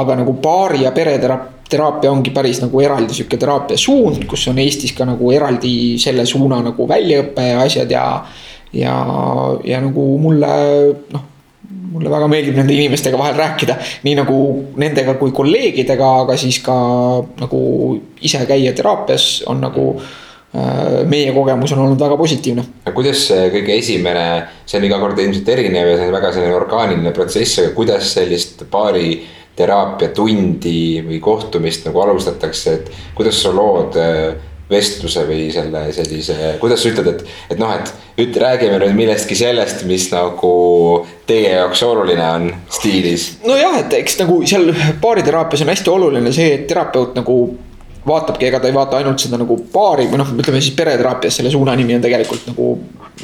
aga 0.00 0.18
nagu 0.18 0.34
paari 0.42 0.82
ja 0.82 0.92
pereteraapia 0.92 2.10
ongi 2.10 2.34
päris 2.34 2.60
nagu 2.60 2.82
eraldi 2.82 3.14
sihuke 3.14 3.38
teraapia 3.40 3.78
suund, 3.78 4.26
kus 4.28 4.48
on 4.50 4.58
Eestis 4.58 4.92
ka 4.92 5.06
nagu 5.08 5.32
eraldi 5.32 5.96
selle 6.02 6.26
suuna 6.26 6.60
nagu 6.66 6.88
väljaõpe 6.88 7.46
ja 7.52 7.60
asjad 7.62 7.94
ja. 7.94 8.04
ja, 8.74 8.94
ja 9.64 9.80
nagu 9.86 10.06
mulle 10.18 10.54
noh 11.14 11.29
mulle 11.90 12.10
väga 12.12 12.28
meeldib 12.30 12.56
nende 12.58 12.74
inimestega 12.76 13.18
vahel 13.18 13.36
rääkida, 13.38 13.76
nii 14.06 14.16
nagu 14.20 14.38
nendega 14.80 15.16
kui 15.20 15.34
kolleegidega, 15.34 16.10
aga 16.24 16.36
siis 16.40 16.60
ka 16.64 16.76
nagu 17.40 17.60
ise 18.26 18.42
käia 18.48 18.72
teraapias 18.76 19.28
on 19.50 19.62
nagu 19.64 19.86
äh, 19.96 21.02
meie 21.10 21.34
kogemus 21.36 21.74
on 21.74 21.84
olnud 21.86 22.00
väga 22.00 22.18
positiivne. 22.20 22.64
kuidas 22.94 23.26
see 23.30 23.50
kõige 23.54 23.76
esimene, 23.78 24.26
see 24.66 24.78
on 24.78 24.86
iga 24.86 25.00
kord 25.02 25.18
ilmselt 25.18 25.50
erinev 25.56 25.92
ja 25.92 25.98
see 25.98 26.08
on 26.08 26.16
väga 26.18 26.32
selline 26.36 26.56
orgaaniline 26.60 27.14
protsess, 27.16 27.60
aga 27.62 27.74
kuidas 27.76 28.14
sellist 28.14 28.64
paari 28.70 29.12
teraapiatundi 29.60 31.02
või 31.04 31.18
kohtumist 31.20 31.84
nagu 31.88 32.00
alustatakse, 32.00 32.76
et 32.78 32.92
kuidas 33.18 33.42
sa 33.42 33.52
lood 33.54 33.98
äh, 34.00 34.49
vestluse 34.70 35.24
või 35.28 35.48
selle 35.54 35.86
sellise, 35.94 36.36
kuidas 36.60 36.82
sa 36.82 36.92
ütled, 36.92 37.08
et, 37.10 37.24
et 37.54 37.58
noh, 37.60 37.72
et 37.74 38.20
ütle, 38.20 38.42
räägime 38.44 38.78
nüüd 38.82 38.94
millestki 38.96 39.36
sellest, 39.38 39.82
mis 39.88 40.08
nagu 40.12 40.52
teie 41.28 41.56
jaoks 41.56 41.82
oluline 41.86 42.26
on 42.26 42.46
stiilis. 42.72 43.32
nojah, 43.46 43.80
et 43.82 43.96
eks 44.00 44.20
nagu 44.22 44.38
seal 44.46 44.70
baariteraapias 45.02 45.64
on 45.66 45.72
hästi 45.74 45.92
oluline 45.92 46.34
see, 46.36 46.54
et 46.58 46.68
terapeut 46.70 47.18
nagu 47.18 47.40
vaatabki, 48.06 48.46
ega 48.48 48.60
ta 48.60 48.70
ei 48.70 48.76
vaata 48.76 49.00
ainult 49.00 49.22
seda 49.22 49.40
nagu 49.40 49.58
paari 49.72 50.06
või 50.10 50.22
noh, 50.22 50.30
ütleme 50.38 50.62
siis 50.62 50.76
pereteraapias, 50.78 51.40
selle 51.40 51.52
suuna 51.52 51.74
nimi 51.78 51.98
on 51.98 52.04
tegelikult 52.04 52.46
nagu 52.52 52.70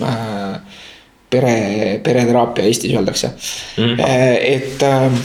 äh, 0.02 0.82
pere, 1.30 1.56
pereteraapia 2.04 2.66
Eestis 2.68 2.94
öeldakse 2.94 3.32
mm.. 3.78 4.02
et 4.02 4.84
äh, 4.86 5.24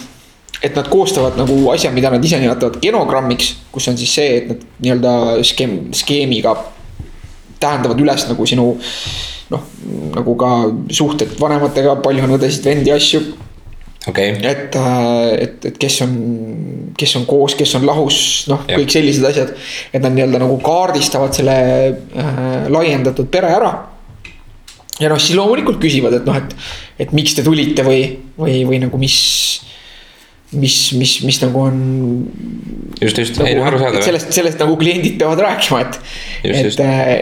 et 0.62 0.76
nad 0.78 0.88
koostavad 0.90 1.38
nagu 1.40 1.56
asja, 1.74 1.92
mida 1.94 2.12
nad 2.14 2.24
ise 2.26 2.40
nimetavad 2.42 2.78
genogrammiks, 2.84 3.56
kus 3.74 3.90
on 3.90 3.98
siis 3.98 4.14
see, 4.14 4.38
et 4.38 4.50
nad 4.52 4.66
nii-öelda 4.86 5.14
skeem, 5.48 5.78
skeemiga 5.98 6.56
tähendavad 7.62 8.02
üles 8.02 8.26
nagu 8.30 8.46
sinu 8.50 8.68
noh, 9.52 9.64
nagu 10.16 10.36
ka 10.40 10.52
suhted 10.94 11.34
vanematega, 11.40 11.98
palju 12.06 12.28
on 12.28 12.36
õdesid-vendi, 12.38 12.94
asju. 12.96 13.24
Okay. 14.10 14.32
et, 14.50 14.74
äh, 14.74 15.28
et, 15.44 15.66
et 15.70 15.76
kes 15.78 16.00
on, 16.02 16.14
kes 16.98 17.12
on 17.20 17.28
koos, 17.30 17.54
kes 17.54 17.76
on 17.78 17.84
lahus, 17.86 18.16
noh, 18.50 18.64
kõik 18.66 18.90
sellised 18.90 19.28
asjad. 19.30 19.52
et 19.94 20.02
nad 20.02 20.10
nii-öelda 20.16 20.40
nagu 20.42 20.56
kaardistavad 20.66 21.38
selle 21.38 21.58
äh, 21.94 22.40
laiendatud 22.74 23.30
pere 23.30 23.52
ära. 23.54 23.70
ja 24.98 25.12
noh, 25.12 25.22
siis 25.22 25.38
loomulikult 25.38 25.78
küsivad, 25.82 26.18
et 26.18 26.26
noh, 26.26 26.40
et, 26.42 26.56
et 27.06 27.14
miks 27.14 27.38
te 27.38 27.46
tulite 27.46 27.86
või, 27.86 28.02
või, 28.42 28.64
või 28.66 28.82
nagu 28.82 28.98
mis 29.02 29.20
mis, 30.52 30.78
mis, 31.00 31.16
mis 31.24 31.40
nagu 31.42 31.60
on. 31.64 31.78
just, 33.02 33.18
just 33.18 33.40
nagu,, 33.40 33.64
arusaadav. 33.64 34.04
sellest, 34.04 34.32
sellest 34.36 34.60
nagu 34.62 34.76
kliendid 34.80 35.18
peavad 35.20 35.40
rääkima, 35.46 35.82
et. 35.86 36.00
et, 36.44 36.82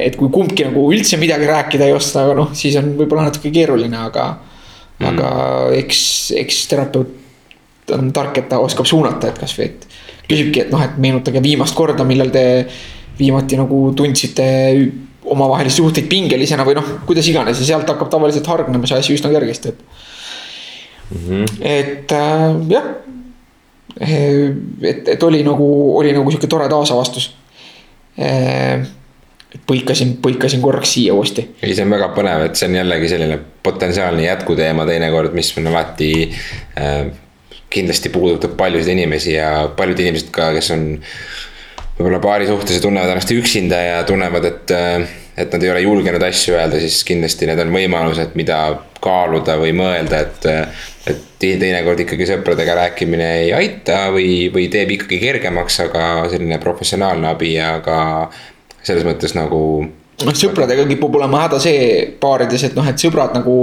et 0.10 0.20
kui 0.20 0.32
kumbki 0.34 0.66
nagu 0.70 0.86
üldse 0.94 1.20
midagi 1.22 1.50
rääkida 1.50 1.90
ei 1.90 1.96
oska, 1.96 2.26
aga 2.26 2.38
noh, 2.42 2.54
siis 2.58 2.78
on 2.82 2.94
võib-olla 2.98 3.28
natuke 3.30 3.52
keeruline, 3.54 3.98
aga 4.10 4.30
mm.. 4.34 5.10
aga 5.12 5.34
eks, 5.78 6.02
eks 6.42 6.64
terapeut 6.72 7.94
on 7.96 8.10
tark, 8.14 8.38
et 8.42 8.50
ta 8.50 8.62
oskab 8.62 8.90
suunata, 8.90 9.32
et 9.32 9.42
kasvõi, 9.42 9.70
et. 9.70 9.86
küsibki, 10.30 10.66
et 10.66 10.74
noh, 10.74 10.82
et 10.86 10.98
meenutage 11.02 11.42
viimast 11.44 11.78
korda, 11.78 12.06
millal 12.08 12.34
te 12.34 12.44
viimati 13.20 13.58
nagu 13.60 13.90
tundsite 13.98 14.50
omavahelisi 15.30 15.82
suhteid 15.82 16.08
pingelisena 16.10 16.66
või 16.66 16.78
noh, 16.78 16.94
kuidas 17.06 17.28
iganes 17.30 17.60
ja 17.62 17.68
sealt 17.74 17.90
hakkab 17.92 18.10
tavaliselt 18.10 18.48
hargnema 18.50 18.90
see 18.90 18.98
asi 18.98 19.14
üsna 19.18 19.30
kergesti, 19.34 19.74
et 19.74 19.82
mm. 21.12 21.24
-hmm. 21.28 21.46
et 21.62 22.16
äh, 22.16 22.58
jah, 22.74 22.90
et, 24.00 25.08
et 25.08 25.24
oli 25.24 25.44
nagu, 25.44 25.68
oli 25.98 26.14
nagu 26.16 26.32
sihuke 26.32 26.48
tore 26.48 26.70
taasavastus. 26.72 27.34
põikasin, 29.70 30.18
põikasin 30.24 30.62
korraks 30.62 30.94
siia 30.94 31.14
uuesti. 31.14 31.46
ei, 31.62 31.74
see 31.76 31.86
on 31.86 31.96
väga 31.96 32.12
põnev, 32.16 32.46
et 32.50 32.60
see 32.60 32.68
on 32.70 32.78
jällegi 32.80 33.10
selline 33.12 33.40
potentsiaalne 33.64 34.26
jätkuteema 34.26 34.86
teinekord, 34.90 35.36
mis 35.38 35.52
on 35.58 35.68
alati 35.72 36.12
äh, 36.80 37.10
kindlasti 37.70 38.10
puudutab 38.10 38.58
paljusid 38.58 38.92
inimesi 38.96 39.36
ja 39.36 39.70
paljud 39.78 40.00
inimesed 40.00 40.32
ka, 40.34 40.52
kes 40.58 40.72
on 40.76 40.86
võib-olla 42.00 42.22
paari 42.24 42.48
suhtes 42.48 42.78
ja 42.78 42.84
tunnevad 42.84 43.12
ennast 43.14 43.32
üksinda 43.36 43.82
ja 43.84 44.04
tunnevad, 44.08 44.48
et, 44.50 44.72
äh, 44.76 45.10
et 45.40 45.54
nad 45.54 45.64
ei 45.64 45.72
ole 45.72 45.82
julgenud 45.86 46.24
asju 46.24 46.56
öelda, 46.58 46.80
siis 46.82 47.02
kindlasti 47.08 47.48
need 47.48 47.62
on 47.64 47.72
võimalused, 47.74 48.36
mida 48.40 48.60
kaaluda 49.04 49.58
või 49.62 49.74
mõelda, 49.78 50.24
et. 50.26 50.50
et 51.10 51.26
teinekord 51.40 52.02
ikkagi 52.04 52.26
sõpradega 52.28 52.74
rääkimine 52.76 53.28
ei 53.46 53.54
aita 53.56 54.10
või, 54.14 54.50
või 54.54 54.66
teeb 54.70 54.92
ikkagi 54.98 55.22
kergemaks, 55.22 55.80
aga 55.86 56.04
selline 56.30 56.58
professionaalne 56.62 57.30
abi 57.32 57.54
ja 57.54 57.70
ka 57.82 58.00
selles 58.84 59.08
mõttes 59.08 59.34
nagu. 59.38 59.62
noh, 60.26 60.36
sõpradega 60.36 60.84
kipub 60.92 61.16
olema 61.16 61.46
häda 61.46 61.62
see 61.64 61.88
paarides, 62.20 62.68
et 62.68 62.78
noh, 62.78 62.86
et 62.92 63.00
sõbrad 63.00 63.34
nagu 63.40 63.56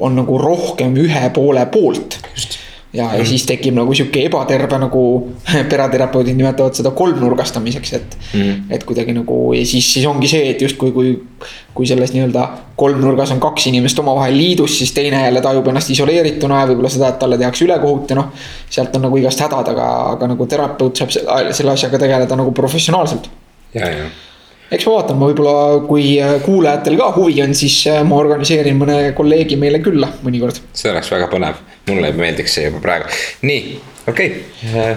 on 0.00 0.16
nagu 0.16 0.38
rohkem 0.40 0.94
ühe 1.02 1.26
poole 1.34 1.66
poolt. 1.74 2.20
just 2.30 2.60
ja 2.92 3.06
mm., 3.06 3.18
ja 3.18 3.26
siis 3.26 3.44
tekib 3.46 3.76
nagu 3.78 3.94
sihuke 3.94 4.24
ebaterve 4.26 4.78
nagu 4.82 5.02
peraterapeudid 5.72 6.38
nimetavad 6.38 6.76
seda 6.78 6.92
kolmnurgastamiseks, 6.96 7.92
et 7.98 8.16
mm.. 8.34 8.70
et 8.74 8.86
kuidagi 8.88 9.14
nagu 9.16 9.40
ja 9.54 9.64
siis, 9.66 9.92
siis 9.94 10.06
ongi 10.10 10.30
see, 10.30 10.48
et 10.54 10.62
justkui 10.64 10.94
kui, 10.96 11.12
kui 11.74 11.90
selles 11.90 12.14
nii-öelda 12.14 12.46
kolmnurgas 12.80 13.34
on 13.34 13.42
kaks 13.42 13.68
inimest 13.70 13.98
omavahel 14.02 14.34
liidus, 14.36 14.78
siis 14.80 14.94
teine 14.96 15.22
jälle 15.24 15.42
tajub 15.44 15.68
ennast 15.70 15.92
isoleerituna 15.94 16.62
ja 16.62 16.70
võib-olla 16.72 16.92
seda, 16.92 17.12
et 17.12 17.20
talle 17.22 17.38
tehakse 17.40 17.66
ülekohut 17.68 18.10
ja 18.10 18.18
noh. 18.18 18.32
sealt 18.70 18.96
on 18.96 19.06
nagu 19.08 19.20
igast 19.20 19.44
hädad, 19.44 19.70
aga, 19.74 19.92
aga 20.16 20.32
nagu 20.34 20.48
terapeut 20.50 21.02
saab 21.04 21.14
selle 21.14 21.76
asjaga 21.76 22.02
tegeleda 22.02 22.38
nagu 22.40 22.54
professionaalselt. 22.56 23.30
ja, 23.74 23.86
ja 23.86 24.10
eks 24.70 24.86
ma 24.86 24.96
vaatan, 24.98 25.18
ma 25.18 25.28
võib-olla, 25.30 25.54
kui 25.88 26.14
äh, 26.22 26.36
kuulajatel 26.44 26.96
ka 27.00 27.10
huvi 27.16 27.40
on, 27.44 27.54
siis 27.58 27.80
äh, 27.90 28.00
ma 28.06 28.20
organiseerin 28.22 28.78
mõne 28.78 28.98
kolleegi 29.18 29.58
meile 29.60 29.82
külla 29.82 30.10
mõnikord. 30.24 30.62
see 30.76 30.92
oleks 30.92 31.10
väga 31.12 31.26
põnev, 31.32 31.58
mulle 31.90 32.12
meeldiks 32.16 32.58
see 32.58 32.68
juba 32.68 32.82
praegu, 32.84 33.10
nii, 33.46 33.80
okei 34.10 34.36
okay.. 34.72 34.94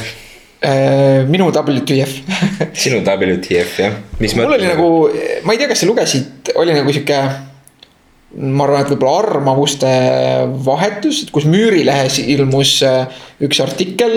Äh, 0.64 1.26
minu 1.28 1.50
WTF 1.52 2.14
sinu 2.86 3.02
WTF 3.04 3.80
jah, 3.84 3.98
mis 4.24 4.36
mul 4.40 4.54
oli 4.56 4.70
nagu, 4.70 4.92
ma 5.44 5.56
ei 5.56 5.60
tea, 5.60 5.68
kas 5.72 5.84
sa 5.84 5.90
lugesid, 5.90 6.54
oli 6.56 6.76
nagu 6.78 6.94
sihuke 6.96 7.20
ma 8.34 8.66
arvan, 8.66 8.82
et 8.82 8.94
võib-olla 8.94 9.20
arvamuste 9.28 9.90
vahetus, 10.66 11.20
et 11.26 11.34
kus 11.36 11.46
Müürilehes 11.46 12.16
ilmus 12.24 12.80
üks 13.46 13.60
artikkel. 13.62 14.16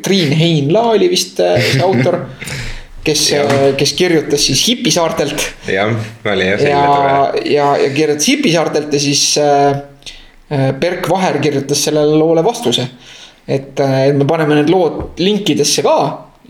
Triin 0.00 0.32
Heinla 0.32 0.86
oli 0.94 1.10
vist 1.12 1.42
see 1.42 1.82
autor 1.86 2.22
kes, 3.04 3.26
kes 3.76 3.92
kirjutas 3.98 4.46
siis 4.46 4.62
Hipisaartelt. 4.68 5.46
jah, 5.68 5.92
oli 6.32 6.48
jah. 6.48 6.64
ja, 6.64 7.32
ja, 7.44 7.68
ja 7.84 7.90
kirjutas 7.94 8.28
Hipisaartelt 8.28 8.92
ja 8.92 9.00
siis 9.00 9.38
äh, 9.38 9.68
äh, 9.68 9.82
Berk 10.50 11.06
Vaher 11.10 11.38
kirjutas 11.42 11.84
sellele 11.86 12.16
loole 12.18 12.44
vastuse. 12.44 12.88
et, 13.48 13.80
äh, 13.80 14.08
et 14.08 14.16
me 14.16 14.26
paneme 14.28 14.54
need 14.58 14.70
lood 14.70 15.18
linkidesse 15.18 15.82
ka 15.82 15.96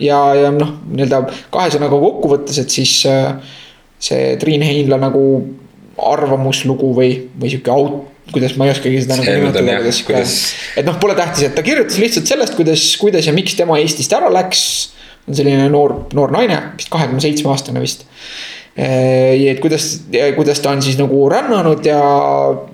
ja, 0.01 0.19
ja 0.37 0.51
noh, 0.53 0.75
nii-öelda 0.91 1.23
kahe 1.53 1.71
sõnaga 1.73 1.99
kokkuvõttes, 2.01 2.59
et 2.61 2.73
siis 2.73 2.95
äh, 3.09 3.35
see 4.01 4.37
Triin 4.41 4.65
Heinla 4.65 4.99
nagu 5.01 5.25
arvamuslugu 6.11 6.95
või, 6.97 7.13
või 7.41 7.53
sihuke 7.53 7.73
aut-, 7.73 7.99
kuidas 8.33 8.57
ma 8.57 8.69
ei 8.69 8.75
oskagi 8.75 9.03
seda 9.05 9.19
nagu 9.21 9.37
nimetada, 9.37 9.77
kuidas, 9.81 10.01
kuidas. 10.07 10.37
et 10.81 10.89
noh, 10.89 10.97
pole 11.03 11.17
tähtis, 11.19 11.49
et 11.49 11.57
ta 11.57 11.65
kirjutas 11.67 11.99
lihtsalt 12.01 12.31
sellest, 12.31 12.57
kuidas, 12.59 12.85
kuidas 13.01 13.29
ja 13.29 13.37
miks 13.37 13.57
tema 13.59 13.79
Eestist 13.81 14.13
ära 14.17 14.31
läks 14.33 14.65
on 15.29 15.37
selline 15.37 15.69
noor, 15.73 15.97
noor 16.17 16.33
naine, 16.35 16.59
vist 16.79 16.91
kahekümne 16.93 17.23
seitsme 17.23 17.53
aastane 17.53 17.83
vist. 17.83 18.07
et 18.81 19.61
kuidas, 19.61 19.93
kuidas 20.37 20.61
ta 20.65 20.73
on 20.73 20.83
siis 20.83 20.97
nagu 21.01 21.23
rännanud 21.31 21.85
ja, 21.87 22.01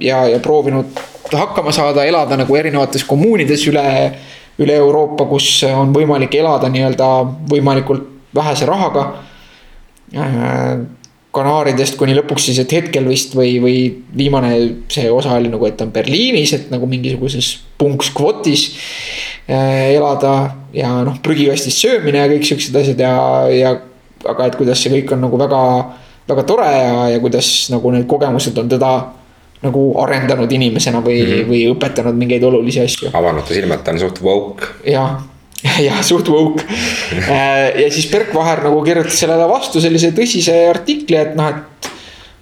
ja, 0.00 0.22
ja 0.30 0.40
proovinud 0.44 1.04
hakkama 1.34 1.72
saada, 1.74 2.04
elada 2.06 2.36
nagu 2.38 2.56
erinevates 2.56 3.04
kommuunides 3.08 3.64
üle, 3.70 3.86
üle 4.62 4.76
Euroopa, 4.78 5.26
kus 5.30 5.48
on 5.68 5.94
võimalik 5.94 6.34
elada 6.38 6.70
nii-öelda 6.72 7.08
võimalikult 7.50 8.12
vähese 8.36 8.68
rahaga. 8.68 9.08
Kanaaridest 11.36 11.98
kuni 12.00 12.14
lõpuks 12.16 12.46
siis, 12.48 12.62
et 12.62 12.72
hetkel 12.72 13.08
vist 13.10 13.34
või, 13.36 13.58
või 13.60 13.80
viimane 14.16 14.52
see 14.92 15.10
osa 15.12 15.34
oli 15.36 15.50
nagu, 15.52 15.66
et 15.68 15.82
on 15.84 15.90
Berliinis, 15.92 16.54
et 16.56 16.70
nagu 16.72 16.88
mingisuguses 16.88 17.50
punkskvotis 17.76 18.70
elada 19.46 20.32
ja 20.74 20.94
noh, 21.04 21.20
prügikastist 21.22 21.82
söömine 21.82 22.22
ja 22.22 22.30
kõik 22.30 22.48
siuksed 22.48 22.80
asjad 22.80 23.02
ja, 23.04 23.12
ja 23.52 23.74
aga 24.26 24.48
et 24.48 24.56
kuidas 24.58 24.80
see 24.82 24.94
kõik 24.94 25.12
on 25.14 25.22
nagu 25.26 25.38
väga, 25.38 25.60
väga 26.30 26.46
tore 26.48 26.70
ja, 26.72 26.96
ja 27.12 27.20
kuidas 27.22 27.50
nagu 27.70 27.92
need 27.94 28.08
kogemused 28.10 28.56
on 28.58 28.72
teda 28.72 28.92
nagu 29.64 29.86
arendanud 30.02 30.52
inimesena 30.52 31.00
või 31.04 31.20
mm, 31.22 31.30
-hmm. 31.30 31.48
või 31.50 31.62
õpetanud 31.72 32.18
mingeid 32.18 32.44
olulisi 32.44 32.82
asju. 32.82 33.10
avanud 33.12 33.48
silmad, 33.48 33.82
ta 33.84 33.94
on 33.94 34.02
suht 34.02 34.20
woke. 34.22 34.68
jah, 34.84 35.22
jah, 35.88 36.02
suht 36.04 36.28
woke 36.28 36.64
äh, 36.66 37.80
ja 37.80 37.90
siis 37.90 38.10
Berk 38.12 38.34
Vaher 38.34 38.64
nagu 38.68 38.82
kirjutas 38.84 39.20
sellele 39.24 39.48
vastu 39.48 39.80
sellise 39.80 40.12
tõsise 40.16 40.58
artikli, 40.70 41.16
et 41.16 41.34
noh, 41.38 41.48
et 41.48 41.90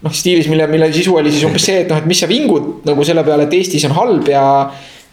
noh, 0.03 0.13
stiilis, 0.13 0.49
mille, 0.51 0.67
mille 0.71 0.91
sisu 0.93 1.17
oli 1.17 1.33
siis 1.33 1.47
umbes 1.49 1.65
see, 1.65 1.85
et 1.85 1.93
noh, 1.93 2.03
et 2.03 2.11
mis 2.11 2.19
sa 2.19 2.29
vingud 2.31 2.85
nagu 2.89 3.07
selle 3.07 3.25
peale, 3.25 3.47
et 3.47 3.57
Eestis 3.61 3.87
on 3.89 3.97
halb 3.97 4.29
ja 4.29 4.45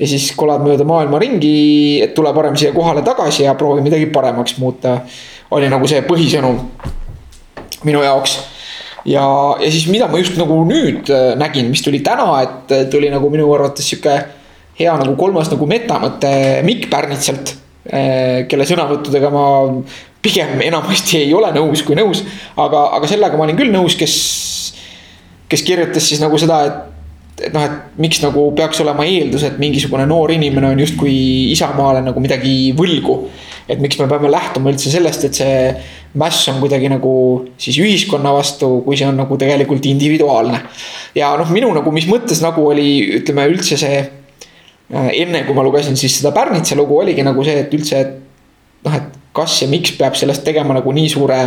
ja 0.02 0.08
siis 0.10 0.32
kolad 0.34 0.64
mööda 0.66 0.86
maailma 0.88 1.20
ringi, 1.22 2.02
et 2.02 2.16
tule 2.18 2.32
parem 2.34 2.56
siia 2.58 2.72
kohale 2.74 3.04
tagasi 3.06 3.46
ja 3.46 3.54
proovi 3.58 3.84
midagi 3.86 4.08
paremaks 4.10 4.58
muuta. 4.58 5.02
oli 5.52 5.68
nagu 5.70 5.88
see 5.88 6.02
põhisõnum 6.02 6.58
minu 7.84 8.02
jaoks. 8.02 8.38
Ja, 9.06 9.26
ja 9.62 9.72
siis, 9.72 9.88
mida 9.92 10.08
ma 10.12 10.20
just 10.22 10.38
nagu 10.40 10.62
nüüd 10.68 11.10
äh, 11.14 11.34
nägin, 11.40 11.72
mis 11.72 11.84
tuli 11.86 12.02
täna, 12.06 12.28
et 12.46 12.76
äh, 12.76 12.86
tuli 12.92 13.10
nagu 13.14 13.30
minu 13.34 13.50
arvates 13.56 13.88
sihuke 13.90 14.16
hea 14.80 14.94
nagu 14.98 15.16
kolmas 15.20 15.52
nagu 15.52 15.68
metamõte 15.70 16.32
Mikk 16.68 16.90
Pärnitsalt. 16.92 17.56
Äh, 17.92 18.46
kelle 18.50 18.68
sõnavõttudega 18.70 19.32
ma 19.34 19.46
pigem 20.22 20.60
enamasti 20.62 21.24
ei 21.24 21.34
ole 21.34 21.50
nõus 21.56 21.82
kui 21.86 21.98
nõus, 21.98 22.22
aga, 22.54 22.92
aga 22.98 23.10
sellega 23.10 23.40
ma 23.40 23.48
olin 23.48 23.58
küll 23.58 23.74
nõus, 23.74 23.98
kes, 23.98 24.16
kes 25.50 25.66
kirjutas 25.66 26.06
siis 26.06 26.22
nagu 26.22 26.38
seda, 26.42 26.62
et 26.70 26.91
et 27.48 27.54
noh, 27.56 27.64
et 27.66 28.02
miks 28.02 28.22
nagu 28.24 28.48
peaks 28.58 28.82
olema 28.84 29.06
eeldus, 29.08 29.46
et 29.48 29.58
mingisugune 29.62 30.06
noor 30.10 30.34
inimene 30.34 30.72
on 30.72 30.82
justkui 30.82 31.14
Isamaale 31.54 32.04
nagu 32.06 32.24
midagi 32.24 32.74
võlgu. 32.78 33.18
et 33.72 33.80
miks 33.80 33.96
me 34.02 34.08
peame 34.10 34.28
lähtuma 34.28 34.72
üldse 34.72 34.92
sellest, 34.92 35.24
et 35.24 35.38
see 35.38 35.60
mäss 36.20 36.48
on 36.52 36.58
kuidagi 36.60 36.90
nagu 36.92 37.14
siis 37.62 37.78
ühiskonna 37.80 38.34
vastu, 38.36 38.82
kui 38.84 38.98
see 39.00 39.08
on 39.08 39.16
nagu 39.22 39.38
tegelikult 39.40 39.86
individuaalne. 39.86 40.60
ja 41.16 41.32
noh, 41.40 41.50
minu 41.54 41.72
nagu, 41.74 41.92
mis 41.92 42.08
mõttes 42.10 42.42
nagu 42.44 42.66
oli, 42.68 43.22
ütleme 43.22 43.48
üldse 43.52 43.80
see. 43.80 44.02
Äh, 44.92 45.08
enne 45.24 45.46
kui 45.48 45.56
ma 45.56 45.64
lugesin 45.64 45.96
siis 45.96 46.18
seda 46.20 46.34
Pärnitsa 46.36 46.76
lugu, 46.76 46.98
oligi 47.00 47.24
nagu 47.24 47.44
see, 47.48 47.62
et 47.64 47.74
üldse, 47.74 48.02
et 48.02 48.84
noh, 48.84 48.96
et 48.98 49.20
kas 49.32 49.62
ja 49.62 49.70
miks 49.72 49.94
peab 49.96 50.18
sellest 50.20 50.44
tegema 50.44 50.76
nagu 50.76 50.92
nii 50.92 51.10
suure 51.10 51.40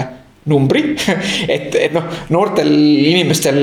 numbri 0.50 0.82
et, 1.54 1.74
et 1.74 1.94
noh, 1.94 2.04
noortel 2.34 2.70
inimestel 2.70 3.58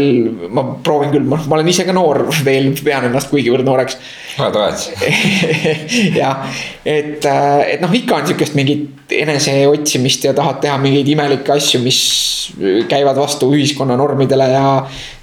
ma 0.53 0.63
proovin 0.83 1.11
küll, 1.13 1.27
ma, 1.29 1.39
olen 1.45 1.69
ise 1.69 1.85
ka 1.87 1.95
noor 1.95 2.23
veel, 2.45 2.71
pean 2.81 3.05
ennast 3.09 3.29
kuigivõrd 3.31 3.67
nooreks. 3.67 3.97
oled, 4.41 4.57
oled. 4.63 5.97
jah, 6.17 6.45
et, 6.85 7.27
et 7.27 7.83
noh, 7.83 7.97
ikka 8.01 8.21
on 8.21 8.31
sihukest 8.31 8.57
mingit 8.57 9.13
eneseotsimist 9.21 10.29
ja 10.29 10.33
tahad 10.37 10.61
teha 10.63 10.77
mingeid 10.81 11.11
imelikke 11.13 11.53
asju, 11.57 11.83
mis 11.83 11.99
käivad 12.89 13.19
vastu 13.19 13.51
ühiskonna 13.53 13.97
normidele 13.99 14.49
ja, 14.53 14.65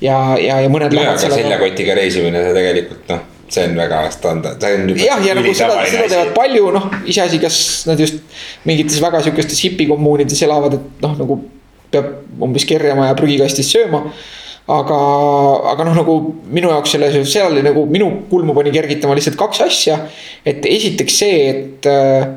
ja, 0.05 0.21
ja, 0.39 0.61
ja 0.63 0.71
mõned. 0.73 0.95
seljakotiga 1.19 1.99
reisimine, 1.99 2.45
see 2.47 2.55
tegelikult 2.61 3.11
noh 3.15 3.27
see 3.53 3.65
on 3.65 3.77
väga 3.77 4.11
standard, 4.11 4.61
see 4.63 4.75
on. 4.75 4.89
jah, 4.99 5.23
ja 5.25 5.35
nagu 5.37 5.53
seda, 5.57 5.79
seda 5.89 6.09
teevad 6.11 6.33
palju, 6.37 6.73
noh, 6.75 6.89
iseasi, 7.09 7.41
kas 7.43 7.61
nad 7.89 8.01
just 8.01 8.21
mingites 8.69 9.01
väga 9.03 9.23
sihukestes 9.25 9.63
hipikommuunides 9.65 10.43
elavad, 10.47 10.77
et 10.79 11.05
noh, 11.05 11.15
nagu 11.19 11.39
peab 11.93 12.43
umbes 12.45 12.67
kerjama 12.69 13.09
ja 13.09 13.17
prügikastist 13.19 13.73
sööma. 13.73 14.03
aga, 14.69 14.99
aga 15.73 15.87
noh, 15.89 15.97
nagu 15.97 16.19
minu 16.53 16.69
jaoks 16.75 16.93
selles, 16.93 17.17
seal 17.33 17.55
oli 17.55 17.65
nagu 17.65 17.87
minu 17.89 18.11
kulmu 18.29 18.53
pani 18.57 18.73
kergitama 18.75 19.17
lihtsalt 19.17 19.39
kaks 19.41 19.65
asja. 19.65 19.97
et 20.45 20.67
esiteks 20.69 21.19
see, 21.23 21.41
et 21.49 21.89
äh,. 21.89 22.29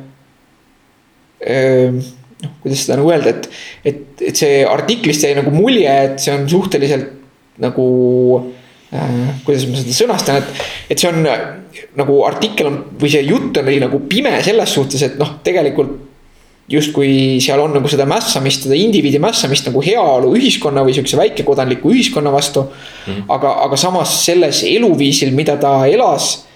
noh, 2.42 2.56
kuidas 2.64 2.86
seda 2.86 3.02
nagu 3.02 3.12
öelda, 3.12 3.36
et, 3.36 3.52
et, 3.84 4.26
et 4.32 4.36
see 4.38 4.64
artiklist 4.68 5.28
jäi 5.28 5.36
nagu 5.38 5.52
mulje, 5.54 5.92
et 5.92 6.24
see 6.24 6.34
on 6.38 6.48
suhteliselt 6.50 7.12
nagu 7.62 7.86
äh,. 8.40 8.58
Kuidas 9.46 9.66
ma 9.72 9.80
seda 9.80 9.96
sõnastan, 9.96 10.42
et, 10.42 10.64
et 10.92 11.00
see 11.00 11.10
on 11.12 11.24
nagu 11.96 12.22
artikkel 12.28 12.68
on 12.68 12.80
või 13.00 13.12
see 13.14 13.24
jutt 13.24 13.60
oli 13.62 13.78
nagu 13.80 14.02
pime 14.10 14.34
selles 14.44 14.74
suhtes, 14.76 15.04
et 15.08 15.20
noh, 15.20 15.38
tegelikult 15.46 16.00
justkui 16.72 17.40
seal 17.44 17.60
on 17.60 17.74
nagu 17.76 17.90
seda 17.92 18.06
mässamist, 18.08 18.66
seda 18.68 18.78
indiviidi 18.80 19.20
mässamist 19.20 19.68
nagu 19.68 19.82
heaolu 19.84 20.34
ühiskonna 20.38 20.84
või 20.86 20.96
sihukese 20.96 21.20
väikekodanliku 21.20 21.92
ühiskonna 21.92 22.32
vastu 22.32 22.64
mm. 22.64 23.14
-hmm. 23.14 23.26
aga, 23.36 23.54
aga 23.66 23.80
samas 23.80 24.14
selles 24.26 24.64
eluviisil, 24.68 25.34
mida 25.36 25.58
ta 25.58 25.86
elas. 25.88 26.48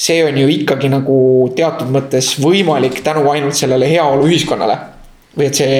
see 0.00 0.24
on 0.24 0.38
ju 0.38 0.48
ikkagi 0.48 0.88
nagu 0.88 1.52
teatud 1.56 1.90
mõttes 1.92 2.38
võimalik 2.40 3.02
tänu 3.04 3.30
ainult 3.30 3.54
sellele 3.54 3.88
heaolu 3.90 4.30
ühiskonnale 4.30 4.78
või 5.36 5.46
et 5.46 5.58
see, 5.58 5.74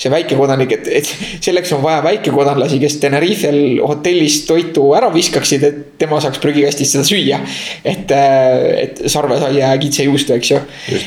see 0.00 0.10
väikekodanik, 0.12 0.70
et, 0.78 0.86
et 1.00 1.08
selleks 1.44 1.74
on 1.76 1.82
vaja 1.84 2.00
väikekodanlasi, 2.06 2.78
kes 2.80 2.96
Tenerifel 3.02 3.58
hotellis 3.84 4.40
toitu 4.48 4.86
ära 4.96 5.10
viskaksid, 5.12 5.66
et 5.68 5.82
tema 6.00 6.20
saaks 6.24 6.40
prügikastist 6.42 6.96
seda 6.96 7.04
süüa. 7.08 7.40
et, 7.84 8.14
et 8.14 9.02
sarvesaia 9.12 9.74
ja 9.74 9.80
kitsejuustu, 9.80 10.38
eks 10.38 10.54
ju. 10.54 10.62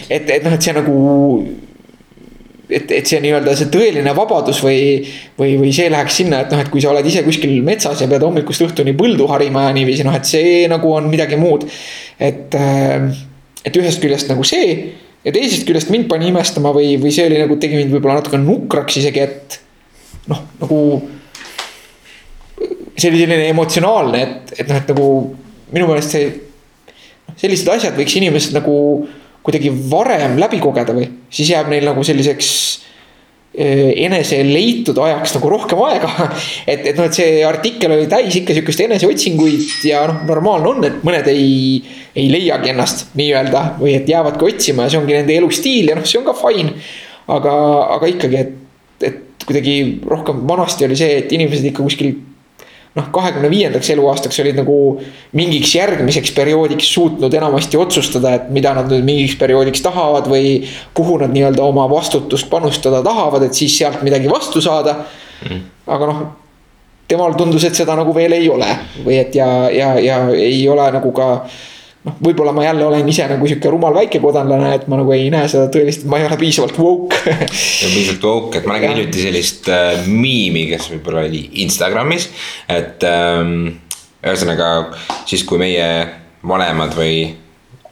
et, 0.10 0.30
et 0.30 0.46
noh, 0.46 0.54
et 0.54 0.68
see 0.68 0.76
nagu 0.78 1.00
et, 2.70 2.92
et 2.92 3.08
see 3.08 3.20
nii-öelda 3.24 3.56
see 3.58 3.72
tõeline 3.74 4.14
vabadus 4.16 4.60
või, 4.64 5.00
või, 5.40 5.56
või 5.62 5.72
see 5.76 5.90
läheks 5.92 6.20
sinna, 6.22 6.44
et 6.44 6.54
noh, 6.54 6.62
et 6.62 6.70
kui 6.74 6.84
sa 6.84 6.92
oled 6.92 7.08
ise 7.08 7.24
kuskil 7.26 7.56
metsas 7.66 8.04
ja 8.04 8.10
pead 8.12 8.26
hommikust 8.28 8.68
õhtuni 8.68 8.94
põldu 9.00 9.26
harima 9.32 9.68
ja 9.68 9.74
niiviisi, 9.78 10.06
noh, 10.06 10.16
et 10.18 10.28
see 10.28 10.68
nagu 10.70 10.94
on 10.94 11.10
midagi 11.10 11.40
muud. 11.40 11.66
et, 12.20 12.54
äh, 12.56 13.10
et 13.66 13.76
ühest 13.78 14.02
küljest 14.04 14.30
nagu 14.30 14.46
see 14.48 14.94
ja 15.28 15.34
teisest 15.36 15.68
küljest 15.68 15.92
mind 15.92 16.08
pani 16.12 16.30
imestama 16.32 16.72
või, 16.76 16.96
või 17.02 17.12
see 17.14 17.28
oli 17.28 17.42
nagu, 17.42 17.60
tegi 17.60 17.76
mind 17.76 17.92
võib-olla 17.92 18.22
natuke 18.22 18.40
nukraks 18.40 19.00
isegi, 19.02 19.26
et 19.28 19.60
noh, 20.32 20.44
nagu. 20.62 20.82
see 22.98 23.12
oli 23.12 23.20
selline 23.22 23.50
emotsionaalne, 23.52 24.22
et, 24.24 24.54
et 24.58 24.70
noh, 24.72 24.80
et 24.80 24.88
nagu 24.90 25.08
minu 25.76 25.90
meelest 25.90 26.16
see, 26.16 26.30
noh, 27.28 27.36
sellised 27.38 27.70
asjad 27.76 27.98
võiks 28.00 28.16
inimesed 28.18 28.56
nagu 28.56 28.78
kuidagi 29.46 29.70
varem 29.92 30.40
läbi 30.42 30.60
kogeda 30.64 30.96
või, 30.96 31.06
siis 31.32 31.52
jääb 31.54 31.70
neil 31.72 31.86
nagu 31.88 32.04
selliseks 32.04 32.50
enese 33.58 34.44
leitud 34.46 34.98
ajaks 35.02 35.34
nagu 35.38 35.50
rohkem 35.50 35.82
aega. 35.88 36.12
et, 36.72 36.86
et 36.92 36.98
noh, 36.98 37.08
et 37.08 37.18
see 37.18 37.42
artikkel 37.48 37.96
oli 37.96 38.08
täis 38.12 38.36
ikka 38.38 38.54
sihukest 38.54 38.84
eneseotsinguid 38.86 39.88
ja 39.90 40.04
noh, 40.12 40.22
normaalne 40.30 40.72
on, 40.74 40.86
et 40.88 41.02
mõned 41.08 41.30
ei, 41.32 41.82
ei 42.18 42.30
leiagi 42.32 42.74
ennast 42.74 43.18
nii-öelda 43.18 43.64
või 43.82 43.98
et 43.98 44.10
jäävadki 44.10 44.50
otsima 44.52 44.86
ja 44.86 44.94
see 44.94 45.02
ongi 45.02 45.18
nende 45.18 45.36
elustiil 45.38 45.92
ja 45.92 45.98
noh, 45.98 46.06
see 46.08 46.22
on 46.22 46.28
ka 46.30 46.38
fine. 46.38 46.76
aga, 47.28 47.54
aga 47.98 48.12
ikkagi, 48.14 48.44
et, 48.46 49.08
et 49.10 49.48
kuidagi 49.48 49.78
rohkem 50.08 50.46
vanasti 50.48 50.86
oli 50.88 51.00
see, 51.00 51.18
et 51.24 51.34
inimesed 51.34 51.66
ikka 51.72 51.86
kuskil 51.86 52.14
noh, 52.98 53.10
kahekümne 53.14 53.50
viiendaks 53.52 53.92
eluaastaks 53.94 54.40
olid 54.44 54.58
nagu 54.58 54.78
mingiks 55.38 55.76
järgmiseks 55.78 56.34
perioodiks 56.38 56.90
suutnud 56.96 57.34
enamasti 57.38 57.80
otsustada, 57.80 58.34
et 58.38 58.50
mida 58.54 58.74
nad 58.78 58.90
nüüd 58.92 59.06
mingiks 59.08 59.38
perioodiks 59.40 59.84
tahavad 59.86 60.30
või 60.32 60.58
kuhu 60.98 61.20
nad 61.22 61.34
nii-öelda 61.36 61.64
oma 61.64 61.88
vastutust 61.92 62.50
panustada 62.50 63.04
tahavad, 63.06 63.46
et 63.48 63.58
siis 63.58 63.78
sealt 63.78 64.04
midagi 64.08 64.32
vastu 64.32 64.64
saada. 64.64 64.98
Mm.. 65.46 65.64
aga 65.94 66.06
noh, 66.10 66.22
temal 67.08 67.36
tundus, 67.38 67.64
et 67.68 67.78
seda 67.78 67.96
nagu 67.96 68.14
veel 68.16 68.34
ei 68.36 68.50
ole 68.50 68.68
või 69.06 69.20
et 69.22 69.36
ja, 69.38 69.48
ja, 69.72 69.94
ja 70.02 70.22
ei 70.34 70.64
ole 70.70 70.88
nagu 70.98 71.12
ka 71.16 71.28
noh, 72.08 72.18
võib-olla 72.24 72.54
ma 72.56 72.66
jälle 72.66 72.86
olen 72.88 73.10
ise 73.12 73.26
nagu 73.30 73.48
sihuke 73.50 73.72
rumal 73.72 73.96
väikekodanlane, 73.98 74.74
et 74.78 74.86
ma 74.92 75.00
nagu 75.02 75.14
ei 75.16 75.30
näe 75.34 75.48
seda 75.52 75.68
tõelist, 75.74 76.06
ma 76.10 76.22
ei 76.22 76.28
ole 76.28 76.38
piisavalt 76.40 76.78
woke. 76.82 77.20
Piisavalt 77.96 78.28
woke, 78.28 78.62
et 78.62 78.70
ma 78.70 78.78
nägin 78.78 78.96
hiljuti 78.96 79.26
sellist 79.28 79.72
äh, 79.74 80.06
miimi, 80.08 80.68
kes 80.72 80.92
võib-olla 80.94 81.26
oli 81.28 81.44
Instagramis, 81.66 82.30
et 82.72 83.04
ähm, 83.08 83.58
ühesõnaga 84.24 84.72
siis, 85.28 85.44
kui 85.48 85.60
meie 85.62 85.90
vanemad 86.48 86.96
või 86.98 87.20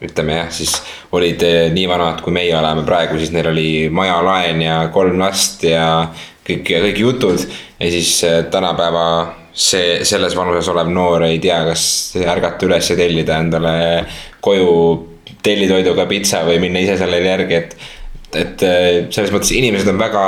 ütleme 0.04 0.40
jah, 0.40 0.50
siis 0.52 0.76
olid 1.16 1.42
äh, 1.46 1.58
nii 1.74 1.88
vanad, 1.90 2.22
kui 2.24 2.34
meie 2.36 2.54
oleme 2.58 2.84
praegu, 2.86 3.18
siis 3.20 3.32
neil 3.34 3.50
oli 3.52 3.68
majalaen 3.92 4.62
ja 4.64 4.80
kolm 4.94 5.20
last 5.20 5.64
ja 5.66 5.86
kõik, 6.46 6.68
kõik 6.68 7.02
jutud. 7.02 7.48
Ja 7.80 7.90
siis 7.92 8.18
äh, 8.24 8.44
tänapäeva 8.52 9.06
see, 9.56 10.04
selles 10.04 10.36
vanuses 10.36 10.68
olev 10.72 10.90
noor 10.92 11.26
ei 11.26 11.40
tea, 11.42 11.58
kas 11.70 11.82
ärgata 12.20 12.68
üles 12.68 12.90
ja 12.92 12.96
tellida 12.98 13.40
endale 13.40 13.76
koju 14.44 14.72
tellitoiduga 15.46 16.06
pitsa 16.10 16.42
või 16.46 16.60
minna 16.62 16.82
ise 16.84 16.98
sellele 17.00 17.32
järgi, 17.32 17.60
et. 17.60 17.76
et 18.36 18.64
selles 19.14 19.30
mõttes 19.32 19.52
inimesed 19.56 19.88
on 19.88 20.00
väga, 20.00 20.24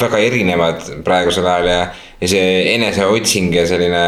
väga 0.00 0.18
erinevad 0.20 0.88
praegusel 1.06 1.46
ajal 1.46 1.70
ja, 1.70 1.84
ja 2.20 2.28
see 2.28 2.48
eneseotsing 2.74 3.54
ja 3.54 3.64
selline 3.70 4.02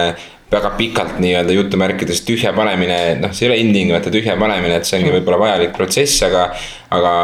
väga 0.51 0.73
pikalt 0.77 1.19
nii-öelda 1.21 1.53
jutumärkides 1.53 2.23
tühja 2.27 2.55
panemine, 2.57 3.19
noh, 3.21 3.33
see 3.37 3.47
ei 3.47 3.53
ole 3.53 3.61
ilmtingimata 3.63 4.13
tühja 4.13 4.37
panemine, 4.41 4.79
et 4.81 4.89
see 4.89 4.99
ongi 4.99 5.13
võib-olla 5.13 5.41
vajalik 5.43 5.75
protsess, 5.77 6.23
aga, 6.25 6.49
aga 6.95 7.15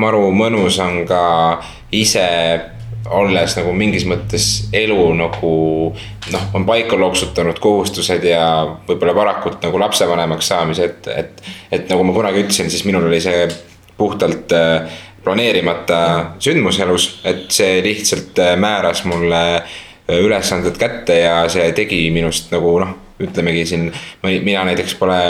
maru 0.00 0.30
mõnus 0.34 0.78
on 0.82 1.02
ka 1.08 1.22
ise 1.96 2.26
olles 3.08 3.56
nagu 3.56 3.72
mingis 3.76 4.04
mõttes 4.08 4.46
elu 4.76 4.98
nagu 5.18 5.52
noh, 6.32 6.46
on 6.54 6.66
paika 6.68 6.98
loksutanud 7.00 7.58
kohustused 7.62 8.24
ja 8.24 8.44
võib-olla 8.88 9.14
varakult 9.16 9.62
nagu 9.64 9.80
lapsevanemaks 9.80 10.50
saamise, 10.52 10.90
et, 10.90 11.10
et. 11.14 11.44
et 11.72 11.88
nagu 11.90 12.04
ma 12.04 12.14
kunagi 12.16 12.44
ütlesin, 12.44 12.70
siis 12.70 12.84
minul 12.88 13.08
oli 13.08 13.20
see 13.24 13.46
puhtalt 13.96 14.52
äh, 14.56 14.90
planeerimata 15.24 16.00
sündmus 16.40 16.80
elus, 16.80 17.12
et 17.24 17.48
see 17.52 17.80
lihtsalt 17.84 18.38
äh, 18.40 18.56
määras 18.60 19.04
mulle 19.08 19.42
äh, 19.56 20.20
ülesanded 20.20 20.78
kätte 20.80 21.20
ja 21.20 21.42
see 21.52 21.72
tegi 21.76 22.06
minust 22.14 22.52
nagu 22.54 22.78
noh, 22.82 22.94
ütlemegi 23.20 23.66
siin, 23.68 23.90
mina 24.24 24.64
näiteks 24.64 24.94
pole 24.96 25.20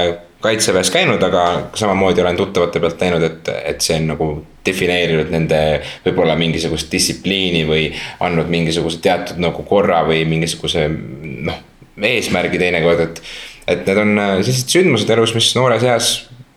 kaitseväes 0.40 0.90
käinud, 0.90 1.22
aga 1.22 1.70
samamoodi 1.74 2.22
olen 2.22 2.36
tuttavate 2.36 2.80
pealt 2.80 3.00
näinud, 3.00 3.24
et, 3.26 3.50
et 3.64 3.84
see 3.84 3.98
on 4.00 4.06
nagu 4.14 4.28
defineerinud 4.66 5.32
nende 5.32 5.58
võib-olla 6.04 6.36
mingisugust 6.40 6.92
distsipliini 6.92 7.66
või 7.68 7.90
andnud 8.24 8.48
mingisuguse 8.52 9.02
teatud 9.04 9.40
nagu 9.42 9.64
korra 9.68 10.00
või 10.08 10.24
mingisuguse 10.28 10.86
noh, 10.88 11.60
eesmärgi 12.00 12.60
teinekord, 12.60 13.04
et. 13.04 13.22
et 13.70 13.86
need 13.86 14.00
on 14.02 14.16
äh, 14.18 14.34
sellised 14.40 14.72
sündmused 14.72 15.12
elus, 15.12 15.36
mis 15.36 15.52
noores 15.56 15.84
eas 15.84 16.10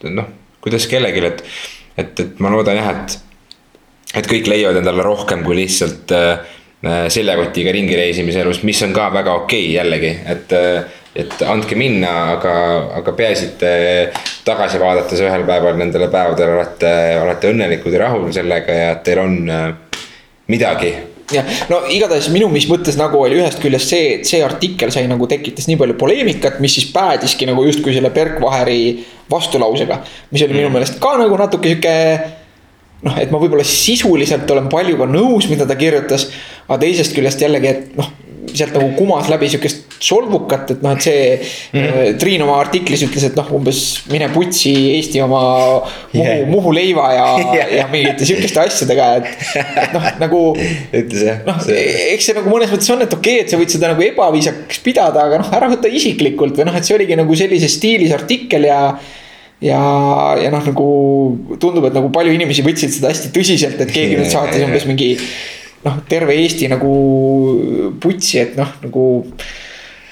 noh, 0.07 0.31
kuidas 0.63 0.87
kellelgi, 0.91 1.25
et, 1.27 1.45
et, 1.97 2.25
et 2.25 2.41
ma 2.43 2.51
loodan 2.53 2.79
jah, 2.79 2.91
et. 2.95 3.19
et 4.21 4.27
kõik 4.29 4.47
leiavad 4.47 4.79
endale 4.79 5.03
rohkem 5.03 5.43
kui 5.43 5.59
lihtsalt 5.59 6.15
äh, 6.15 6.51
äh 6.87 7.05
seljakotiga 7.11 7.71
ringi 7.75 7.99
reisimise 7.99 8.43
elus, 8.43 8.63
mis 8.63 8.81
on 8.87 8.95
ka 8.95 9.11
väga 9.11 9.35
okei 9.43 9.65
okay, 9.67 9.75
jällegi, 9.75 10.15
et 10.35 10.55
äh, 10.55 11.01
et 11.15 11.41
andke 11.45 11.77
minna, 11.77 12.11
aga, 12.33 12.53
aga 12.99 13.13
peaasi, 13.17 13.51
et 13.51 13.57
te 13.61 14.43
tagasi 14.47 14.81
vaadates 14.81 15.21
ühel 15.21 15.45
päeval 15.47 15.77
nendele 15.77 16.09
päevadele 16.13 16.57
olete, 16.57 16.93
olete 17.21 17.53
õnnelikud 17.53 17.93
ja 17.93 18.05
rahul 18.07 18.29
sellega 18.33 18.77
ja 18.79 18.93
teil 19.05 19.21
on 19.21 19.41
äh, 19.53 19.99
midagi 20.49 20.93
jah, 21.33 21.47
no 21.69 21.83
igatahes 21.93 22.29
minu, 22.33 22.49
mis 22.51 22.65
mõttes 22.69 22.97
nagu 22.99 23.21
oli 23.21 23.37
ühest 23.39 23.61
küljest 23.63 23.93
see, 23.93 24.13
et 24.17 24.29
see 24.29 24.41
artikkel 24.45 24.91
sai 24.93 25.05
nagu 25.09 25.27
tekitas 25.29 25.69
nii 25.69 25.79
palju 25.79 25.97
poleemikat, 26.01 26.59
mis 26.63 26.79
siis 26.79 26.89
päädiski 26.93 27.47
nagu 27.49 27.65
justkui 27.67 27.95
selle 27.95 28.11
Berkvaheri 28.13 28.79
vastulausega. 29.31 30.01
mis 30.31 30.45
oli 30.45 30.57
minu 30.57 30.69
mm. 30.69 30.79
meelest 30.79 30.99
ka 31.03 31.15
nagu 31.21 31.37
natuke 31.39 31.75
sihuke 31.75 31.95
noh, 33.03 33.19
et 33.19 33.31
ma 33.31 33.39
võib-olla 33.41 33.65
sisuliselt 33.67 34.49
olen 34.51 34.69
paljuga 34.71 35.07
nõus, 35.09 35.47
mida 35.51 35.67
ta 35.69 35.77
kirjutas. 35.79 36.29
aga 36.67 36.79
teisest 36.85 37.15
küljest 37.15 37.41
jällegi, 37.43 37.71
et 37.71 37.97
noh, 37.99 38.09
sealt 38.57 38.75
nagu 38.77 38.91
kumas 38.97 39.29
läbi 39.31 39.49
sihukest 39.51 39.97
solvukat, 40.03 40.73
et 40.75 40.83
noh, 40.83 40.95
et 40.95 41.05
see 41.05 41.21
mm. 41.37 41.79
-hmm. 41.79 42.17
Triin 42.19 42.43
oma 42.43 42.57
artiklis 42.59 43.05
ütles, 43.05 43.25
et 43.27 43.37
noh, 43.39 43.49
umbes 43.55 43.79
mine 44.11 44.27
putsi 44.33 44.73
Eesti 44.97 45.21
oma 45.23 45.41
Muhu 46.13 46.25
yeah., 46.25 46.47
Muhu 46.49 46.73
leiva 46.75 47.07
ja 47.13 47.25
yeah., 47.55 47.73
ja 47.79 47.87
mingite 47.91 48.27
sihukeste 48.27 48.59
asjadega, 48.65 49.09
et. 49.17 49.93
noh, 49.95 50.09
nagu. 50.19 50.43
ütles 51.01 51.25
jah. 51.29 51.41
noh, 51.47 51.63
eks 51.71 52.29
see 52.29 52.37
nagu 52.37 52.51
mõnes 52.51 52.71
mõttes 52.73 52.91
on, 52.93 53.03
et 53.05 53.17
okei 53.17 53.39
okay,, 53.39 53.45
et 53.45 53.53
sa 53.53 53.59
võid 53.59 53.73
seda 53.73 53.91
nagu 53.93 54.05
ebaviisakaks 54.05 54.83
pidada, 54.85 55.27
aga 55.27 55.41
noh, 55.41 55.51
ära 55.55 55.71
võta 55.71 55.91
isiklikult 55.91 56.59
või 56.59 56.69
noh, 56.69 56.77
et 56.77 56.87
see 56.87 56.97
oligi 56.97 57.19
nagu 57.19 57.35
sellises 57.39 57.77
stiilis 57.79 58.15
artikkel 58.15 58.67
ja 58.69 58.79
ja, 59.63 59.81
ja 60.41 60.51
noh, 60.51 60.63
nagu 60.67 60.87
tundub, 61.61 61.87
et 61.87 61.95
nagu 61.95 62.11
palju 62.13 62.33
inimesi 62.35 62.65
võtsid 62.65 62.91
seda 62.97 63.11
hästi 63.13 63.31
tõsiselt, 63.35 63.79
et 63.79 63.93
keegi 63.93 64.19
nüüd 64.19 64.31
saatis 64.35 64.65
umbes 64.65 64.87
mingi 64.89 65.13
noh, 65.83 65.99
terve 66.09 66.35
Eesti 66.39 66.69
nagu 66.71 66.93
putsi, 68.01 68.39
et 68.41 68.57
noh, 68.59 68.73
nagu 68.83 69.05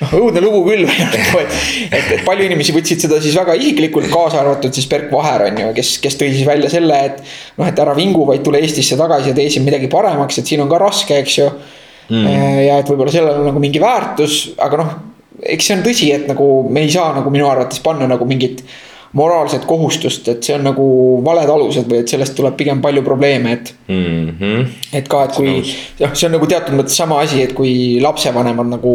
noh, 0.01 0.13
õudne 0.17 0.43
lugu 0.43 0.63
küll 0.67 0.87
nagu, 0.89 1.41
et, 1.41 1.59
et, 1.87 2.09
et 2.17 2.23
palju 2.27 2.47
inimesi 2.47 2.75
võtsid 2.75 3.05
seda 3.05 3.21
siis 3.23 3.37
väga 3.37 3.55
isiklikult, 3.59 4.09
kaasa 4.13 4.41
arvatud 4.41 4.75
siis 4.75 4.89
Berk 4.91 5.11
Vaher 5.13 5.47
on 5.49 5.61
ju, 5.63 5.69
kes, 5.77 5.93
kes 6.03 6.19
tõi 6.19 6.31
siis 6.33 6.47
välja 6.47 6.71
selle, 6.73 6.97
et. 7.11 7.21
noh, 7.59 7.67
et 7.69 7.85
ära 7.85 7.95
vingu, 7.97 8.25
vaid 8.29 8.43
tule 8.45 8.61
Eestisse 8.61 8.99
tagasi 8.99 9.31
ja 9.31 9.37
tee 9.37 9.51
siin 9.53 9.67
midagi 9.67 9.91
paremaks, 9.91 10.41
et 10.41 10.51
siin 10.51 10.63
on 10.63 10.71
ka 10.71 10.81
raske, 10.81 11.21
eks 11.23 11.39
ju 11.39 11.47
mm.. 11.47 12.27
ja 12.67 12.81
et 12.81 12.91
võib-olla 12.91 13.13
sellel 13.13 13.41
on 13.41 13.51
nagu 13.51 13.63
mingi 13.63 13.81
väärtus, 13.83 14.41
aga 14.61 14.83
noh, 14.83 14.95
eks 15.41 15.67
see 15.67 15.77
on 15.77 15.83
tõsi, 15.85 16.13
et 16.13 16.29
nagu 16.29 16.47
me 16.69 16.85
ei 16.85 16.93
saa 16.93 17.13
nagu 17.17 17.33
minu 17.33 17.47
arvates 17.49 17.81
panna 17.83 18.09
nagu 18.09 18.27
mingit 18.29 18.65
moraalset 19.13 19.65
kohustust, 19.67 20.27
et 20.31 20.43
see 20.43 20.55
on 20.55 20.63
nagu 20.69 20.87
valed 21.25 21.49
alused 21.51 21.87
või 21.89 22.01
et 22.01 22.11
sellest 22.11 22.35
tuleb 22.37 22.55
pigem 22.59 22.81
palju 22.83 23.03
probleeme, 23.03 23.57
et 23.57 23.73
mm. 23.87 24.27
-hmm. 24.39 24.67
et 24.93 25.07
ka, 25.07 25.23
et 25.27 25.35
kui 25.35 25.55
noh, 25.99 26.13
see 26.13 26.27
on 26.27 26.37
nagu 26.37 26.47
teatud 26.47 26.77
mõttes 26.79 26.97
sama 27.03 27.19
asi, 27.25 27.41
et 27.43 27.53
kui 27.53 27.99
lapsevanemad 28.01 28.71
nagu 28.77 28.93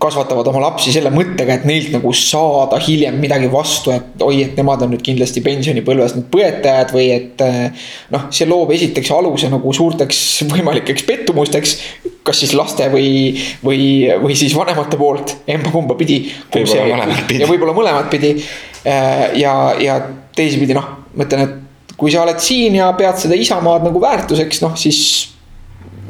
kasvatavad 0.00 0.48
oma 0.50 0.60
lapsi 0.64 0.92
selle 0.94 1.10
mõttega, 1.14 1.56
et 1.56 1.66
neilt 1.68 1.92
nagu 1.94 2.10
saada 2.16 2.78
hiljem 2.82 3.16
midagi 3.20 3.48
vastu, 3.52 3.92
et 3.94 4.22
oi, 4.24 4.42
et 4.44 4.56
nemad 4.58 4.82
on 4.84 4.92
nüüd 4.94 5.04
kindlasti 5.04 5.42
pensionipõlves 5.44 6.16
need 6.16 6.28
põetajad 6.32 6.92
või 6.94 7.08
et. 7.14 7.44
noh, 8.12 8.28
see 8.34 8.48
loob 8.48 8.72
esiteks 8.76 9.12
aluse 9.16 9.50
nagu 9.52 9.72
suurteks 9.72 10.22
võimalikeks 10.52 11.06
pettumusteks. 11.08 11.76
kas 12.26 12.40
siis 12.42 12.56
laste 12.58 12.88
või, 12.90 13.36
või, 13.62 13.82
või 14.22 14.34
siis 14.38 14.54
vanemate 14.56 14.98
poolt, 14.98 15.36
emba-kumba 15.46 15.94
pidi. 15.98 16.24
võib-olla 16.54 16.88
mõlemat 16.96 17.28
pidi. 17.28 17.42
ja 17.42 17.50
võib-olla 17.50 17.76
mõlemat 17.76 18.10
pidi. 18.10 18.34
ja, 18.84 19.54
ja 19.80 20.00
teisipidi 20.36 20.74
noh, 20.76 20.90
ma 21.14 21.26
ütlen, 21.26 21.46
et 21.46 21.94
kui 21.96 22.12
sa 22.12 22.26
oled 22.26 22.40
siin 22.42 22.76
ja 22.76 22.90
pead 22.98 23.16
seda 23.20 23.38
isamaad 23.38 23.86
nagu 23.88 24.02
väärtuseks, 24.02 24.60
noh 24.64 24.76
siis. 24.76 25.32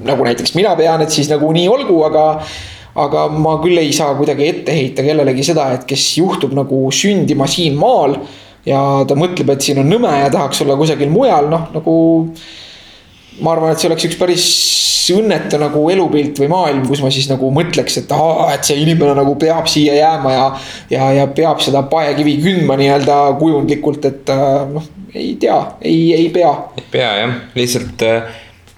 nagu 0.07 0.22
näiteks 0.22 0.53
mina 0.55 0.75
pean, 0.77 1.03
et 1.03 1.11
siis 1.11 1.29
nagu 1.31 1.49
nii 1.55 1.68
olgu, 1.72 2.01
aga 2.07 2.25
aga 2.96 3.26
ma 3.32 3.56
küll 3.62 3.78
ei 3.80 3.92
saa 3.96 4.14
kuidagi 4.18 4.48
ette 4.50 4.74
heita 4.74 5.04
kellelegi 5.06 5.44
seda, 5.46 5.70
et 5.76 5.87
kes 5.88 6.04
juhtub 6.20 6.54
nagu 6.56 6.87
sündima 6.94 7.48
siin 7.50 7.78
maal. 7.80 8.18
ja 8.66 8.80
ta 9.06 9.14
mõtleb, 9.14 9.52
et 9.52 9.62
siin 9.62 9.78
on 9.78 9.87
nõme 9.87 10.11
ja 10.11 10.30
tahaks 10.32 10.64
olla 10.64 10.74
kusagil 10.78 11.11
mujal, 11.12 11.50
noh 11.52 11.68
nagu. 11.74 11.96
ma 13.40 13.52
arvan, 13.52 13.72
et 13.72 13.82
see 13.82 13.90
oleks 13.90 14.09
üks 14.09 14.18
päris 14.18 14.46
õnnetu 15.14 15.59
nagu 15.61 15.85
elupilt 15.92 16.40
või 16.40 16.48
maailm, 16.50 16.87
kus 16.88 17.02
ma 17.04 17.12
siis 17.14 17.28
nagu 17.30 17.50
mõtleks, 17.54 18.00
et 18.00 18.14
aa, 18.16 18.48
et 18.56 18.66
see 18.66 18.80
inimene 18.82 19.14
nagu 19.14 19.37
peab 19.38 19.68
siia 19.70 19.94
jääma 19.94 20.32
ja. 20.32 20.46
ja, 20.90 21.11
ja 21.20 21.26
peab 21.30 21.61
seda 21.62 21.85
paekivi 21.87 22.38
kündma 22.42 22.78
nii-öelda 22.80 23.18
kujundlikult, 23.38 24.09
et 24.09 24.32
noh, 24.72 24.88
ei 25.14 25.37
tea, 25.40 25.61
ei, 25.87 26.00
ei 26.16 26.30
pea. 26.35 26.54
ei 26.80 26.88
pea 26.90 27.12
jah, 27.20 27.37
lihtsalt 27.54 28.09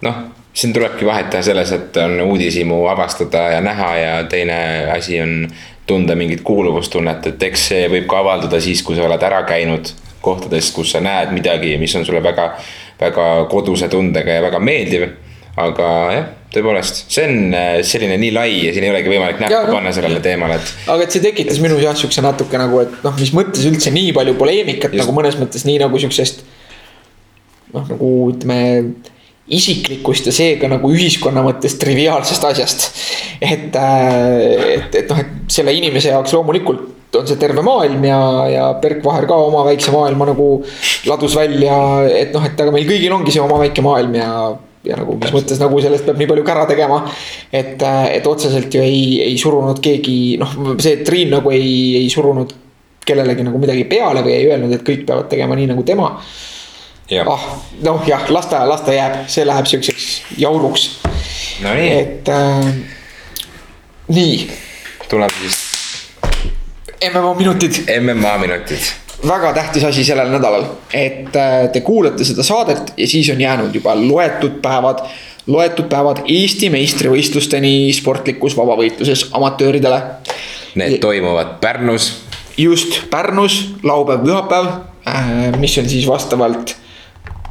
noh 0.05 0.27
siin 0.59 0.73
tulebki 0.75 1.07
vahet 1.07 1.31
teha 1.31 1.43
selles, 1.47 1.73
et 1.73 1.97
on 2.03 2.21
uudishimu 2.21 2.81
avastada 2.91 3.45
ja 3.53 3.61
näha 3.63 3.91
ja 3.97 4.15
teine 4.31 4.59
asi 4.91 5.21
on 5.23 5.49
tunda 5.87 6.17
mingit 6.19 6.43
kuuluvustunnet, 6.45 7.27
et 7.31 7.43
eks 7.51 7.69
see 7.71 7.85
võib 7.93 8.09
ka 8.11 8.19
avalduda 8.25 8.59
siis, 8.61 8.83
kui 8.83 8.97
sa 8.97 9.07
oled 9.07 9.23
ära 9.23 9.45
käinud 9.49 9.93
kohtades, 10.25 10.73
kus 10.75 10.93
sa 10.93 11.01
näed 11.05 11.31
midagi, 11.33 11.77
mis 11.81 11.95
on 11.97 12.05
sulle 12.05 12.21
väga, 12.25 12.51
väga 13.01 13.29
koduse 13.53 13.89
tundega 13.89 14.41
ja 14.41 14.45
väga 14.45 14.61
meeldiv. 14.61 15.09
aga 15.59 15.87
jah, 16.15 16.27
tõepoolest, 16.55 17.01
see 17.11 17.25
on 17.27 17.55
äh, 17.59 17.69
selline 17.83 18.15
nii 18.23 18.29
lai 18.31 18.53
ja 18.69 18.71
siin 18.71 18.85
ei 18.87 18.93
olegi 18.93 19.11
võimalik 19.11 19.41
näppu 19.43 19.57
no. 19.67 19.73
panna 19.75 19.91
sellele 19.91 20.21
teemale, 20.23 20.55
et. 20.61 20.71
aga 20.95 21.03
et 21.03 21.15
see 21.17 21.23
tekitas 21.25 21.59
minus 21.59 21.83
jah, 21.83 21.97
siukse 21.99 22.23
natuke 22.23 22.61
nagu, 22.61 22.79
et 22.85 22.93
noh, 23.03 23.17
mis 23.19 23.33
mõttes 23.35 23.67
üldse 23.67 23.91
nii 23.91 24.13
palju 24.15 24.37
poleemikat 24.39 24.95
Just. 24.95 25.03
nagu 25.03 25.17
mõnes 25.17 25.35
mõttes 25.41 25.67
nii 25.67 25.81
nagu 25.83 25.99
siuksest. 25.99 26.45
noh, 27.75 27.91
nagu 27.91 28.13
ütleme 28.31 28.61
isiklikust 29.55 30.29
ja 30.29 30.35
seega 30.35 30.69
nagu 30.71 30.91
ühiskonna 30.93 31.43
mõttes 31.45 31.79
triviaalsest 31.81 32.45
asjast. 32.51 32.87
et, 33.41 33.75
äh, 33.77 34.77
et, 34.77 34.95
et 35.03 35.11
noh, 35.11 35.21
et 35.23 35.53
selle 35.53 35.73
inimese 35.73 36.13
jaoks 36.13 36.35
loomulikult 36.37 37.17
on 37.17 37.27
see 37.29 37.41
terve 37.41 37.63
maailm 37.65 38.05
ja, 38.05 38.21
ja 38.53 38.65
Berk 38.83 39.01
Vaher 39.05 39.25
ka 39.29 39.37
oma 39.41 39.65
väikse 39.65 39.93
maailma 39.95 40.29
nagu 40.29 40.49
ladus 41.09 41.37
välja, 41.39 41.79
et 42.13 42.35
noh, 42.37 42.45
et 42.45 42.61
aga 42.61 42.75
meil 42.75 42.89
kõigil 42.89 43.15
ongi 43.17 43.33
see 43.33 43.45
oma 43.45 43.61
väike 43.63 43.85
maailm 43.85 44.19
ja 44.19 44.33
ja 44.87 44.97
nagu 45.01 45.17
mis 45.19 45.33
mõttes 45.35 45.59
nagu 45.61 45.81
sellest 45.83 46.07
peab 46.07 46.21
nii 46.21 46.29
palju 46.31 46.45
kära 46.47 46.67
tegema. 46.69 47.01
et, 47.53 47.81
äh, 47.83 48.05
et 48.19 48.27
otseselt 48.27 48.75
ju 48.75 48.85
ei, 48.85 49.21
ei 49.25 49.39
surunud 49.41 49.81
keegi, 49.85 50.37
noh, 50.41 50.55
see, 50.79 50.99
et 50.99 51.05
Triin 51.09 51.33
nagu 51.33 51.51
ei, 51.55 51.97
ei 52.03 52.13
surunud 52.13 52.53
kellelegi 53.09 53.47
nagu 53.47 53.59
midagi 53.59 53.89
peale 53.89 54.23
või 54.23 54.37
ei 54.37 54.47
öelnud, 54.51 54.73
et 54.77 54.85
kõik 54.85 55.07
peavad 55.09 55.31
tegema 55.33 55.57
nii 55.57 55.71
nagu 55.73 55.83
tema 55.87 56.13
ah, 57.17 57.45
noh 57.83 58.05
jah, 58.07 58.29
las 58.31 58.47
ta, 58.47 58.65
las 58.69 58.85
ta 58.85 58.93
jääb, 58.93 59.23
see 59.33 59.47
läheb 59.49 59.67
siukseks 59.67 60.09
jauruks 60.37 60.89
no. 61.63 61.73
et 61.73 62.29
äh, 62.29 62.69
nii. 64.09 64.51
tuleb 65.09 65.33
siis. 65.41 65.57
MMA 67.13 67.35
minutid. 67.35 67.85
MMA 68.01 68.39
minutid. 68.39 68.91
väga 69.27 69.53
tähtis 69.53 69.85
asi 69.85 70.05
sellel 70.05 70.31
nädalal, 70.31 70.67
et 70.95 71.37
äh, 71.37 71.71
te 71.73 71.81
kuulate 71.81 72.25
seda 72.25 72.45
saadet 72.47 72.93
ja 72.97 73.09
siis 73.09 73.31
on 73.33 73.41
jäänud 73.41 73.75
juba 73.75 73.97
loetud 73.97 74.61
päevad 74.63 75.03
loetud 75.49 75.89
päevad 75.89 76.27
Eesti 76.29 76.69
meistrivõistlusteni 76.71 77.89
sportlikus 77.97 78.53
vabavõitluses 78.57 79.31
amatööridele. 79.33 80.03
Need 80.77 80.99
toimuvad 81.01 81.57
Pärnus. 81.63 82.13
just, 82.59 83.01
Pärnus, 83.11 83.75
laupäev, 83.83 84.21
pühapäev, 84.27 84.67
äh, 85.09 85.59
mis 85.59 85.79
on 85.79 85.89
siis 85.89 86.07
vastavalt 86.07 86.77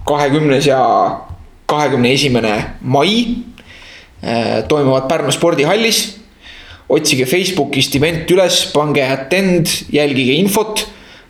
kahekümnes 0.08 0.68
ja 0.68 0.82
kahekümne 1.68 2.12
esimene 2.16 2.54
mai 2.82 3.44
äh, 4.24 4.64
toimuvad 4.68 5.08
Pärnu 5.10 5.32
spordihallis. 5.32 6.18
otsige 6.90 7.26
Facebookist 7.26 7.96
event 7.96 8.30
üles, 8.32 8.62
pange 8.72 9.04
attend, 9.04 9.68
jälgige 9.92 10.38
infot. 10.40 10.86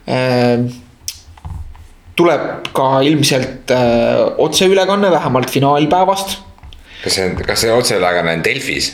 Äh, 0.06 0.68
tuleb 2.18 2.70
ka 2.74 3.00
ilmselt 3.02 3.70
äh, 3.70 4.38
otseülekanne 4.38 5.10
vähemalt 5.10 5.50
finaalpäevast. 5.50 6.38
kas 7.02 7.14
see 7.14 7.26
on, 7.26 7.36
kas 7.46 7.60
see 7.62 7.72
otseülekanne 7.72 8.32
on 8.38 8.44
Delfis? 8.44 8.92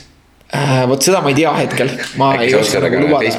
Äh,. 0.54 0.84
vot 0.88 1.02
seda 1.02 1.20
ma 1.24 1.32
ei 1.32 1.38
tea 1.38 1.52
hetkel, 1.58 1.90
ma 2.20 2.30
Äkki 2.36 2.46
ei 2.48 2.56
oska 2.58 2.82
nagu 2.84 3.02
lubada, 3.02 3.32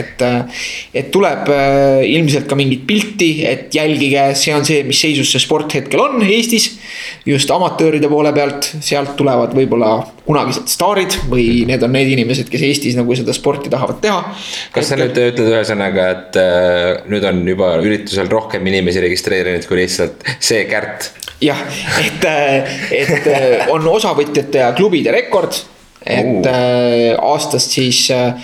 et, 0.00 0.24
äh, 0.24 0.64
et 1.02 1.10
tuleb 1.14 1.50
äh, 1.52 2.02
ilmselt 2.14 2.48
ka 2.50 2.58
mingit 2.58 2.86
pilti, 2.88 3.30
et 3.48 3.74
jälgige, 3.76 4.30
see 4.38 4.54
on 4.56 4.66
see, 4.68 4.82
mis 4.88 5.02
seisus 5.04 5.32
see 5.34 5.42
sport 5.42 5.76
hetkel 5.76 6.02
on 6.04 6.22
Eestis. 6.24 6.72
just 7.26 7.50
amatööride 7.54 8.08
poole 8.10 8.32
pealt, 8.34 8.66
sealt 8.82 9.14
tulevad 9.18 9.52
võib-olla 9.54 9.94
kunagised 10.26 10.70
staarid 10.70 11.16
või 11.30 11.64
need 11.68 11.82
on 11.82 11.92
need 11.94 12.12
inimesed, 12.14 12.48
kes 12.50 12.64
Eestis 12.66 12.98
nagu 12.98 13.14
seda 13.18 13.34
sporti 13.36 13.70
tahavad 13.72 14.00
teha. 14.02 14.20
kas 14.74 14.90
sa 14.90 14.98
nüüd 15.00 15.18
ütled 15.18 15.50
ühesõnaga, 15.50 16.08
et 16.16 16.40
äh, 16.40 17.02
nüüd 17.10 17.26
on 17.28 17.42
juba 17.48 17.74
üritusel 17.82 18.30
rohkem 18.32 18.66
inimesi 18.70 19.02
registreerinud 19.04 19.66
kui 19.68 19.82
lihtsalt 19.82 20.24
see 20.38 20.64
Kärt? 20.70 21.10
jah, 21.42 21.58
et, 22.00 22.24
äh, 22.24 22.72
et 22.94 23.26
äh, 23.26 23.70
on 23.74 23.86
osavõtjate 23.90 24.62
ja 24.62 24.72
klubide 24.78 25.14
rekord 25.14 25.56
et 26.06 26.46
äh, 26.46 27.14
aastast 27.20 27.74
siis 27.76 28.04
äh, 28.10 28.34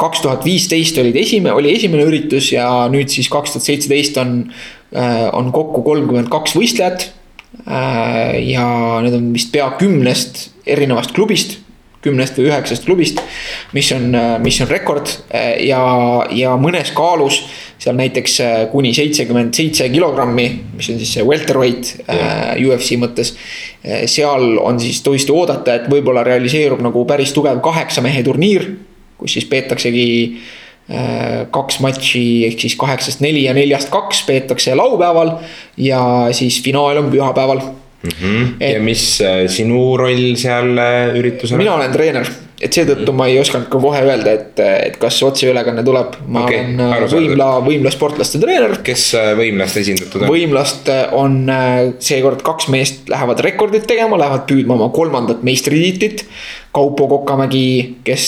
kaks 0.00 0.22
tuhat 0.24 0.44
viisteist 0.46 0.98
olid 0.98 1.16
esimene, 1.16 1.54
oli 1.54 1.74
esimene 1.76 2.06
üritus 2.08 2.50
ja 2.52 2.68
nüüd 2.92 3.12
siis 3.12 3.30
kaks 3.32 3.54
tuhat 3.54 3.68
seitseteist 3.68 4.18
on, 4.22 4.38
äh, 4.94 5.28
on 5.32 5.52
kokku 5.54 5.84
kolmkümmend 5.86 6.32
kaks 6.32 6.56
võistlejat. 6.58 7.10
ja 7.64 8.64
need 9.04 9.14
on 9.14 9.28
vist 9.32 9.52
pea 9.54 9.68
kümnest 9.78 10.40
erinevast 10.66 11.12
klubist, 11.14 11.52
kümnest 12.02 12.34
või 12.36 12.48
üheksast 12.48 12.84
klubist, 12.84 13.20
mis 13.72 13.92
on, 13.94 14.08
mis 14.42 14.58
on 14.60 14.68
rekord 14.68 15.12
ja, 15.62 15.84
ja 16.34 16.56
mõnes 16.58 16.90
kaalus 16.98 17.38
seal 17.84 17.98
näiteks 17.98 18.38
äh, 18.40 18.56
kuni 18.72 18.94
seitsekümmend 18.96 19.54
seitse 19.56 19.88
kilogrammi, 19.92 20.48
mis 20.78 20.90
on 20.90 20.98
siis 21.02 21.14
see 21.18 21.26
welterweight 21.26 21.94
yeah. 22.00 22.56
UFC 22.56 22.98
mõttes. 23.00 23.34
seal 24.08 24.58
on 24.62 24.78
siis 24.80 25.02
tõesti 25.04 25.34
oodata, 25.34 25.76
et 25.76 25.88
võib-olla 25.92 26.24
realiseerub 26.24 26.80
nagu 26.84 27.04
päris 27.08 27.34
tugev 27.36 27.60
kaheksa 27.64 28.04
mehe 28.04 28.22
turniir, 28.24 28.70
kus 29.20 29.36
siis 29.36 29.48
peetaksegi 29.50 30.06
kaks 31.52 31.78
matši 31.80 32.24
ehk 32.44 32.60
siis 32.60 32.74
kaheksast 32.76 33.22
neli 33.24 33.46
ja 33.46 33.54
neljast 33.56 33.88
kaks 33.92 34.20
peetakse 34.26 34.74
laupäeval 34.76 35.38
ja 35.80 36.28
siis 36.36 36.58
finaal 36.64 37.00
on 37.00 37.08
pühapäeval 37.12 37.62
mm. 38.04 38.16
-hmm. 38.20 38.54
Et, 38.60 38.72
ja 38.76 38.80
mis 38.84 39.04
sinu 39.56 39.84
roll 40.00 40.34
seal 40.40 40.78
üritusel 41.18 41.58
on? 41.58 41.64
mina 41.64 41.76
olen 41.78 41.92
treener 41.92 42.32
et 42.64 42.72
seetõttu 42.72 43.12
ma 43.16 43.26
ei 43.28 43.36
osanud 43.40 43.66
ka 43.70 43.78
kohe 43.82 44.00
öelda, 44.04 44.34
et, 44.38 44.60
et 44.62 44.96
kas 45.00 45.18
otseülekanne 45.26 45.82
tuleb. 45.86 46.16
ma 46.32 46.44
okay, 46.46 46.62
olen 46.62 46.80
äh, 46.84 47.06
võimla, 47.10 47.48
võimla 47.64 47.92
sportlaste 47.92 48.40
treener. 48.42 48.76
kes 48.86 49.06
äh, 49.18 49.32
võimlast 49.38 49.80
esindatud 49.82 50.22
on? 50.22 50.30
võimlast 50.32 50.88
äh, 50.92 51.02
on 51.18 51.40
seekord 52.02 52.44
kaks 52.46 52.70
meest 52.72 53.10
lähevad 53.12 53.42
rekordit 53.44 53.88
tegema, 53.90 54.18
lähevad 54.20 54.46
püüdma 54.50 54.78
oma 54.78 54.90
kolmandat 54.94 55.44
meistritiitlit. 55.46 56.26
Kaupo 56.74 57.06
Kokamägi, 57.06 58.00
kes 58.02 58.24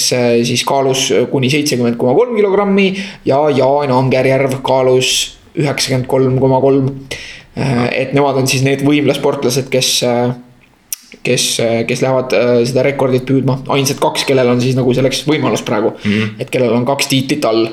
siis 0.47 0.61
kaalus 0.69 1.09
kuni 1.33 1.49
seitsekümmend 1.51 1.97
koma 1.99 2.13
kolm 2.15 2.37
kilogrammi 2.37 2.85
ja 3.27 3.41
Jaan 3.51 3.91
Angerjärv 3.91 4.61
kaalus 4.67 5.09
üheksakümmend 5.59 6.07
kolm 6.11 6.39
koma 6.39 6.61
kolm. 6.63 6.93
Et 7.57 8.13
nemad 8.13 8.37
on 8.37 8.47
siis 8.51 8.65
need 8.67 8.83
võimlasportlased, 8.85 9.71
kes 9.73 9.93
kes, 11.27 11.45
kes 11.87 12.03
lähevad 12.03 12.35
äh, 12.37 12.53
seda 12.69 12.85
rekordit 12.87 13.27
püüdma, 13.29 13.59
ainsad 13.75 14.01
kaks, 14.03 14.27
kellel 14.29 14.51
on 14.53 14.61
siis 14.63 14.77
nagu 14.79 14.93
selleks 14.97 15.25
võimalus 15.29 15.65
praegu 15.67 15.93
mm. 15.95 16.13
-hmm. 16.13 16.43
et 16.43 16.53
kellel 16.53 16.75
on 16.75 16.87
kaks 16.89 17.11
tiitlit 17.13 17.45
all. 17.45 17.69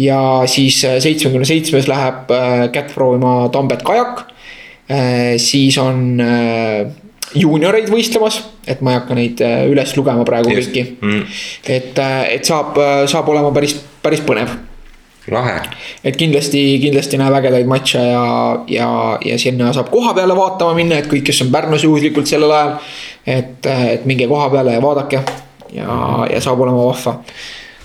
ja 0.00 0.20
siis 0.50 0.82
äh, 0.84 0.98
seitsmekümne 1.02 1.48
seitsmes 1.48 1.88
läheb 1.88 2.32
äh, 2.32 2.68
kätt 2.72 2.94
proovima 2.94 3.48
Tambet 3.52 3.82
Kajak. 3.82 4.24
siis 5.42 5.78
on 5.82 6.20
juunioreid 7.34 7.88
võistlemas, 7.90 8.36
et 8.70 8.80
ma 8.80 8.92
ei 8.92 8.98
hakka 9.00 9.14
neid 9.18 9.40
üles 9.66 9.96
lugema 9.96 10.22
praegu 10.24 10.52
kõiki 10.52 10.84
mm. 11.00 11.10
-hmm. 11.10 11.24
et, 11.66 11.98
et 12.36 12.44
saab, 12.44 12.78
saab 13.10 13.28
olema 13.28 13.50
päris, 13.50 13.74
päris 14.02 14.22
põnev 14.22 14.54
lahe. 15.32 15.60
et 16.04 16.16
kindlasti, 16.16 16.62
kindlasti 16.82 17.18
näeb 17.20 17.34
ägedaid 17.40 17.68
matše 17.70 18.02
ja, 18.02 18.24
ja, 18.70 18.88
ja 19.24 19.38
sinna 19.38 19.72
saab 19.76 19.90
koha 19.90 20.14
peale 20.14 20.36
vaatama 20.36 20.76
minna, 20.78 21.00
et 21.00 21.10
kõik, 21.10 21.26
kes 21.26 21.42
on 21.46 21.52
Pärnus 21.54 21.84
juhuslikult 21.84 22.30
sellel 22.30 22.54
ajal. 22.54 22.74
et, 23.26 23.66
et 23.66 24.06
minge 24.06 24.28
koha 24.30 24.50
peale 24.54 24.76
ja 24.76 24.82
vaadake 24.82 25.22
ja, 25.74 26.00
ja 26.30 26.42
saab 26.42 26.60
olema 26.66 26.86
vahva 26.90 27.18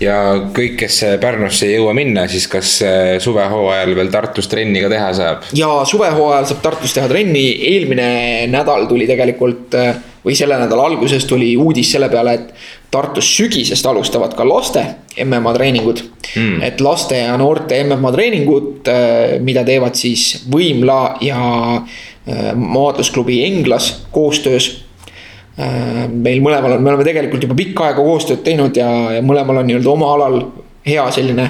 ja 0.02 0.16
kõik, 0.54 0.76
kes 0.82 1.02
Pärnusse 1.22 1.68
ei 1.68 1.76
jõua 1.76 1.94
minna, 1.96 2.26
siis 2.30 2.48
kas 2.50 2.76
äh, 2.86 3.16
suvehooajal 3.22 3.94
veel 3.98 4.10
Tartus 4.12 4.48
trenni 4.50 4.82
ka 4.82 4.90
teha 4.92 5.10
saab? 5.16 5.50
ja 5.56 5.70
suvehooajal 5.88 6.48
saab 6.50 6.62
Tartus 6.64 6.96
teha 6.96 7.10
trenni, 7.10 7.44
eelmine 7.72 8.08
nädal 8.52 8.88
tuli 8.90 9.06
tegelikult 9.10 9.76
äh, 9.78 9.94
või 10.24 10.36
selle 10.38 10.58
nädala 10.58 10.86
alguses 10.86 11.24
tuli 11.26 11.52
uudis 11.56 11.92
selle 11.92 12.08
peale, 12.12 12.34
et 12.34 12.54
Tartus 12.92 13.30
sügisest 13.36 13.86
alustavad 13.88 14.34
ka 14.36 14.44
laste 14.44 14.82
MMA 15.24 15.54
treeningud 15.56 16.02
mm.. 16.36 16.62
et 16.62 16.80
laste 16.84 17.18
ja 17.18 17.34
noorte 17.40 17.78
MMA 17.84 18.12
treeningud, 18.12 18.88
äh, 18.92 19.36
mida 19.40 19.64
teevad 19.64 19.96
siis 19.98 20.44
Võimla 20.52 21.16
ja 21.24 21.42
äh, 21.78 22.52
maadlusklubi 22.54 23.42
Englas 23.46 24.06
koostöös. 24.12 24.70
Äh, 25.58 26.06
meil 26.08 26.44
mõlemal 26.44 26.76
on, 26.76 26.84
me 26.84 26.92
oleme 26.92 27.08
tegelikult 27.08 27.48
juba 27.48 27.58
pikka 27.58 27.90
aega 27.90 28.04
koostööd 28.04 28.44
teinud 28.44 28.76
ja, 28.76 28.88
ja 29.18 29.24
mõlemal 29.24 29.62
on 29.62 29.70
nii-öelda 29.70 29.92
oma 29.92 30.14
alal 30.14 30.40
hea 30.86 31.04
selline 31.14 31.48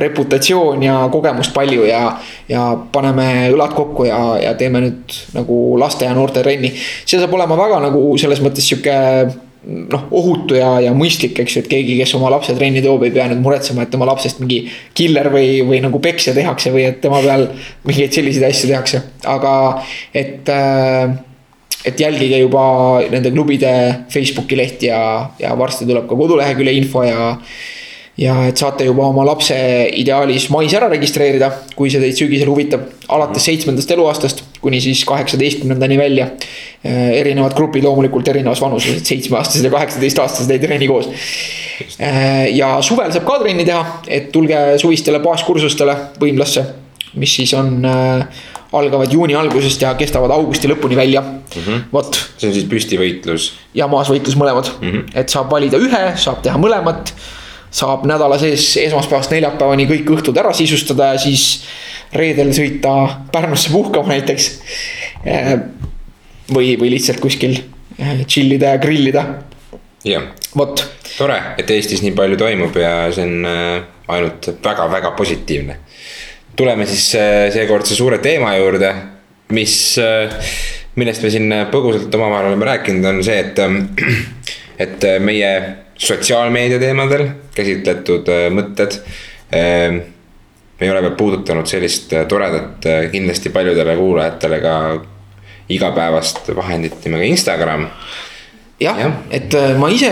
reputatsioon 0.00 0.82
ja 0.82 0.96
kogemust 1.12 1.52
palju 1.54 1.84
ja, 1.84 2.16
ja 2.48 2.62
paneme 2.92 3.50
õlad 3.52 3.74
kokku 3.76 4.06
ja, 4.08 4.20
ja 4.40 4.54
teeme 4.58 4.80
nüüd 4.86 5.16
nagu 5.36 5.58
laste 5.78 6.08
ja 6.08 6.14
noorte 6.16 6.42
trenni. 6.42 6.72
see 7.04 7.20
saab 7.20 7.34
olema 7.36 7.58
väga 7.58 7.82
nagu 7.84 8.06
selles 8.18 8.40
mõttes 8.42 8.66
sihuke 8.70 8.94
noh, 9.64 10.06
ohutu 10.12 10.56
ja, 10.58 10.78
ja 10.84 10.94
mõistlik, 10.96 11.38
eks 11.40 11.56
ju, 11.56 11.62
et 11.64 11.68
keegi, 11.70 11.98
kes 12.00 12.14
oma 12.18 12.30
lapse 12.32 12.54
trenni 12.56 12.82
toob, 12.84 13.04
ei 13.06 13.12
pea 13.14 13.28
nüüd 13.30 13.42
muretsema, 13.44 13.84
et 13.84 13.92
tema 13.92 14.08
lapsest 14.08 14.40
mingi 14.42 14.64
killer 14.96 15.30
või, 15.32 15.60
või 15.68 15.80
nagu 15.84 16.00
peksja 16.04 16.34
tehakse 16.36 16.72
või 16.74 16.88
et 16.88 17.00
tema 17.04 17.20
peal 17.24 17.46
mingeid 17.88 18.16
selliseid 18.16 18.48
asju 18.48 18.72
tehakse, 18.72 19.04
aga 19.36 19.54
et 20.16 20.50
äh, 20.52 21.14
et 21.84 22.00
jälgige 22.00 22.38
juba 22.40 22.64
nende 23.12 23.28
klubide 23.32 23.70
Facebooki 24.08 24.56
lehti 24.56 24.88
ja, 24.88 25.28
ja 25.36 25.52
varsti 25.58 25.84
tuleb 25.84 26.06
ka 26.08 26.16
kodulehekülje 26.16 26.72
info 26.80 27.04
ja 27.04 27.34
ja 28.20 28.34
et 28.48 28.60
saate 28.60 28.86
juba 28.86 29.08
oma 29.08 29.24
lapse 29.26 29.56
ideaalis 29.98 30.46
mais 30.54 30.74
ära 30.76 30.88
registreerida, 30.92 31.50
kui 31.74 31.90
see 31.90 32.02
teid 32.02 32.18
sügisel 32.18 32.50
huvitab. 32.52 32.86
alates 33.08 33.44
seitsmendast 33.44 33.90
eluaastast 33.90 34.44
kuni 34.64 34.80
siis 34.80 35.04
kaheksateistkümnendani 35.04 35.98
välja. 35.98 36.30
Äh, 36.84 37.10
erinevad 37.20 37.56
grupid 37.56 37.84
loomulikult 37.84 38.28
erinevas 38.28 38.60
vanuses, 38.60 39.00
et 39.00 39.06
seitsmeaastased 39.08 39.64
ja 39.64 39.70
kaheksateistaastased 39.72 40.50
ei 40.54 40.62
treeni 40.62 40.88
koos. 40.88 41.10
Äh, 42.00 42.48
ja 42.56 42.76
suvel 42.82 43.12
saab 43.12 43.26
ka 43.28 43.38
trenni 43.42 43.66
teha, 43.68 44.00
et 44.08 44.30
tulge 44.32 44.62
suvistele 44.80 45.20
baaskursustele 45.24 45.96
võimlasse, 46.20 46.64
mis 47.20 47.36
siis 47.40 47.54
on 47.56 47.76
äh, 47.88 48.42
algavad 48.74 49.12
juuni 49.12 49.36
algusest 49.38 49.84
ja 49.84 49.94
kestavad 49.98 50.32
augusti 50.34 50.68
lõpuni 50.70 50.96
välja 50.98 51.20
mm 51.20 51.60
-hmm.. 51.60 51.86
vot. 51.92 52.18
see 52.38 52.48
on 52.48 52.54
siis 52.54 52.66
püstivõitlus. 52.70 53.52
ja 53.74 53.86
maasvõitlus 53.88 54.36
mõlemad 54.36 54.70
mm, 54.80 54.90
-hmm. 54.90 55.18
et 55.20 55.28
saab 55.28 55.50
valida 55.50 55.78
ühe, 55.78 56.04
saab 56.16 56.42
teha 56.42 56.58
mõlemat 56.58 57.14
saab 57.74 58.04
nädala 58.06 58.38
sees 58.38 58.76
esmaspäevast 58.84 59.32
neljapäevani 59.34 59.88
kõik 59.90 60.12
õhtud 60.16 60.38
ära 60.38 60.52
sisustada 60.54 61.12
ja 61.14 61.20
siis 61.22 61.64
reedel 62.14 62.52
sõita 62.54 62.94
Pärnusse 63.32 63.72
puhkama 63.72 64.14
näiteks. 64.14 64.50
või, 66.54 66.74
või 66.78 66.92
lihtsalt 66.94 67.20
kuskil 67.22 67.56
eh, 67.98 68.24
chill 68.26 68.52
ida 68.52 68.74
ja 68.74 68.78
grillida. 68.78 69.24
jah. 70.04 70.28
vot. 70.56 70.84
tore, 71.16 71.40
et 71.58 71.70
Eestis 71.70 72.02
nii 72.04 72.12
palju 72.16 72.36
toimub 72.36 72.76
ja 72.76 73.08
see 73.14 73.26
on 73.26 73.48
eh, 73.48 73.82
ainult 74.08 74.50
väga-väga 74.64 75.14
positiivne. 75.16 75.78
tuleme 76.56 76.86
siis 76.86 77.14
eh, 77.18 77.50
seekordse 77.52 77.94
suure 77.94 78.18
teema 78.18 78.54
juurde, 78.56 78.94
mis, 79.52 79.98
millest 80.94 81.22
me 81.22 81.30
siin 81.30 81.56
põgusalt 81.72 82.14
omavahel 82.14 82.52
oleme 82.52 82.68
rääkinud, 82.70 83.08
on 83.08 83.24
see, 83.24 83.40
et, 83.40 83.58
et 84.84 85.08
meie 85.20 85.54
sotsiaalmeedia 85.98 86.78
teemadel 86.78 87.28
käsitletud 87.54 88.28
äh, 88.28 88.48
mõtted. 88.54 88.98
Ähm, 89.54 90.02
me 90.80 90.86
ei 90.86 90.90
ole 90.90 91.02
veel 91.04 91.16
puudutanud 91.18 91.68
sellist 91.70 92.12
äh, 92.12 92.26
toredat, 92.30 92.86
äh, 92.86 93.08
kindlasti 93.12 93.52
paljudele 93.54 93.96
kuulajatele 93.96 94.60
ka 94.64 94.76
igapäevast 95.68 96.50
vahendit 96.56 97.04
nimega 97.04 97.24
Instagram. 97.24 97.86
jah 98.80 98.98
ja., 98.98 99.10
et 99.30 99.54
ma 99.78 99.88
ise, 99.88 100.10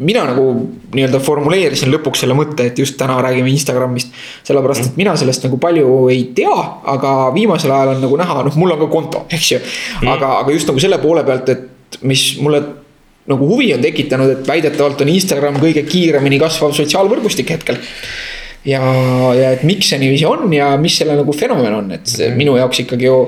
mina 0.00 0.24
nagu 0.26 0.46
nii-öelda 0.94 1.20
formuleerisin 1.22 1.92
lõpuks 1.92 2.24
selle 2.24 2.34
mõtte, 2.34 2.64
et 2.66 2.78
just 2.80 2.96
täna 2.98 3.20
räägime 3.22 3.52
Instagramist. 3.52 4.14
sellepärast, 4.42 4.86
et 4.86 4.96
mina 4.96 5.12
sellest 5.16 5.44
nagu 5.44 5.58
palju 5.62 6.08
ei 6.10 6.24
tea, 6.34 6.56
aga 6.96 7.12
viimasel 7.34 7.70
ajal 7.70 7.94
on 7.94 8.02
nagu 8.02 8.16
näha, 8.18 8.40
noh, 8.48 8.56
mul 8.58 8.74
on 8.74 8.80
ka 8.80 8.88
konto, 8.90 9.26
eks 9.30 9.52
ju. 9.52 9.60
Mm. 10.00 10.08
aga, 10.16 10.32
aga 10.40 10.56
just 10.56 10.72
nagu 10.72 10.82
selle 10.82 10.98
poole 11.04 11.22
pealt, 11.24 11.52
et 11.52 12.00
mis 12.02 12.24
mulle 12.42 12.62
nagu 13.30 13.48
huvi 13.48 13.72
on 13.74 13.82
tekitanud, 13.84 14.36
et 14.36 14.48
väidetavalt 14.48 15.02
on 15.04 15.10
Instagram 15.14 15.58
kõige 15.62 15.84
kiiremini 15.88 16.38
kasvav 16.42 16.74
sotsiaalvõrgustik 16.76 17.54
hetkel. 17.54 17.80
ja, 18.68 18.80
ja 19.36 19.52
et 19.56 19.64
miks 19.64 19.92
see 19.92 20.00
niiviisi 20.02 20.28
on 20.28 20.52
ja 20.52 20.74
mis 20.80 20.96
selle 21.00 21.16
nagu 21.18 21.36
fenomen 21.36 21.80
on, 21.80 21.92
et 21.96 22.08
see 22.08 22.32
minu 22.36 22.58
jaoks 22.60 22.84
ikkagi 22.86 23.10
ju. 23.10 23.18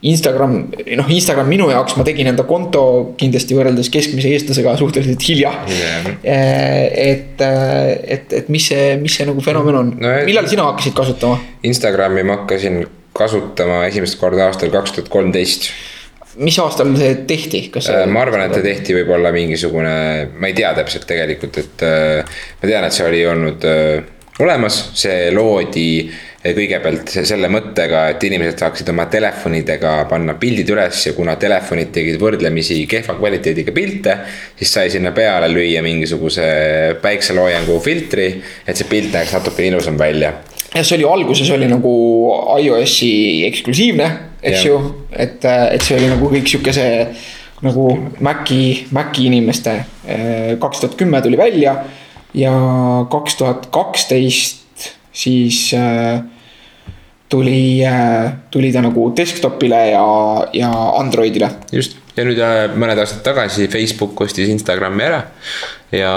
Instagram, 0.00 0.54
noh, 0.96 1.08
Instagram 1.12 1.50
minu 1.52 1.66
jaoks, 1.68 1.92
ma 1.98 2.06
tegin 2.08 2.30
enda 2.30 2.46
konto 2.48 2.82
kindlasti 3.20 3.52
võrreldes 3.52 3.90
keskmise 3.92 4.30
eestlasega 4.32 4.72
suhteliselt 4.80 5.26
hilja 5.28 5.50
yeah.. 5.68 6.06
et, 6.88 7.44
et, 7.44 8.32
et 8.38 8.48
mis 8.48 8.64
see, 8.70 8.94
mis 9.02 9.12
see 9.12 9.28
nagu 9.28 9.44
fenomen 9.44 9.76
on 9.76 9.90
no,, 10.00 10.14
millal 10.24 10.48
sina 10.48 10.64
hakkasid 10.70 10.96
kasutama? 10.96 11.36
Instagrami 11.68 12.24
ma 12.24 12.38
hakkasin 12.38 12.80
kasutama 13.12 13.82
esimest 13.90 14.16
korda 14.22 14.48
aastal 14.48 14.72
kaks 14.72 14.96
tuhat 14.96 15.12
kolmteist 15.12 15.68
mis 16.38 16.58
aastal 16.62 16.94
see 16.98 17.18
tehti, 17.28 17.64
kas 17.74 17.88
see? 17.88 17.98
Äh, 18.04 18.08
ma 18.10 18.22
arvan, 18.24 18.46
et 18.46 18.54
see 18.54 18.66
tehti 18.66 18.96
võib-olla 19.00 19.32
mingisugune, 19.34 19.92
ma 20.38 20.50
ei 20.50 20.56
tea 20.56 20.72
täpselt 20.78 21.06
tegelikult, 21.10 21.60
et 21.62 21.84
äh, 21.86 22.40
ma 22.62 22.70
tean, 22.70 22.86
et 22.86 22.96
see 22.96 23.06
oli 23.08 23.22
olnud 23.26 23.66
äh, 23.68 24.08
olemas, 24.40 24.82
see 24.98 25.30
loodi 25.34 25.88
kõigepealt 26.40 27.10
selle 27.28 27.50
mõttega, 27.52 28.06
et 28.14 28.22
inimesed 28.24 28.62
saaksid 28.62 28.88
oma 28.88 29.04
telefonidega 29.12 29.90
panna 30.08 30.32
pildid 30.40 30.70
üles 30.72 31.02
ja 31.04 31.12
kuna 31.12 31.34
telefonid 31.40 31.90
tegid 31.92 32.16
võrdlemisi 32.20 32.78
kehva 32.88 33.18
kvaliteediga 33.18 33.74
pilte. 33.76 34.16
siis 34.56 34.72
sai 34.72 34.88
sinna 34.90 35.12
peale 35.12 35.50
lüüa 35.52 35.82
mingisuguse 35.84 36.46
päikseloojangu 37.02 37.76
filtri, 37.84 38.30
et 38.66 38.76
see 38.76 38.88
pilt 38.88 39.12
näeks 39.12 39.36
natuke 39.36 39.66
ilusam 39.68 40.00
välja. 40.00 40.32
Ja 40.74 40.82
see 40.84 40.98
oli 41.00 41.08
alguses 41.08 41.50
oli 41.50 41.68
nagu 41.70 41.92
iOS-i 42.60 43.12
eksklusiivne 43.48 44.10
eks 44.42 44.64
ju, 44.64 44.78
et, 45.12 45.44
et 45.44 45.84
see 45.84 45.98
oli 45.98 46.08
nagu 46.10 46.30
kõik 46.32 46.48
sihuke 46.48 46.74
see 46.74 47.04
nagu 47.60 47.86
Maci, 48.24 48.86
Maci 48.96 49.26
inimeste. 49.28 49.74
kaks 50.60 50.80
tuhat 50.80 50.96
kümme 50.96 51.20
tuli 51.22 51.36
välja 51.36 51.74
ja 52.34 52.52
kaks 53.10 53.36
tuhat 53.36 53.66
kaksteist 53.74 54.88
siis 55.12 55.74
äh, 55.74 56.22
tuli 57.28 57.84
äh,, 57.84 58.32
tuli 58.50 58.72
ta 58.72 58.80
nagu 58.80 59.10
desktop'ile 59.16 59.80
ja, 59.90 60.04
ja 60.52 60.70
Androidile. 60.98 61.50
just, 61.72 61.98
ja 62.16 62.24
nüüd 62.24 62.38
äh, 62.40 62.62
mõned 62.74 62.98
aastad 63.02 63.24
tagasi 63.26 63.68
Facebook 63.68 64.20
ostis 64.20 64.48
Instagrami 64.48 65.04
ära 65.04 65.24
ja 65.92 66.14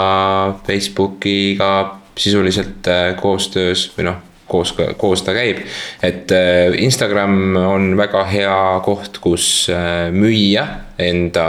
Facebookiga 0.68 1.72
sisuliselt 2.18 2.88
äh, 2.88 3.16
koostöös 3.20 3.90
või 3.98 4.12
noh 4.12 4.22
koos, 4.48 4.74
koos 4.98 5.24
ta 5.26 5.34
käib. 5.36 5.64
et 6.04 6.32
äh, 6.32 6.74
Instagram 6.84 7.56
on 7.58 7.94
väga 7.98 8.26
hea 8.30 8.58
koht, 8.86 9.20
kus 9.24 9.70
äh, 9.72 10.10
müüa 10.14 10.66
enda, 11.00 11.48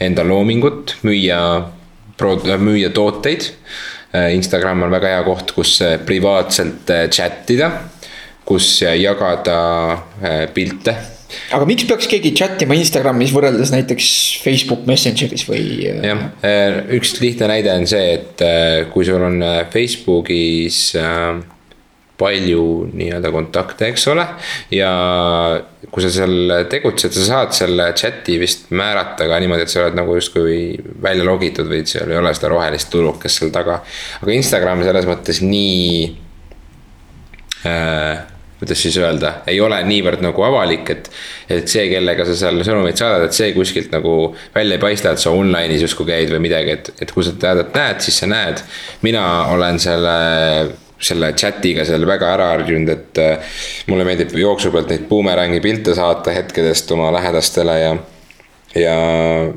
enda 0.00 0.24
loomingut, 0.26 0.96
müüa, 1.06 1.40
müüa 2.60 2.90
tooteid. 2.94 3.52
Instagram 4.10 4.82
on 4.82 4.90
väga 4.90 5.12
hea 5.12 5.22
koht, 5.22 5.52
kus 5.54 5.76
privaatselt 6.02 6.90
chat 7.14 7.50
ida, 7.54 7.68
kus 8.44 8.80
jagada 8.82 9.60
pilte 10.50 10.96
aga 11.54 11.66
miks 11.68 11.86
peaks 11.86 12.08
keegi 12.10 12.32
chat 12.34 12.64
ima 12.64 12.74
Instagramis 12.74 13.30
võrreldes 13.30 13.70
näiteks 13.70 14.08
Facebook 14.42 14.82
Messengeris 14.90 15.46
või? 15.46 15.62
jah, 15.86 16.24
üks 16.96 17.14
lihtne 17.22 17.52
näide 17.52 17.70
on 17.78 17.86
see, 17.86 18.16
et 18.18 18.44
kui 18.90 19.06
sul 19.06 19.22
on 19.30 19.38
Facebookis 19.70 20.82
äh, 20.98 21.38
palju 22.20 22.64
nii-öelda 22.92 23.32
kontakte, 23.34 23.90
eks 23.90 24.06
ole. 24.12 24.26
ja 24.74 24.90
kui 25.90 26.04
sa 26.04 26.12
seal 26.12 26.54
tegutsed, 26.70 27.14
sa 27.16 27.26
saad 27.26 27.54
selle 27.56 27.90
chat'i 27.98 28.38
vist 28.42 28.68
määrata 28.76 29.28
ka 29.30 29.38
niimoodi, 29.42 29.66
et 29.66 29.72
sa 29.72 29.84
oled 29.84 29.96
nagu 29.98 30.16
justkui 30.18 30.58
välja 31.02 31.26
logitud 31.26 31.70
või 31.70 31.84
seal 31.88 32.12
ei 32.12 32.20
ole 32.20 32.34
seda 32.36 32.52
rohelist 32.52 32.92
tulukest 32.92 33.40
seal 33.40 33.54
taga. 33.54 33.80
aga 34.20 34.36
Instagram 34.36 34.84
selles 34.86 35.08
mõttes 35.08 35.40
nii 35.44 36.10
äh, 37.68 38.28
kuidas 38.60 38.82
siis 38.82 38.96
öelda, 39.00 39.32
ei 39.48 39.56
ole 39.64 39.78
niivõrd 39.88 40.20
nagu 40.20 40.44
avalik, 40.44 40.90
et. 40.92 41.08
et 41.48 41.70
see, 41.70 41.86
kellega 41.88 42.26
sa 42.28 42.34
seal 42.36 42.60
sõnumeid 42.66 43.00
saadad, 43.00 43.24
et 43.24 43.36
see 43.36 43.54
kuskilt 43.56 43.88
nagu 43.94 44.34
välja 44.54 44.76
ei 44.76 44.82
paista, 44.82 45.14
et 45.14 45.22
sa 45.22 45.32
online'is 45.32 45.80
justkui 45.86 46.10
käid 46.10 46.28
või 46.34 46.44
midagi, 46.44 46.76
et, 46.76 46.92
et 47.00 47.14
kui 47.16 47.24
sa 47.24 47.32
teadet 47.40 47.72
näed, 47.74 48.04
siis 48.04 48.20
sa 48.20 48.28
näed. 48.28 48.60
mina 49.06 49.24
olen 49.54 49.80
selle 49.80 50.16
selle 51.00 51.32
chat'iga 51.32 51.86
seal 51.88 52.06
väga 52.08 52.34
ära 52.34 52.50
harjunud, 52.54 52.92
et 52.92 53.20
äh, 53.22 53.58
mulle 53.90 54.06
meeldib 54.08 54.34
jooksu 54.38 54.72
pealt 54.74 54.92
neid 54.92 55.08
bumerang'i 55.10 55.62
pilte 55.64 55.96
saata 55.96 56.34
hetkedest 56.36 56.92
oma 56.96 57.10
lähedastele 57.16 57.78
ja. 57.80 57.96
ja 58.76 58.94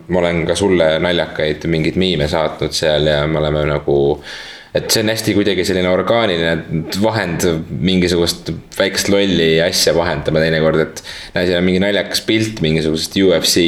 ma 0.07 0.23
olen 0.23 0.45
ka 0.47 0.55
sulle 0.57 0.95
naljakaid 1.03 1.67
mingeid 1.69 1.99
miime 2.01 2.27
saatnud 2.31 2.73
seal 2.75 3.11
ja 3.11 3.21
me 3.27 3.41
oleme 3.43 3.67
nagu 3.69 3.99
et 4.73 4.89
see 4.89 5.03
on 5.03 5.11
hästi 5.11 5.35
kuidagi 5.37 5.65
selline 5.67 5.89
orgaaniline 5.93 6.87
vahend, 7.03 7.45
mingisugust 7.69 8.49
väikest 8.77 9.11
lolli 9.13 9.51
asja 9.61 9.93
vahendame 9.93 10.41
teinekord, 10.41 10.81
et. 10.81 11.03
siin 11.35 11.59
on 11.59 11.67
mingi 11.67 11.83
naljakas 11.83 12.23
pilt 12.25 12.61
mingisugusest 12.65 13.19
UFC 13.21 13.67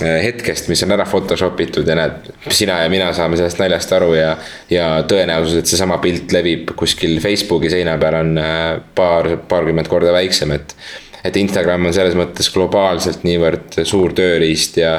hetkest, 0.00 0.66
mis 0.68 0.82
on 0.82 0.90
ära 0.96 1.04
Photoshop 1.06 1.60
itud 1.62 1.86
ja 1.86 1.94
näed, 1.94 2.32
sina 2.50 2.80
ja 2.82 2.90
mina 2.90 3.12
saame 3.14 3.38
sellest 3.38 3.60
naljast 3.62 3.92
aru 3.94 4.10
ja. 4.16 4.32
ja 4.72 4.88
tõenäosus, 5.06 5.60
et 5.60 5.70
seesama 5.70 6.00
pilt 6.02 6.34
levib 6.34 6.72
kuskil 6.74 7.20
Facebooki 7.22 7.70
seina 7.70 7.94
peal 8.02 8.18
on 8.18 8.32
äh, 8.42 8.64
paar, 8.98 9.36
paarkümmend 9.48 9.90
korda 9.92 10.14
väiksem, 10.16 10.56
et. 10.56 10.76
et 11.24 11.36
Instagram 11.40 11.86
on 11.88 11.94
selles 11.96 12.12
mõttes 12.18 12.50
globaalselt 12.52 13.22
niivõrd 13.24 13.78
suur 13.88 14.12
tööriist 14.12 14.76
ja 14.82 14.98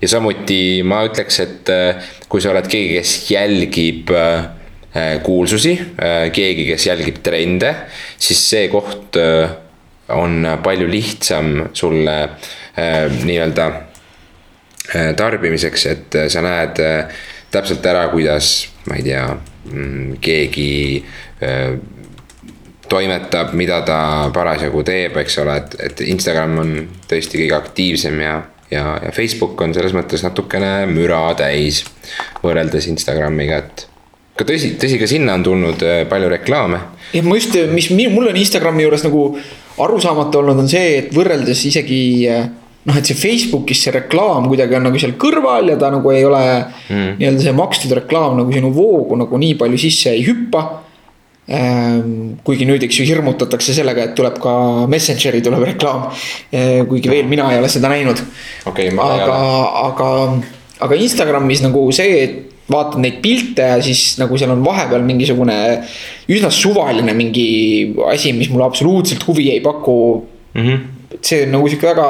ja 0.00 0.10
samuti 0.10 0.82
ma 0.86 1.02
ütleks, 1.06 1.40
et 1.44 1.72
äh, 1.72 2.10
kui 2.28 2.42
sa 2.42 2.52
oled 2.52 2.68
keegi, 2.70 2.98
kes 2.98 3.14
jälgib 3.32 4.12
äh, 4.14 5.16
kuulsusi, 5.24 5.74
äh, 5.76 6.28
keegi, 6.34 6.68
kes 6.70 6.88
jälgib 6.90 7.20
trende, 7.24 7.72
siis 8.18 8.42
see 8.50 8.68
koht 8.72 9.18
on 10.14 10.46
palju 10.62 10.86
lihtsam 10.86 11.48
sulle 11.74 12.14
nii-öelda 12.76 13.64
tarbimiseks, 15.16 15.86
et 15.90 16.16
sa 16.30 16.42
näed 16.44 16.78
täpselt 17.50 17.86
ära, 17.86 18.04
kuidas, 18.12 18.68
ma 18.86 18.98
ei 18.98 19.06
tea, 19.06 19.24
mm, 19.70 20.18
keegi 20.22 20.70
toimetab, 22.88 23.54
mida 23.58 23.80
ta 23.86 23.98
parasjagu 24.34 24.84
teeb, 24.86 25.16
eks 25.22 25.40
ole, 25.42 25.56
et, 25.62 25.74
et 25.88 26.04
Instagram 26.06 26.60
on 26.62 26.76
tõesti 27.10 27.42
kõige 27.42 27.58
aktiivsem 27.58 28.20
ja 28.22 28.36
ja, 28.70 28.98
ja 29.02 29.12
Facebook 29.14 29.60
on 29.62 29.74
selles 29.74 29.94
mõttes 29.94 30.24
natukene 30.26 30.86
müra 30.90 31.20
täis 31.38 31.84
võrreldes 32.42 32.88
Instagramiga, 32.90 33.60
et 33.62 33.86
ka 34.36 34.46
tõsi, 34.48 34.74
tõsi, 34.80 34.98
ka 35.00 35.08
sinna 35.10 35.36
on 35.38 35.46
tulnud 35.46 35.84
äh, 35.86 36.02
palju 36.10 36.30
reklaame. 36.32 36.80
jah, 37.12 37.26
ma 37.26 37.38
just, 37.38 37.56
mis 37.72 37.90
mul 37.92 38.30
on 38.30 38.36
Instagrami 38.36 38.86
juures 38.86 39.06
nagu 39.06 39.28
arusaamatu 39.82 40.42
olnud, 40.42 40.64
on 40.64 40.70
see, 40.70 40.98
et 41.02 41.12
võrreldes 41.14 41.66
isegi 41.70 42.00
äh, 42.32 42.48
noh, 42.86 42.96
et 42.96 43.06
see 43.06 43.18
Facebookis 43.18 43.84
see 43.84 43.94
reklaam 43.94 44.48
kuidagi 44.50 44.78
on 44.78 44.88
nagu 44.88 44.98
seal 45.02 45.16
kõrval 45.20 45.72
ja 45.72 45.78
ta 45.80 45.90
nagu 45.94 46.10
ei 46.14 46.24
ole 46.24 46.42
mm. 46.62 47.14
nii-öelda 47.20 47.46
see 47.46 47.56
makstud 47.56 47.94
reklaam 48.00 48.38
nagu 48.40 48.52
sinu 48.54 48.72
voogu 48.74 49.18
nagu 49.18 49.42
nii 49.42 49.54
palju 49.60 49.80
sisse 49.86 50.14
ei 50.14 50.26
hüppa 50.26 50.66
Ehm, 51.46 52.40
kuigi 52.42 52.66
nüüd, 52.66 52.82
eks 52.82 52.96
ju, 52.98 53.04
hirmutatakse 53.06 53.70
sellega, 53.76 54.08
et 54.08 54.16
tuleb 54.18 54.40
ka 54.42 54.52
Messengeri 54.90 55.38
tuleb 55.46 55.62
reklaam. 55.68 56.08
Ehm, 56.50 56.88
kuigi 56.90 57.10
veel 57.12 57.28
mina 57.30 57.46
ei 57.52 57.60
ole 57.60 57.70
seda 57.70 57.90
näinud 57.92 58.18
okay,. 58.66 58.90
aga, 58.90 59.36
aga, 59.84 60.08
aga 60.82 60.98
Instagramis 60.98 61.62
nagu 61.62 61.84
see, 61.94 62.18
et 62.24 62.66
vaatad 62.66 62.98
neid 62.98 63.20
pilte 63.22 63.62
ja 63.62 63.78
siis 63.78 64.16
nagu 64.18 64.34
seal 64.34 64.56
on 64.56 64.64
vahepeal 64.66 65.06
mingisugune 65.06 65.54
üsna 66.34 66.50
suvaline 66.50 67.14
mingi 67.14 67.46
asi, 68.10 68.34
mis 68.34 68.50
mulle 68.50 68.66
absoluutselt 68.66 69.22
huvi 69.28 69.52
ei 69.52 69.62
paku 69.62 69.94
mm. 70.50 70.64
-hmm. 70.64 71.20
see 71.22 71.44
on 71.44 71.54
nagu 71.54 71.68
sihuke 71.70 71.86
väga 71.86 72.08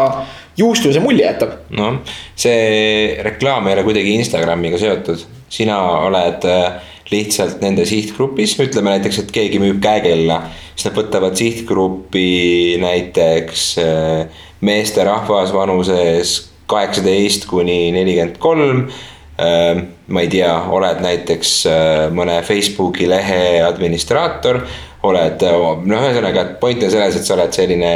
juustuse 0.57 1.01
mulje 1.05 1.27
jätab. 1.27 1.57
noh, 1.77 2.01
see 2.39 3.17
reklaam 3.25 3.67
ei 3.69 3.77
ole 3.77 3.87
kuidagi 3.87 4.17
Instagramiga 4.17 4.81
seotud, 4.81 5.25
sina 5.53 5.79
oled 6.07 6.47
äh, 6.51 6.95
lihtsalt 7.13 7.61
nende 7.63 7.87
sihtgrupis, 7.87 8.57
ütleme 8.63 8.97
näiteks, 8.97 9.21
et 9.23 9.35
keegi 9.35 9.61
müüb 9.63 9.79
käekella. 9.83 10.43
siis 10.75 10.89
nad 10.89 10.97
võtavad 10.99 11.37
sihtgruppi 11.39 12.77
näiteks 12.83 13.67
äh, 13.83 14.43
meesterahvas 14.61 15.53
vanuses 15.55 16.39
kaheksateist 16.67 17.47
kuni 17.47 17.93
nelikümmend 17.95 18.41
kolm. 18.43 18.89
Äh, 19.37 19.85
ma 20.09 20.25
ei 20.25 20.29
tea, 20.33 20.51
oled 20.73 21.01
näiteks 21.05 21.55
äh, 21.71 22.11
mõne 22.15 22.41
Facebooki 22.43 23.09
lehe 23.09 23.63
administraator 23.63 24.63
oled, 25.07 25.43
noh, 25.87 26.03
ühesõnaga, 26.03 26.43
point 26.59 26.83
on 26.83 26.91
selles, 26.91 27.15
et 27.15 27.27
sa 27.29 27.37
oled 27.37 27.53
selline 27.55 27.91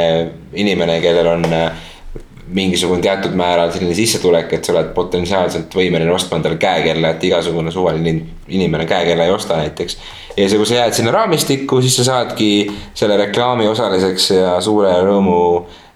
inimene, 0.55 1.01
kellel 1.03 1.27
on 1.33 1.43
mingisugune 2.53 3.01
teatud 3.01 3.35
määral 3.37 3.71
selline 3.71 3.95
sissetulek, 3.95 4.53
et 4.53 4.65
sa 4.65 4.73
oled 4.73 4.91
potentsiaalselt 4.95 5.75
võimeline 5.75 6.11
ostma 6.13 6.39
endale 6.39 6.57
käekella, 6.61 7.13
et 7.13 7.23
igasugune 7.29 7.71
suvaline 7.71 8.15
inimene 8.51 8.87
käekella 8.89 9.27
ei 9.27 9.31
osta 9.31 9.57
näiteks. 9.57 9.97
ja 10.37 10.47
siis, 10.49 10.57
kui 10.57 10.65
sa 10.65 10.81
jääd 10.81 10.93
sinna 10.93 11.11
raamistikku, 11.15 11.81
siis 11.81 11.95
sa 11.99 12.03
saadki 12.07 12.49
selle 12.93 13.17
reklaami 13.17 13.67
osaliseks 13.67 14.31
ja 14.35 14.57
suure 14.61 14.91
rõõmu 15.05 15.39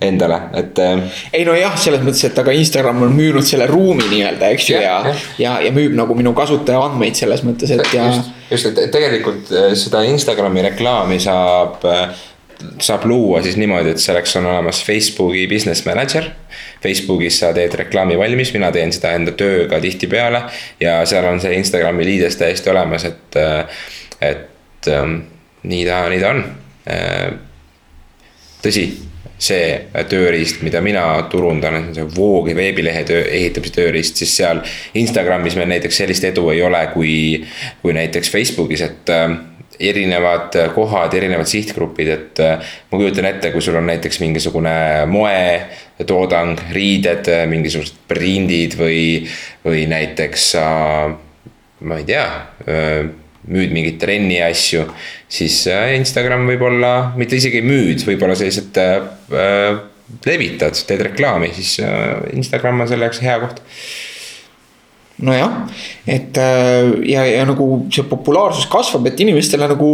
endale, 0.01 0.39
et. 0.53 0.80
Äh, 0.80 1.24
ei 1.34 1.45
nojah, 1.47 1.76
selles 1.80 2.03
mõttes, 2.03 2.24
et 2.28 2.39
aga 2.39 2.56
Instagram 2.56 3.03
on 3.08 3.16
müünud 3.16 3.47
selle 3.47 3.68
ruumi 3.70 4.08
nii-öelda, 4.12 4.51
eks 4.56 4.70
ju, 4.70 4.78
ja, 4.80 4.99
ja, 5.08 5.16
ja, 5.39 5.58
ja 5.68 5.74
müüb 5.76 5.95
nagu 5.97 6.16
minu 6.18 6.36
kasutaja 6.36 6.84
andmeid 6.88 7.16
selles 7.20 7.43
mõttes, 7.47 7.72
et 7.72 7.95
ja. 7.95 8.08
just, 8.12 8.32
just, 8.51 8.72
et 8.72 8.91
tegelikult 8.95 9.51
äh, 9.56 9.74
seda 9.80 10.03
Instagrami 10.08 10.68
reklaami 10.70 11.20
saab 11.24 11.84
äh, 11.88 12.08
saab 12.82 13.06
luua 13.10 13.41
siis 13.43 13.58
niimoodi, 13.60 13.93
et 13.95 14.01
selleks 14.01 14.36
on 14.39 14.45
olemas 14.49 14.84
Facebooki 14.86 15.47
business 15.51 15.86
manager. 15.86 16.30
Facebookis 16.84 17.39
sa 17.41 17.51
teed 17.56 17.74
reklaami 17.80 18.18
valmis, 18.20 18.53
mina 18.53 18.72
teen 18.72 18.93
seda 18.93 19.16
enda 19.18 19.34
tööga 19.38 19.80
tihtipeale 19.82 20.43
ja 20.80 20.99
seal 21.10 21.26
on 21.30 21.41
see 21.41 21.56
Instagrami 21.58 22.06
liides 22.06 22.38
täiesti 22.39 22.70
olemas, 22.70 23.08
et, 23.10 23.39
et 24.22 24.91
ähm, 24.91 25.18
nii 25.66 25.84
ta, 25.88 26.03
nii 26.12 26.22
ta 26.22 26.32
on. 26.36 26.45
Äh, 26.91 27.28
tõsi, 28.66 28.86
see 29.41 29.66
tööriist, 30.10 30.62
mida 30.64 30.80
mina 30.82 31.03
turundan, 31.32 31.80
on 31.80 31.89
see 31.95 32.06
Voogi 32.16 32.56
veebilehe 32.56 33.03
töö, 33.08 33.24
ehitamise 33.26 33.74
tööriist, 33.76 34.22
siis 34.22 34.36
seal 34.38 34.62
Instagramis 34.95 35.58
meil 35.60 35.74
näiteks 35.74 35.99
sellist 36.03 36.24
edu 36.32 36.47
ei 36.53 36.62
ole, 36.64 36.86
kui, 36.93 37.16
kui 37.82 37.95
näiteks 37.97 38.32
Facebookis, 38.32 38.86
et 38.86 39.12
äh, 39.14 39.36
erinevad 39.80 40.55
kohad, 40.76 41.13
erinevad 41.17 41.49
sihtgrupid, 41.49 42.11
et 42.13 42.41
äh, 42.43 42.71
ma 42.91 43.01
kujutan 43.01 43.30
ette, 43.30 43.51
kui 43.53 43.63
sul 43.63 43.78
on 43.80 43.89
näiteks 43.89 44.21
mingisugune 44.23 44.78
moetoodang, 45.11 46.61
riided, 46.76 47.30
mingisugused 47.51 47.99
prindid 48.09 48.78
või, 48.80 49.03
või 49.65 49.86
näiteks 49.91 50.49
sa, 50.55 50.65
ma 51.86 52.01
ei 52.01 52.07
tea, 52.07 52.26
äh, 52.65 53.13
müüd 53.51 53.73
mingeid 53.76 53.99
trenni 54.01 54.39
asju, 54.43 54.86
siis 55.32 55.61
äh, 55.71 55.93
Instagram 55.99 56.47
võib-olla, 56.49 57.11
mitte 57.19 57.38
isegi 57.38 57.61
ei 57.61 57.67
müüd, 57.67 58.05
võib-olla 58.07 58.38
lihtsalt 58.39 58.80
äh, 58.82 59.84
levitad, 60.26 60.78
teed 60.88 61.05
reklaami, 61.09 61.51
siis 61.55 61.78
äh, 61.84 62.26
Instagram 62.34 62.84
on 62.84 62.91
selle 62.91 63.09
jaoks 63.09 63.21
hea 63.26 63.39
koht 63.43 63.61
nojah, 65.24 65.66
et 66.07 66.38
äh, 66.38 66.91
ja, 67.07 67.26
ja 67.30 67.43
nagu 67.47 67.86
see 67.93 68.05
populaarsus 68.09 68.68
kasvab, 68.72 69.07
et 69.07 69.20
inimestele 69.24 69.68
nagu 69.72 69.91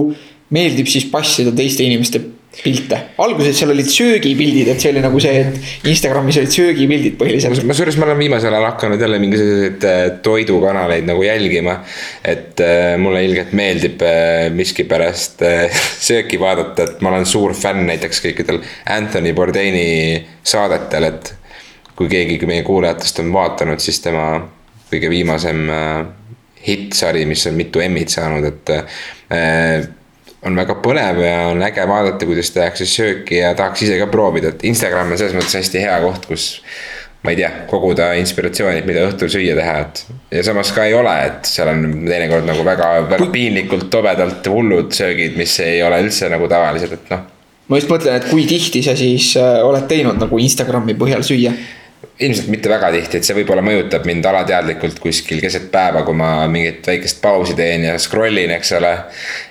meeldib 0.51 0.89
siis 0.89 1.05
passida 1.11 1.53
teiste 1.55 1.85
inimeste 1.85 2.21
pilte. 2.51 2.97
alguses 3.23 3.55
seal 3.55 3.71
olid 3.71 3.87
söögipildid, 3.87 4.67
et 4.73 4.81
see 4.81 4.89
oli 4.91 5.03
nagu 5.03 5.19
see, 5.23 5.43
et 5.45 5.87
Instagramis 5.87 6.39
olid 6.41 6.51
söögipildid 6.51 7.15
põhiliselt. 7.19 7.61
kusjuures 7.69 7.95
ma 8.01 8.09
olen 8.09 8.19
viimasel 8.19 8.51
ajal 8.57 8.67
hakanud 8.67 9.03
jälle 9.05 9.19
mingisuguseid 9.23 9.85
äh, 9.87 9.99
toidukanaleid 10.25 11.05
nagu 11.07 11.23
jälgima. 11.23 11.77
et 12.25 12.59
äh, 12.59 12.97
mulle 12.99 13.23
ilgelt 13.23 13.53
meeldib 13.55 14.01
miskipärast 14.57 15.45
sööki 16.09 16.39
vaadata, 16.41 16.89
et 16.89 17.05
ma 17.05 17.13
olen 17.13 17.29
suur 17.29 17.53
fänn 17.55 17.85
näiteks 17.87 18.25
kõikidel 18.25 18.59
Anthony 18.89 19.35
Bourdaini 19.37 20.25
saadetel, 20.43 21.11
et. 21.13 21.35
kui 21.95 22.07
keegi 22.09 22.39
meie 22.49 22.63
kuulajatest 22.65 23.19
on 23.21 23.27
vaadanud, 23.29 23.79
siis 23.83 23.99
tema 24.01 24.39
kõige 24.91 25.09
viimasem 25.11 25.63
hittsari, 26.61 27.25
mis 27.25 27.47
on 27.49 27.57
mitu 27.57 27.81
M-it 27.81 28.13
saanud, 28.13 28.45
et 28.45 28.71
on 30.47 30.57
väga 30.57 30.77
põnev 30.81 31.21
ja 31.21 31.35
on 31.51 31.61
äge 31.65 31.83
vaadata, 31.89 32.27
kuidas 32.29 32.49
tehakse 32.55 32.87
sööki 32.89 33.41
ja 33.41 33.53
tahaks 33.57 33.85
ise 33.85 33.99
ka 34.01 34.07
proovida, 34.11 34.53
et 34.53 34.65
Instagram 34.67 35.13
on 35.13 35.19
selles 35.19 35.35
mõttes 35.37 35.59
hästi 35.59 35.83
hea 35.83 35.99
koht, 36.03 36.25
kus. 36.29 36.47
ma 37.21 37.35
ei 37.35 37.37
tea, 37.37 37.49
koguda 37.69 38.07
inspiratsiooni, 38.17 38.79
mida 38.81 39.03
õhtul 39.05 39.29
süüa 39.29 39.53
teha, 39.53 39.73
et 39.83 39.99
ja 40.39 40.41
samas 40.47 40.71
ka 40.73 40.87
ei 40.89 40.95
ole, 40.97 41.11
et 41.27 41.45
seal 41.45 41.69
on 41.69 41.83
teinekord 42.07 42.47
nagu 42.49 42.63
väga, 42.65 42.87
väga 43.11 43.27
piinlikult, 43.35 43.91
tobedalt 43.93 44.49
hullud 44.49 44.89
söögid, 44.97 45.37
mis 45.37 45.53
ei 45.61 45.83
ole 45.85 46.01
üldse 46.01 46.31
nagu 46.33 46.49
tavalised, 46.49 46.95
et 46.97 47.13
noh. 47.13 47.27
ma 47.69 47.77
just 47.77 47.93
mõtlen, 47.93 48.17
et 48.17 48.25
kui 48.31 48.47
tihti 48.49 48.81
sa 48.81 48.97
siis 48.97 49.35
äh, 49.37 49.59
oled 49.61 49.85
teinud 49.91 50.17
nagu 50.17 50.41
Instagrami 50.41 50.97
põhjal 50.97 51.21
süüa 51.27 51.53
ilmselt 52.21 52.47
mitte 52.53 52.69
väga 52.69 52.91
tihti, 52.93 53.17
et 53.17 53.25
see 53.25 53.35
võib-olla 53.35 53.63
mõjutab 53.65 54.05
mind 54.05 54.25
alateadlikult 54.29 54.99
kuskil 55.01 55.41
keset 55.41 55.69
päeva, 55.73 56.03
kui 56.05 56.17
ma 56.17 56.45
mingit 56.51 56.85
väikest 56.87 57.21
pausi 57.23 57.55
teen 57.57 57.87
ja 57.87 57.95
scroll 58.01 58.37
in, 58.37 58.53
eks 58.57 58.73
ole. 58.77 58.91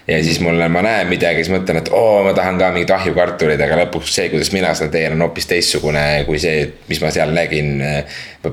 ja 0.06 0.20
siis 0.24 0.40
mulle, 0.44 0.68
ma 0.72 0.82
näen 0.86 1.10
midagi, 1.10 1.42
siis 1.44 1.54
mõtlen, 1.54 1.80
et 1.82 1.90
oo, 1.94 2.22
ma 2.26 2.34
tahan 2.36 2.60
ka 2.60 2.70
mingit 2.74 2.92
ahjukartuleid, 2.94 3.60
aga 3.66 3.80
lõpuks 3.84 4.14
see, 4.14 4.28
kuidas 4.32 4.52
mina 4.54 4.72
seda 4.78 4.94
teen, 4.94 5.16
on 5.16 5.26
hoopis 5.26 5.50
teistsugune 5.50 6.04
kui 6.28 6.38
see, 6.42 6.62
mis 6.88 7.02
ma 7.02 7.12
seal 7.14 7.34
nägin. 7.34 7.82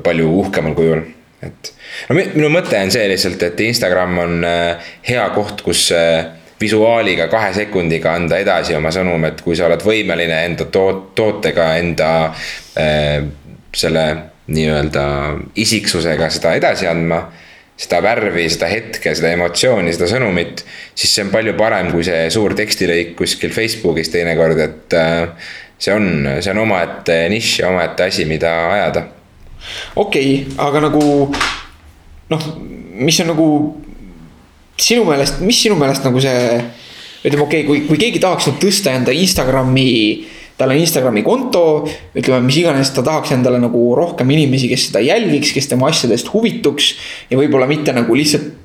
palju 0.04 0.32
uhkemal 0.42 0.74
kujul, 0.76 1.06
et. 1.46 1.72
no 2.10 2.18
minu 2.18 2.50
mõte 2.52 2.80
on 2.82 2.92
see 2.92 3.06
lihtsalt, 3.08 3.44
et 3.44 3.66
Instagram 3.68 4.20
on 4.26 4.44
äh, 4.46 4.92
hea 5.08 5.30
koht, 5.36 5.62
kus 5.66 5.88
äh, 5.96 6.26
visuaaliga 6.60 7.28
kahe 7.30 7.54
sekundiga 7.54 8.16
anda 8.18 8.40
edasi 8.42 8.76
oma 8.76 8.90
sõnum, 8.94 9.26
et 9.30 9.42
kui 9.46 9.56
sa 9.56 9.68
oled 9.70 9.84
võimeline 9.86 10.46
enda 10.50 10.66
toot-, 10.74 11.12
tootega, 11.18 11.76
enda 11.82 12.14
äh, 12.82 13.22
selle 13.78 14.06
nii-öelda 14.48 15.04
isiksusega 15.60 16.30
seda 16.34 16.56
edasi 16.58 16.90
andma. 16.90 17.28
seda 17.78 18.00
värvi, 18.02 18.48
seda 18.50 18.66
hetke, 18.72 19.12
seda 19.14 19.30
emotsiooni, 19.36 19.92
seda 19.94 20.08
sõnumit. 20.10 20.64
siis 20.98 21.12
see 21.14 21.26
on 21.28 21.30
palju 21.30 21.54
parem 21.60 21.92
kui 21.92 22.04
see 22.04 22.24
suur 22.34 22.56
tekstilõik 22.58 23.14
kuskil 23.20 23.54
Facebookis 23.54 24.10
teinekord, 24.10 24.58
et 24.58 24.96
äh, 24.98 25.52
see 25.78 25.94
on, 25.94 26.26
see 26.42 26.52
on 26.56 26.64
omaette 26.64 27.20
nišš 27.30 27.60
ja 27.60 27.70
omaette 27.70 28.08
asi, 28.10 28.26
mida 28.26 28.54
ajada. 28.72 29.06
okei 29.96 30.34
okay,, 30.42 30.58
aga 30.58 30.82
nagu 30.88 31.04
noh, 32.34 32.50
mis 32.98 33.20
on 33.22 33.32
nagu 33.34 33.48
sinu 34.78 35.06
meelest, 35.06 35.42
mis 35.46 35.62
sinu 35.62 35.78
meelest 35.78 36.06
nagu 36.06 36.22
see 36.22 36.42
ütleme, 37.24 37.44
okei 37.44 37.62
okay,, 37.62 37.68
kui, 37.68 37.86
kui 37.90 38.02
keegi 38.02 38.22
tahaks 38.24 38.50
nüüd 38.50 38.60
tõsta 38.64 38.94
enda 38.98 39.14
Instagrami 39.14 39.88
tal 40.58 40.74
on 40.74 40.80
Instagrami 40.82 41.22
konto, 41.26 41.64
ütleme, 42.18 42.42
mis 42.48 42.62
iganes, 42.62 42.90
ta 42.96 43.04
tahaks 43.06 43.36
endale 43.36 43.60
nagu 43.62 43.82
rohkem 43.98 44.32
inimesi, 44.34 44.70
kes 44.72 44.88
seda 44.90 45.04
jälgiks, 45.06 45.54
kes 45.54 45.70
tema 45.70 45.92
asjadest 45.92 46.32
huvituks. 46.34 46.96
ja 47.30 47.38
võib-olla 47.38 47.70
mitte 47.70 47.94
nagu 47.94 48.18
lihtsalt 48.18 48.56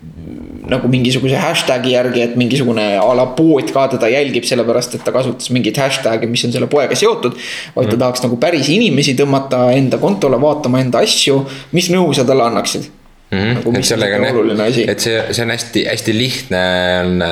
nagu 0.73 0.89
mingisuguse 0.89 1.37
hashtag'i 1.43 1.93
järgi, 1.97 2.23
et 2.23 2.37
mingisugune 2.39 2.85
a 3.01 3.09
la 3.19 3.27
pood 3.37 3.69
ka 3.75 3.89
teda 3.93 4.09
jälgib, 4.13 4.47
sellepärast 4.49 4.97
et 4.97 5.05
ta 5.05 5.13
kasutas 5.15 5.51
mingit 5.55 5.79
hashtag'i, 5.81 6.29
mis 6.31 6.45
on 6.47 6.55
selle 6.55 6.69
poega 6.71 6.97
seotud. 6.99 7.37
vaid 7.77 7.91
ta 7.91 7.97
mm. 7.97 8.01
tahaks 8.05 8.25
nagu 8.25 8.39
päris 8.41 8.71
inimesi 8.73 9.17
tõmmata 9.19 9.67
enda 9.77 10.01
kontole 10.03 10.41
vaatama 10.41 10.81
enda 10.85 11.03
asju, 11.05 11.43
mis 11.77 11.91
nõu 11.93 12.15
sa 12.17 12.25
talle 12.29 12.47
annaksid 12.47 12.87
mm? 12.87 13.39
-hmm. 13.39 13.55
Nagu, 13.59 13.75
et 13.79 13.91
sellega 13.91 14.23
on, 14.23 14.65
et 14.65 15.01
see, 15.01 15.19
see 15.31 15.45
on 15.45 15.55
hästi-hästi 15.57 16.17
lihtne 16.17 16.65
on 17.03 17.27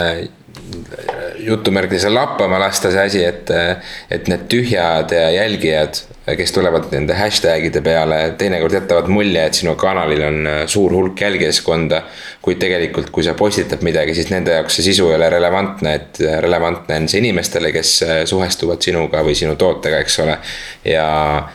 jutumärkides 1.46 2.06
lappama 2.10 2.58
lasta 2.60 2.90
see 2.92 3.02
asi, 3.02 3.24
et, 3.24 3.50
et 4.10 4.28
need 4.30 4.46
tühjad 4.52 5.12
jälgijad, 5.34 6.00
kes 6.36 6.52
tulevad 6.54 6.90
nende 6.92 7.16
hashtag'ide 7.18 7.82
peale, 7.82 8.18
teinekord 8.38 8.76
jätavad 8.76 9.10
mulje, 9.10 9.42
et 9.46 9.58
sinu 9.58 9.74
kanalil 9.80 10.22
on 10.28 10.50
suur 10.70 10.94
hulk 10.94 11.20
jälgijaskonda. 11.24 12.02
kuid 12.40 12.56
tegelikult, 12.56 13.10
kui 13.12 13.24
sa 13.24 13.34
postitad 13.36 13.82
midagi, 13.84 14.14
siis 14.16 14.30
nende 14.32 14.54
jaoks 14.54 14.78
see 14.78 14.86
sisu 14.86 15.10
ei 15.10 15.18
ole 15.18 15.28
relevantne, 15.30 15.94
et 15.98 16.22
relevantne 16.40 16.96
on 17.02 17.08
see 17.10 17.20
inimestele, 17.20 17.72
kes 17.74 17.92
suhestuvad 18.30 18.80
sinuga 18.80 19.20
või 19.26 19.36
sinu 19.36 19.58
tootega, 19.60 20.00
eks 20.00 20.18
ole. 20.24 20.38
ja 20.88 21.06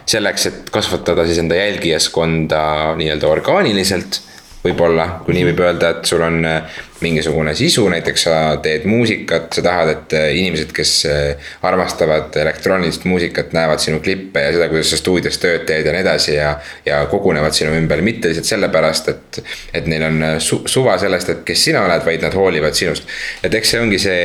selleks, 0.06 0.46
et 0.52 0.70
kasvatada 0.74 1.26
siis 1.26 1.42
enda 1.42 1.58
jälgijaskonda 1.58 2.62
nii-öelda 3.00 3.28
orgaaniliselt 3.32 4.22
võib-olla, 4.66 5.06
kui 5.26 5.36
nii 5.38 5.46
võib 5.50 5.62
öelda, 5.66 5.92
et 5.96 6.10
sul 6.10 6.24
on 6.26 6.40
äh, 6.48 6.80
mingisugune 7.04 7.54
sisu, 7.58 7.86
näiteks 7.92 8.26
sa 8.28 8.36
teed 8.64 8.88
muusikat, 8.90 9.48
sa 9.54 9.64
tahad, 9.66 9.92
et 9.94 10.16
äh, 10.18 10.28
inimesed, 10.40 10.72
kes 10.76 10.94
äh, 11.10 11.50
armastavad 11.66 12.36
elektroonilist 12.42 13.06
muusikat, 13.10 13.54
näevad 13.56 13.84
sinu 13.84 14.02
klippe 14.06 14.44
ja 14.48 14.54
seda, 14.56 14.70
kuidas 14.72 14.92
sa 14.94 15.00
stuudios 15.00 15.40
tööd 15.42 15.68
teed 15.70 15.86
ja 15.86 15.96
nii 15.96 16.04
edasi 16.06 16.38
ja. 16.38 16.56
ja 16.86 17.04
kogunevad 17.12 17.58
sinu 17.58 17.76
ümber, 17.78 18.02
mitte 18.06 18.32
lihtsalt 18.32 18.52
sellepärast, 18.56 19.12
et, 19.14 19.42
et 19.82 19.90
neil 19.92 20.08
on 20.10 20.24
su 20.44 20.64
suva 20.72 20.98
sellest, 21.02 21.34
et 21.34 21.44
kes 21.48 21.68
sina 21.70 21.86
oled, 21.86 22.06
vaid 22.06 22.26
nad 22.26 22.38
hoolivad 22.38 22.78
sinust. 22.78 23.10
et 23.44 23.54
eks 23.54 23.76
see 23.76 23.84
ongi 23.84 24.02
see 24.02 24.24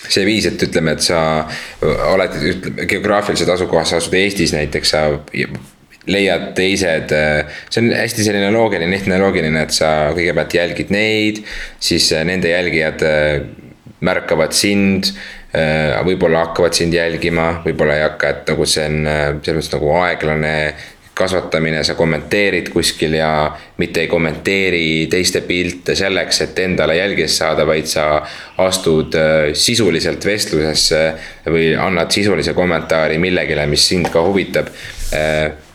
see 0.00 0.24
viis, 0.24 0.46
et 0.48 0.62
ütleme, 0.64 0.94
et 0.96 1.04
sa 1.04 1.18
oled, 1.84 2.38
ütleme 2.54 2.86
geograafilises 2.88 3.50
asukohas, 3.52 3.92
sa 3.92 4.00
asud 4.00 4.16
Eestis 4.16 4.54
näiteks, 4.56 4.94
sa 4.94 5.02
leiad 6.08 6.52
teised, 6.56 7.12
äh, 7.12 7.58
see 7.68 7.82
on 7.82 7.90
hästi 7.92 8.24
selline 8.24 8.52
loogiline, 8.54 8.92
lihtne 8.94 9.18
loogiline, 9.20 9.66
et 9.66 9.74
sa 9.74 9.90
kõigepealt 10.16 10.56
jälgid 10.56 10.94
neid, 10.94 11.42
siis 11.82 12.08
äh, 12.16 12.24
nende 12.28 12.52
jälgijad 12.54 13.04
äh, 13.06 13.42
märkavad 14.00 14.56
sind 14.56 15.12
võib-olla 15.50 16.44
hakkavad 16.44 16.76
sind 16.78 16.94
jälgima, 16.94 17.64
võib-olla 17.64 17.96
ei 17.98 18.04
hakka, 18.04 18.28
et 18.30 18.50
nagu 18.52 18.62
see 18.70 18.84
on 18.86 19.00
selles 19.42 19.56
mõttes 19.56 19.72
nagu 19.72 19.88
aeglane 19.98 20.52
kasvatamine, 21.18 21.80
sa 21.82 21.96
kommenteerid 21.98 22.68
kuskil 22.70 23.16
ja 23.18 23.30
mitte 23.82 24.04
ei 24.04 24.08
kommenteeri 24.08 25.08
teiste 25.10 25.42
pilte 25.48 25.96
selleks, 25.98 26.38
et 26.44 26.60
endale 26.62 26.94
jälgijast 27.00 27.42
saada, 27.42 27.66
vaid 27.66 27.90
sa 27.90 28.04
astud 28.62 29.18
sisuliselt 29.58 30.28
vestlusesse 30.30 31.02
või 31.50 31.72
annad 31.74 32.14
sisulise 32.14 32.54
kommentaari 32.54 33.18
millegile, 33.18 33.66
mis 33.74 33.88
sind 33.90 34.06
ka 34.14 34.22
huvitab 34.30 34.70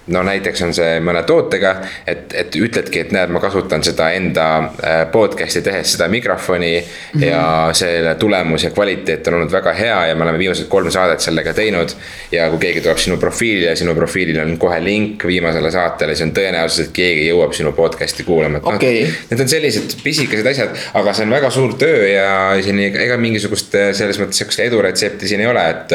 no 0.07 0.21
näiteks 0.23 0.61
on 0.61 0.73
see 0.77 0.99
mõne 1.03 1.23
tootega, 1.25 1.71
et, 2.07 2.33
et 2.37 2.55
ütledki, 2.59 3.01
et 3.05 3.13
näed, 3.15 3.31
ma 3.33 3.41
kasutan 3.41 3.83
seda 3.85 4.11
enda 4.13 4.47
äh, 4.61 4.99
podcast'i 5.11 5.63
tehes 5.65 5.95
seda 5.95 6.07
mikrofoni 6.11 6.73
mm. 6.77 6.85
-hmm. 7.15 7.25
ja 7.25 7.69
selle 7.73 8.15
tulemus 8.21 8.63
ja 8.63 8.69
kvaliteet 8.69 9.27
on 9.27 9.39
olnud 9.39 9.51
väga 9.51 9.73
hea 9.73 10.05
ja 10.07 10.15
me 10.15 10.23
oleme 10.23 10.37
viimased 10.39 10.67
kolm 10.69 10.91
saadet 10.91 11.19
sellega 11.19 11.53
teinud. 11.53 11.89
ja 12.31 12.49
kui 12.49 12.59
keegi 12.59 12.81
tuleb 12.81 12.97
sinu 12.97 13.17
profiili 13.17 13.65
ja 13.65 13.75
sinu 13.75 13.95
profiilil 13.95 14.39
on 14.39 14.57
kohe 14.57 14.83
link 14.83 15.25
viimasele 15.25 15.71
saatele, 15.71 16.15
siis 16.15 16.27
on 16.27 16.33
tõenäosus, 16.35 16.85
et 16.85 16.91
keegi 16.93 17.27
jõuab 17.29 17.53
sinu 17.53 17.71
podcast'i 17.71 18.23
kuulama, 18.23 18.57
et 18.57 18.65
okay. 18.65 19.01
noh. 19.01 19.17
Need 19.31 19.41
on 19.41 19.49
sellised 19.49 19.97
pisikesed 20.03 20.47
asjad, 20.47 20.77
aga 20.93 21.13
see 21.13 21.25
on 21.25 21.33
väga 21.33 21.49
suur 21.49 21.73
töö 21.73 22.07
ja 22.07 22.29
siin 22.61 22.79
ega 22.79 23.17
mingisugust 23.17 23.75
äh, 23.75 23.91
selles 23.97 24.19
mõttes 24.21 24.41
sihukest 24.41 24.59
eduretsepti 24.59 25.27
siin 25.27 25.41
ei 25.41 25.47
ole, 25.47 25.69
et 25.69 25.93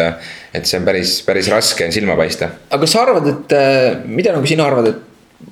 et 0.54 0.66
see 0.66 0.80
on 0.80 0.86
päris, 0.86 1.20
päris 1.26 1.48
raske 1.50 1.86
on 1.86 1.92
silma 1.94 2.16
paista. 2.18 2.48
aga 2.70 2.80
kas 2.82 2.94
sa 2.94 3.04
arvad, 3.04 3.28
et 3.30 3.52
äh, 3.54 3.99
mida 4.07 4.34
nagu 4.34 4.46
sina 4.48 4.66
arvad, 4.66 4.90
et 4.90 5.07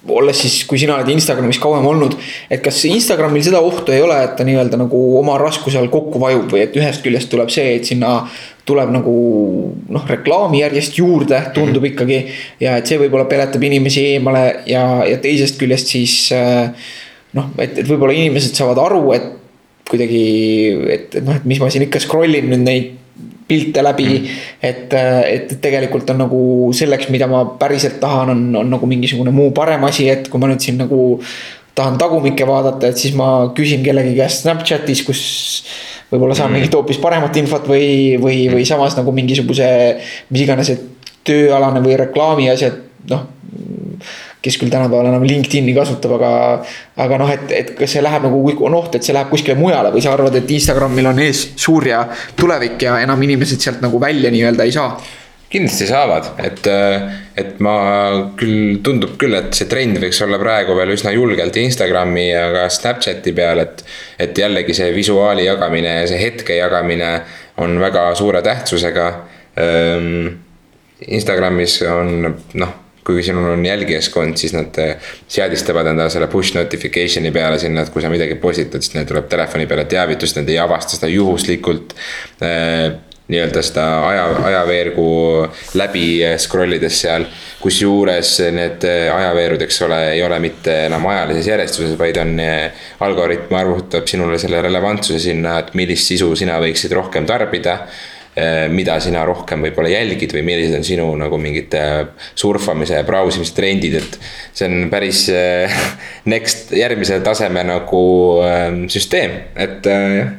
olles 0.09 0.37
siis, 0.37 0.63
kui 0.69 0.79
sina 0.81 0.99
oled 0.99 1.09
Instagramis 1.13 1.59
kauem 1.61 1.87
olnud, 1.89 2.15
et 2.53 2.61
kas 2.65 2.81
Instagramil 2.89 3.45
seda 3.45 3.61
ohtu 3.65 3.93
ei 3.95 4.03
ole, 4.05 4.19
et 4.25 4.35
ta 4.37 4.45
nii-öelda 4.45 4.81
nagu 4.81 5.01
oma 5.19 5.39
raskuse 5.41 5.81
all 5.81 5.89
kokku 5.93 6.21
vajub 6.21 6.53
või 6.53 6.63
et 6.67 6.77
ühest 6.77 7.05
küljest 7.05 7.31
tuleb 7.33 7.53
see, 7.53 7.79
et 7.79 7.89
sinna 7.89 8.21
tuleb 8.69 8.93
nagu 8.93 9.15
noh, 9.89 10.07
reklaami 10.11 10.61
järjest 10.61 11.01
juurde, 11.01 11.41
tundub 11.57 11.83
-hmm. 11.83 11.93
ikkagi. 11.93 12.19
ja 12.61 12.77
et 12.77 12.87
see 12.87 13.01
võib-olla 13.01 13.25
peletab 13.25 13.65
inimesi 13.65 14.05
eemale 14.15 14.45
ja, 14.67 15.05
ja 15.09 15.17
teisest 15.25 15.59
küljest 15.61 15.89
siis 15.89 16.33
äh, 16.37 16.69
noh, 17.33 17.51
et, 17.59 17.79
et 17.79 17.89
võib-olla 17.89 18.13
inimesed 18.13 18.55
saavad 18.55 18.81
aru, 18.85 19.03
et 19.17 19.29
kuidagi, 19.89 20.25
et, 20.93 21.15
et 21.15 21.25
noh, 21.25 21.37
et 21.37 21.45
mis 21.49 21.61
ma 21.61 21.71
siin 21.73 21.87
ikka 21.87 22.01
scroll 22.05 22.35
in 22.35 22.51
nüüd 22.53 22.65
neid 22.65 22.97
pilte 23.49 23.83
läbi 23.85 24.09
mm.. 24.09 24.41
et, 24.63 24.97
et 25.33 25.55
tegelikult 25.63 26.11
on 26.13 26.23
nagu 26.25 26.41
selleks, 26.77 27.09
mida 27.13 27.29
ma 27.31 27.45
päriselt 27.61 27.99
tahan, 28.03 28.35
on, 28.35 28.43
on 28.63 28.75
nagu 28.77 28.91
mingisugune 28.91 29.33
muu 29.35 29.53
parem 29.57 29.87
asi, 29.89 30.09
et 30.13 30.29
kui 30.29 30.41
ma 30.41 30.51
nüüd 30.51 30.63
siin 30.65 30.81
nagu 30.81 31.17
tahan 31.79 31.99
tagumikke 32.01 32.47
vaadata, 32.49 32.91
et 32.91 33.01
siis 33.01 33.15
ma 33.17 33.49
küsin 33.57 33.85
kellegi 33.87 34.17
käest 34.19 34.45
Snapchatis, 34.45 35.05
kus 35.07 35.23
võib-olla 36.13 36.37
saan 36.37 36.51
mm. 36.53 36.59
mingit 36.59 36.79
hoopis 36.79 37.01
paremat 37.03 37.37
infot 37.41 37.69
või, 37.71 38.17
või, 38.21 38.47
või 38.51 38.63
mm. 38.63 38.69
samas 38.69 38.97
nagu 38.99 39.15
mingisuguse, 39.15 39.69
mis 40.33 40.45
iganes, 40.45 40.73
et 40.75 41.13
tööalane 41.29 41.83
või 41.85 41.99
reklaami 42.01 42.49
asjad, 42.53 42.81
noh 43.11 43.27
kes 44.43 44.59
küll 44.61 44.71
tänapäeval 44.71 45.11
enam 45.11 45.25
LinkedIn'i 45.27 45.75
kasutab, 45.75 46.15
aga, 46.19 46.33
aga 47.05 47.21
noh, 47.21 47.31
et, 47.35 47.53
et 47.55 47.73
kas 47.79 47.97
see 47.97 48.03
läheb 48.05 48.27
nagu, 48.29 48.43
on 48.67 48.77
oht, 48.79 48.95
et 48.95 49.07
see 49.07 49.17
läheb 49.17 49.31
kuskile 49.33 49.59
mujale 49.59 49.91
või 49.95 50.03
sa 50.05 50.15
arvad, 50.15 50.37
et 50.39 50.51
Instagramil 50.59 51.11
on 51.11 51.23
ees 51.25 51.45
suur 51.59 51.89
ja 51.89 52.05
tulevik 52.39 52.83
ja 52.87 53.01
enam 53.03 53.23
inimesed 53.27 53.65
sealt 53.65 53.83
nagu 53.85 54.01
välja 54.03 54.31
nii-öelda 54.35 54.69
ei 54.69 54.77
saa? 54.77 54.93
kindlasti 55.49 55.87
saavad, 55.89 56.27
et, 56.45 56.67
et 57.41 57.61
ma 57.65 57.75
küll, 58.37 58.83
tundub 58.85 59.15
küll, 59.21 59.33
et 59.39 59.55
see 59.57 59.65
trend 59.71 59.97
võiks 60.03 60.19
olla 60.27 60.37
praegu 60.41 60.75
veel 60.77 60.93
üsna 60.93 61.15
julgelt 61.15 61.57
Instagrami 61.57 62.27
ja 62.27 62.43
ka 62.53 62.67
Snapchati 62.73 63.33
peal, 63.33 63.63
et. 63.65 63.81
et 64.21 64.37
jällegi 64.39 64.77
see 64.77 64.91
visuaali 64.93 65.47
jagamine 65.47 66.03
ja 66.03 66.11
see 66.11 66.21
hetke 66.21 66.59
jagamine 66.59 67.15
on 67.65 67.81
väga 67.81 68.11
suure 68.19 68.43
tähtsusega. 68.45 69.07
Ehm, 69.57 70.29
Instagramis 71.17 71.79
on 71.89 72.29
noh 72.61 72.77
kui 73.09 73.23
sinul 73.25 73.55
on 73.55 73.67
jälgijaskond, 73.67 74.37
siis 74.37 74.53
nad 74.53 74.75
seadistavad 75.33 75.89
endale 75.89 76.13
selle 76.13 76.29
push 76.29 76.53
notification'i 76.59 77.33
peale 77.33 77.57
sinna, 77.59 77.87
et 77.87 77.93
kui 77.95 78.05
sa 78.05 78.11
midagi 78.13 78.37
postitad, 78.37 78.85
siis 78.85 78.99
neil 78.99 79.09
tuleb 79.09 79.31
telefoni 79.33 79.65
peale 79.67 79.87
teavitus, 79.89 80.37
nad 80.37 80.49
ei 80.53 80.59
avasta 80.61 80.99
seda 80.99 81.09
juhuslikult 81.09 81.95
ehm, 82.45 82.99
nii-öelda 83.33 83.63
seda 83.65 83.87
aja, 84.09 84.27
ajaveergu 84.51 85.07
läbi 85.81 86.05
scroll 86.41 86.77
ides 86.77 87.01
seal. 87.01 87.25
kusjuures 87.61 88.35
need 88.55 88.85
ajaveerud, 89.15 89.65
eks 89.65 89.83
ole, 89.89 90.03
ei 90.13 90.23
ole 90.23 90.39
mitte 90.45 90.77
enam 90.87 91.09
ajalises 91.11 91.49
järjestuses, 91.49 91.97
vaid 91.99 92.21
on 92.21 92.37
algoritm 93.09 93.57
arvutab 93.57 94.07
sinule 94.09 94.39
selle 94.39 94.61
relevantsuse 94.69 95.25
sinna, 95.31 95.59
et 95.65 95.75
millist 95.81 96.13
sisu 96.13 96.31
sina 96.37 96.61
võiksid 96.61 96.93
rohkem 97.01 97.27
tarbida 97.29 97.81
Eh, 97.83 98.18
mida 98.73 98.99
sina 99.03 99.25
rohkem 99.29 99.63
võib-olla 99.67 99.93
jälgid 99.93 100.35
või 100.37 100.45
millised 100.47 100.77
on 100.79 100.87
sinu 100.87 101.07
nagu 101.21 101.39
mingid 101.41 101.75
eh, 101.79 102.03
surfamise 102.39 102.99
ja 102.99 103.07
brausimise 103.07 103.57
trendid, 103.57 103.99
et. 104.01 104.19
see 104.53 104.69
on 104.69 104.91
päris 104.93 105.25
eh, 105.33 105.81
next, 106.33 106.75
järgmise 106.77 107.21
taseme 107.25 107.65
nagu 107.67 108.05
süsteem, 108.93 109.41
et 109.57 109.89
jah 109.89 110.37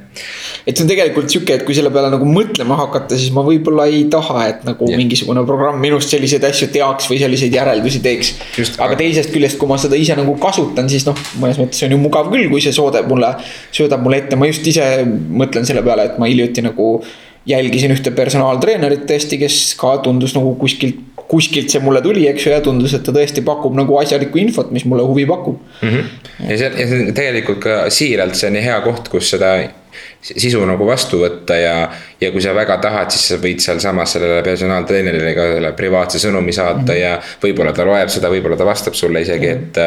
et 0.68 0.78
see 0.78 0.84
on 0.84 0.90
tegelikult 0.90 1.32
sihuke, 1.32 1.56
et 1.56 1.64
kui 1.66 1.76
selle 1.78 1.92
peale 1.94 2.10
nagu 2.12 2.26
mõtlema 2.28 2.78
hakata, 2.80 3.18
siis 3.20 3.32
ma 3.36 3.44
võib-olla 3.46 3.86
ei 3.90 4.04
taha, 4.12 4.42
et 4.52 4.66
nagu 4.68 4.90
yeah. 4.90 5.00
mingisugune 5.00 5.44
programm 5.48 5.80
minust 5.82 6.12
selliseid 6.14 6.46
asju 6.50 6.70
teaks 6.74 7.10
või 7.12 7.20
selliseid 7.22 7.56
järeldusi 7.56 8.02
teeks. 8.06 8.34
aga 8.82 8.98
teisest 9.00 9.34
küljest, 9.34 9.60
kui 9.62 9.70
ma 9.70 9.80
seda 9.82 10.00
ise 10.00 10.18
nagu 10.20 10.36
kasutan, 10.42 10.90
siis 10.92 11.08
noh, 11.08 11.18
mõnes 11.42 11.62
mõttes 11.62 11.86
on 11.86 11.96
ju 11.96 12.02
mugav 12.02 12.30
küll, 12.34 12.50
kui 12.52 12.64
see 12.64 12.76
soodab 12.76 13.10
mulle, 13.12 13.32
söödab 13.76 14.04
mulle 14.06 14.24
ette, 14.24 14.40
ma 14.40 14.50
just 14.50 14.68
ise 14.70 14.86
mõtlen 15.06 15.68
selle 15.70 15.86
peale, 15.86 16.10
et 16.10 16.22
ma 16.22 16.30
hiljuti 16.30 16.66
nagu 16.66 16.92
jälgisin 17.46 17.94
ühte 17.96 18.12
personaaltreenerit 18.16 19.06
tõesti, 19.10 19.40
kes 19.42 19.60
ka 19.80 19.98
tundus 20.04 20.36
nagu 20.36 20.56
kuskilt, 20.60 21.02
kuskilt 21.30 21.70
see 21.70 21.82
mulle 21.84 22.02
tuli, 22.02 22.26
eks 22.30 22.48
ju, 22.48 22.54
ja 22.54 22.62
tundus, 22.66 22.96
et 22.98 23.04
ta 23.06 23.14
tõesti 23.16 23.44
pakub 23.46 23.76
nagu 23.78 23.98
asjalikku 24.02 24.42
infot, 24.42 24.72
mis 24.76 24.86
mulle 24.90 25.06
huvi 25.08 25.26
pakub 25.30 25.60
mm. 25.82 25.90
-hmm. 25.90 26.48
ja 26.50 26.58
see, 26.58 26.72
ja 26.72 26.88
see 26.88 27.04
on 27.06 27.14
tegelikult 27.14 27.62
ka 27.64 27.76
siiralt, 27.94 28.36
see 28.36 28.50
on 28.50 28.58
hea 28.64 28.80
koht, 28.86 29.12
kus 29.14 29.30
seda 29.36 29.54
sisu 30.22 30.62
nagu 30.68 30.86
vastu 30.86 31.22
võtta 31.24 31.56
ja, 31.58 31.76
ja 32.22 32.32
kui 32.32 32.42
sa 32.42 32.54
väga 32.56 32.78
tahad, 32.84 33.12
siis 33.12 33.28
sa 33.32 33.38
võid 33.42 33.62
sealsamas 33.64 34.16
sellele 34.16 34.42
personaaltreenerile 34.46 35.34
ka 35.36 35.48
selle 35.54 35.72
privaatse 35.78 36.20
sõnumi 36.22 36.54
saata 36.56 36.82
mm 36.82 36.90
-hmm. 36.90 37.00
ja 37.00 37.22
võib-olla 37.44 37.74
ta 37.74 37.86
loeb 37.86 38.10
seda, 38.10 38.30
võib-olla 38.30 38.58
ta 38.58 38.66
vastab 38.66 38.94
sulle 38.94 39.22
isegi, 39.22 39.48
et 39.48 39.80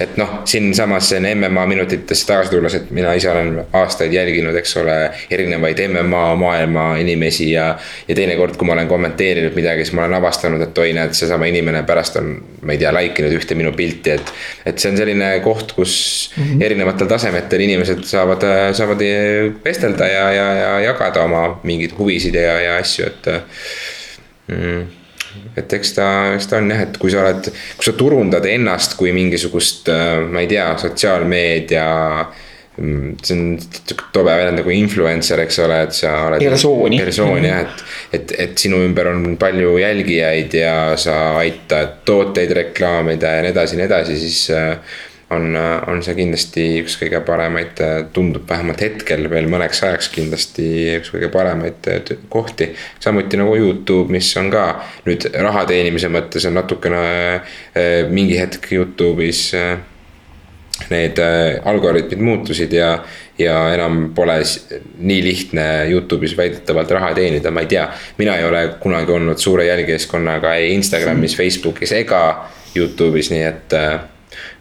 et 0.00 0.16
noh, 0.20 0.40
siinsamas 0.44 1.14
MMA 1.20 1.66
minutitesse 1.66 2.26
tagasi 2.28 2.50
tulles, 2.50 2.74
et 2.76 2.90
mina 2.94 3.14
ise 3.16 3.30
olen 3.30 3.62
aastaid 3.72 4.12
jälginud, 4.12 4.56
eks 4.60 4.76
ole, 4.76 4.96
erinevaid 5.32 5.80
MMA 5.88 6.24
maailma 6.36 6.84
inimesi 7.00 7.50
ja. 7.52 7.70
ja 8.08 8.14
teinekord, 8.14 8.58
kui 8.60 8.68
ma 8.68 8.74
olen 8.76 8.90
kommenteerinud 8.90 9.56
midagi, 9.56 9.86
siis 9.86 9.96
ma 9.96 10.04
olen 10.04 10.18
avastanud, 10.18 10.60
et 10.66 10.78
oi, 10.78 10.92
näed, 10.96 11.16
seesama 11.16 11.48
inimene 11.48 11.82
pärast 11.88 12.20
on, 12.20 12.34
ma 12.62 12.76
ei 12.76 12.82
tea, 12.82 12.92
like 12.96 13.24
inud 13.24 13.38
ühte 13.38 13.56
minu 13.56 13.72
pilti, 13.76 14.18
et. 14.18 14.34
et 14.66 14.82
see 14.82 14.92
on 14.92 15.00
selline 15.00 15.30
koht, 15.44 15.72
kus 15.78 15.94
mm 16.36 16.44
-hmm. 16.44 16.66
erinevatel 16.68 17.08
tasemetel 17.08 17.64
inimesed 17.64 18.04
saavad, 18.04 18.44
saavad 18.76 19.00
vestelda 19.64 20.08
ja, 20.12 20.28
ja, 20.32 20.52
ja 20.60 20.70
jagada 20.90 21.24
oma 21.24 21.60
mingeid 21.62 21.96
huvisid 21.98 22.34
ja, 22.34 22.60
ja 22.60 22.76
asju, 22.82 23.06
et 23.06 23.32
mm 24.48 25.05
et 25.56 25.76
eks 25.78 25.94
ta, 25.96 26.08
eks 26.36 26.50
ta 26.50 26.60
on 26.60 26.72
jah, 26.72 26.82
et 26.86 26.98
kui 27.00 27.12
sa 27.12 27.22
oled, 27.24 27.48
kui 27.76 27.86
sa 27.86 27.94
turundad 27.98 28.46
ennast 28.50 28.96
kui 28.98 29.14
mingisugust, 29.16 29.88
äh, 29.92 30.18
ma 30.30 30.42
ei 30.44 30.50
tea, 30.50 30.66
sotsiaalmeedia 30.80 31.86
mm, 32.76 33.16
see 33.22 33.38
on 33.38 33.98
tobe 34.14 34.30
väljend 34.30 34.60
nagu 34.60 34.74
influencer, 34.74 35.42
eks 35.46 35.60
ole, 35.64 35.80
et 35.88 35.96
sa 35.96 36.14
oled. 36.28 36.44
persooni. 36.44 37.00
persoon 37.04 37.48
jah, 37.48 37.64
et, 37.64 37.84
et, 38.20 38.36
et 38.46 38.64
sinu 38.66 38.82
ümber 38.84 39.10
on 39.12 39.36
palju 39.40 39.76
jälgijaid 39.82 40.56
ja 40.60 40.78
sa 41.00 41.18
aitad 41.42 42.00
tooteid 42.08 42.56
reklaamida 42.62 43.36
ja 43.38 43.44
nii 43.46 43.54
edasi 43.54 43.80
nii 43.80 43.88
edasi, 43.88 44.18
siis 44.22 44.40
äh, 44.54 44.96
on, 45.30 45.56
on 45.86 46.02
see 46.06 46.14
kindlasti 46.14 46.64
üks 46.82 46.96
kõige 47.00 47.20
paremaid, 47.26 47.80
tundub 48.14 48.46
vähemalt 48.48 48.82
hetkel 48.84 49.26
veel 49.30 49.48
mõneks 49.50 49.82
ajaks 49.86 50.10
kindlasti 50.14 50.68
üks 51.00 51.10
kõige 51.14 51.30
paremaid 51.34 51.90
kohti. 52.32 52.70
samuti 53.00 53.40
nagu 53.40 53.56
Youtube, 53.58 54.12
mis 54.12 54.30
on 54.38 54.50
ka 54.54 54.68
nüüd 55.08 55.28
raha 55.34 55.66
teenimise 55.66 56.10
mõttes 56.12 56.46
on 56.46 56.56
natukene 56.60 57.02
mingi 58.10 58.38
hetk 58.38 58.70
Youtube'is 58.72 59.50
need 60.92 61.18
algoritmid 61.64 62.20
muutusid 62.20 62.72
ja, 62.76 62.90
ja 63.38 63.54
enam 63.74 64.10
pole 64.14 64.38
nii 64.98 65.22
lihtne 65.24 65.68
Youtube'is 65.90 66.36
väidetavalt 66.38 66.90
raha 66.94 67.14
teenida, 67.16 67.50
ma 67.50 67.64
ei 67.64 67.70
tea. 67.70 67.88
mina 68.18 68.36
ei 68.36 68.44
ole 68.44 68.66
kunagi 68.80 69.12
olnud 69.12 69.40
suure 69.42 69.66
jälgijaskonnaga 69.66 70.54
ei 70.54 70.74
Instagramis, 70.74 71.36
Facebookis 71.36 71.96
ega 71.96 72.20
Youtube'is, 72.76 73.32
nii 73.32 73.48
et 73.48 73.74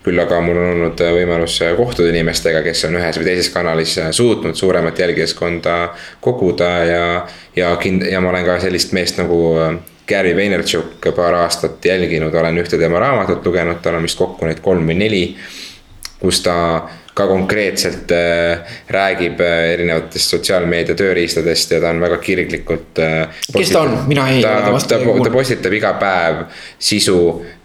küll 0.06 0.22
aga 0.22 0.38
mul 0.46 0.60
on 0.60 0.72
olnud 0.76 1.02
äh, 1.02 1.14
võimalus 1.16 1.58
äh, 1.66 1.74
kohtuda 1.78 2.12
inimestega, 2.14 2.62
kes 2.66 2.86
on 2.88 3.00
ühes 3.00 3.18
või 3.18 3.30
teises 3.32 3.50
kanalis 3.54 3.98
äh, 4.02 4.12
suutnud 4.14 4.58
suuremat 4.58 5.00
jälgijaskonda 5.02 5.78
koguda 6.22 6.72
ja, 6.86 7.06
ja 7.58 7.74
kind-, 7.82 8.06
ja 8.12 8.22
ma 8.22 8.30
olen 8.34 8.46
ka 8.46 8.60
sellist 8.62 8.94
meest 8.96 9.18
nagu 9.22 9.40
Gary 10.06 10.36
Vaynerchuk 10.38 11.08
paar 11.18 11.40
aastat 11.42 11.86
jälginud, 11.86 12.34
olen 12.38 12.62
ühte 12.62 12.78
tema 12.78 13.02
raamatut 13.02 13.46
lugenud, 13.48 13.82
tal 13.82 13.98
on 13.98 14.06
vist 14.06 14.20
kokku 14.20 14.46
neid 14.46 14.62
kolm 14.62 14.86
või 14.86 15.00
neli. 15.02 15.24
kus 16.20 16.40
ta 16.42 16.54
ka 17.16 17.26
konkreetselt 17.28 18.12
räägib 18.92 19.42
erinevatest 19.42 20.32
sotsiaalmeedia 20.34 20.96
tööriistadest 21.00 21.72
ja 21.72 21.80
ta 21.84 21.92
on 21.94 22.02
väga 22.02 22.18
kirglikult 22.24 23.02
kes 23.56 23.72
ta 23.72 23.84
on, 23.86 23.98
mina 24.08 24.28
ei. 24.32 24.42
ta, 24.44 24.56
ta, 24.66 25.00
ta 25.00 25.32
postitab 25.34 25.76
iga 25.76 25.94
päev 26.02 26.42
sisu, 26.80 27.20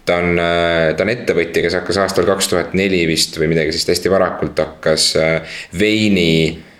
ta 0.05 0.17
on, 0.17 0.39
äh, 0.39 0.93
ta 0.97 1.05
on 1.05 1.11
ettevõtja, 1.13 1.63
kes 1.65 1.77
hakkas 1.77 1.99
aastal 2.01 2.27
kaks 2.29 2.49
tuhat 2.51 2.73
neli 2.77 3.03
vist 3.09 3.37
või 3.39 3.51
midagi 3.53 3.73
sellist 3.73 3.93
hästi 3.93 4.13
varakult 4.13 4.59
hakkas 4.59 5.11
äh, 5.19 5.59
veini 5.77 6.31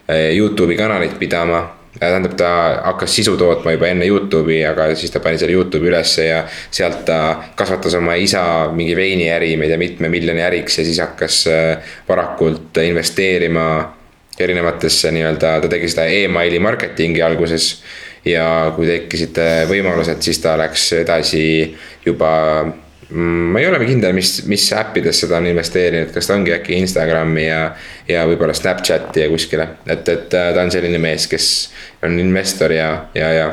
äh, 0.10 0.32
Youtube'i 0.38 0.78
kanalit 0.80 1.18
pidama 1.20 1.62
tähendab, 2.00 2.34
ta 2.40 2.50
hakkas 2.88 3.14
sisu 3.14 3.36
tootma 3.38 3.76
juba 3.76 3.90
enne 3.92 4.08
Youtube'i, 4.08 4.62
aga 4.66 4.90
siis 4.98 5.12
ta 5.14 5.20
pani 5.22 5.38
selle 5.38 5.54
Youtube'i 5.58 5.92
ülesse 5.92 6.28
ja 6.30 6.44
sealt 6.50 7.04
ta 7.06 7.18
kasvatas 7.60 7.98
oma 8.00 8.16
isa 8.18 8.44
mingi 8.74 8.96
veiniäri, 8.98 9.54
ma 9.60 9.68
ei 9.68 9.74
tea, 9.74 9.82
mitme 9.82 10.10
miljoni 10.10 10.42
äriks 10.42 10.80
ja 10.80 10.86
siis 10.88 11.02
hakkas 11.04 11.42
varakult 12.08 12.80
investeerima 12.82 13.66
erinevatesse 14.40 15.12
nii-öelda, 15.14 15.58
ta 15.62 15.70
tegi 15.70 15.92
seda 15.92 16.08
emaili 16.08 16.64
marketingi 16.64 17.22
alguses. 17.22 17.76
ja 18.26 18.72
kui 18.76 18.86
tekkisid 18.86 19.38
võimalused, 19.70 20.20
siis 20.22 20.38
ta 20.40 20.54
läks 20.58 20.92
edasi 20.94 21.44
juba 22.06 22.32
ma 23.12 23.59
ei 23.59 23.68
olegi 23.68 23.89
kindel, 23.91 24.14
mis, 24.16 24.45
mis 24.47 24.68
äppidesse 24.78 25.28
ta 25.28 25.39
on 25.41 25.49
investeerinud, 25.51 26.14
kas 26.16 26.30
ta 26.30 26.38
ongi 26.38 26.53
äkki 26.55 26.78
Instagrami 26.80 27.43
ja, 27.47 27.64
ja 28.07 28.24
võib-olla 28.30 28.55
Snapchati 28.55 29.26
ja 29.26 29.32
kuskile. 29.32 29.68
et, 29.86 30.07
et 30.07 30.38
äh, 30.38 30.53
ta 30.55 30.64
on 30.64 30.72
selline 30.72 31.01
mees, 31.01 31.28
kes 31.32 31.49
on 32.07 32.20
investor 32.20 32.72
ja, 32.76 32.93
ja, 33.16 33.34
ja 33.36 33.49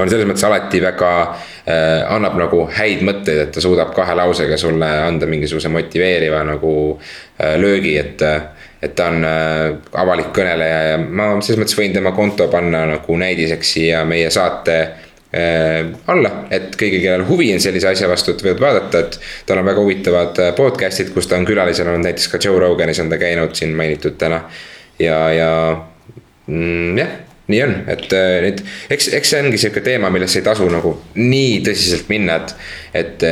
on 0.00 0.10
selles 0.10 0.26
mõttes 0.26 0.46
alati 0.48 0.80
väga 0.82 1.12
äh,, 1.20 2.02
annab 2.10 2.38
nagu 2.40 2.64
häid 2.78 3.04
mõtteid, 3.06 3.44
et 3.44 3.54
ta 3.54 3.62
suudab 3.62 3.92
kahe 3.94 4.16
lausega 4.16 4.58
sulle 4.58 4.88
anda 5.04 5.28
mingisuguse 5.28 5.70
motiveeriva 5.72 6.42
nagu 6.48 6.74
äh, 6.94 7.56
löögi, 7.60 7.98
et 8.00 8.22
äh, 8.24 8.42
et 8.84 8.92
ta 8.96 9.06
on 9.08 9.24
äh, 9.24 9.70
avalik 9.96 10.32
kõneleja 10.36 10.80
ja 10.90 10.96
ma 11.00 11.30
selles 11.40 11.62
mõttes 11.62 11.78
võin 11.78 11.94
tema 11.94 12.12
konto 12.16 12.50
panna 12.52 12.82
nagu 12.90 13.16
näidiseks 13.16 13.76
siia 13.76 14.02
meie 14.08 14.28
saate 14.32 14.78
Äh, 14.80 15.03
alla, 15.34 16.30
et 16.54 16.76
kõigil, 16.78 17.00
kellel 17.02 17.24
huvi 17.28 17.48
on 17.54 17.62
sellise 17.62 17.88
asja 17.90 18.08
vastu, 18.10 18.34
et 18.34 18.44
võivad 18.44 18.62
vaadata, 18.62 19.00
et 19.02 19.18
tal 19.48 19.60
on 19.62 19.68
väga 19.68 19.82
huvitavad 19.82 20.40
äh, 20.42 20.52
podcast'id, 20.56 21.10
kus 21.14 21.28
ta 21.30 21.38
on 21.40 21.46
külalisena 21.48 21.94
olnud, 21.94 22.06
näiteks 22.06 22.28
ka 22.32 22.40
Joe 22.42 22.60
Roganis 22.62 23.00
on 23.02 23.10
ta 23.10 23.18
käinud 23.20 23.54
siin 23.58 23.74
mainitud 23.76 24.18
täna. 24.20 24.44
ja, 24.98 25.18
ja 25.34 25.50
mm, 26.46 26.98
jah, 26.98 27.14
nii 27.50 27.62
on, 27.64 27.74
et 27.90 28.12
äh, 28.14 28.34
nüüd 28.44 28.62
eks, 28.94 29.08
eks 29.18 29.34
see 29.34 29.42
ongi 29.42 29.60
sihuke 29.60 29.82
teema, 29.84 30.12
millesse 30.14 30.38
ei 30.40 30.46
tasu 30.46 30.68
nagu 30.72 30.96
nii 31.18 31.58
tõsiselt 31.66 32.12
minna, 32.12 32.38
et, 32.40 32.54
et 33.02 33.26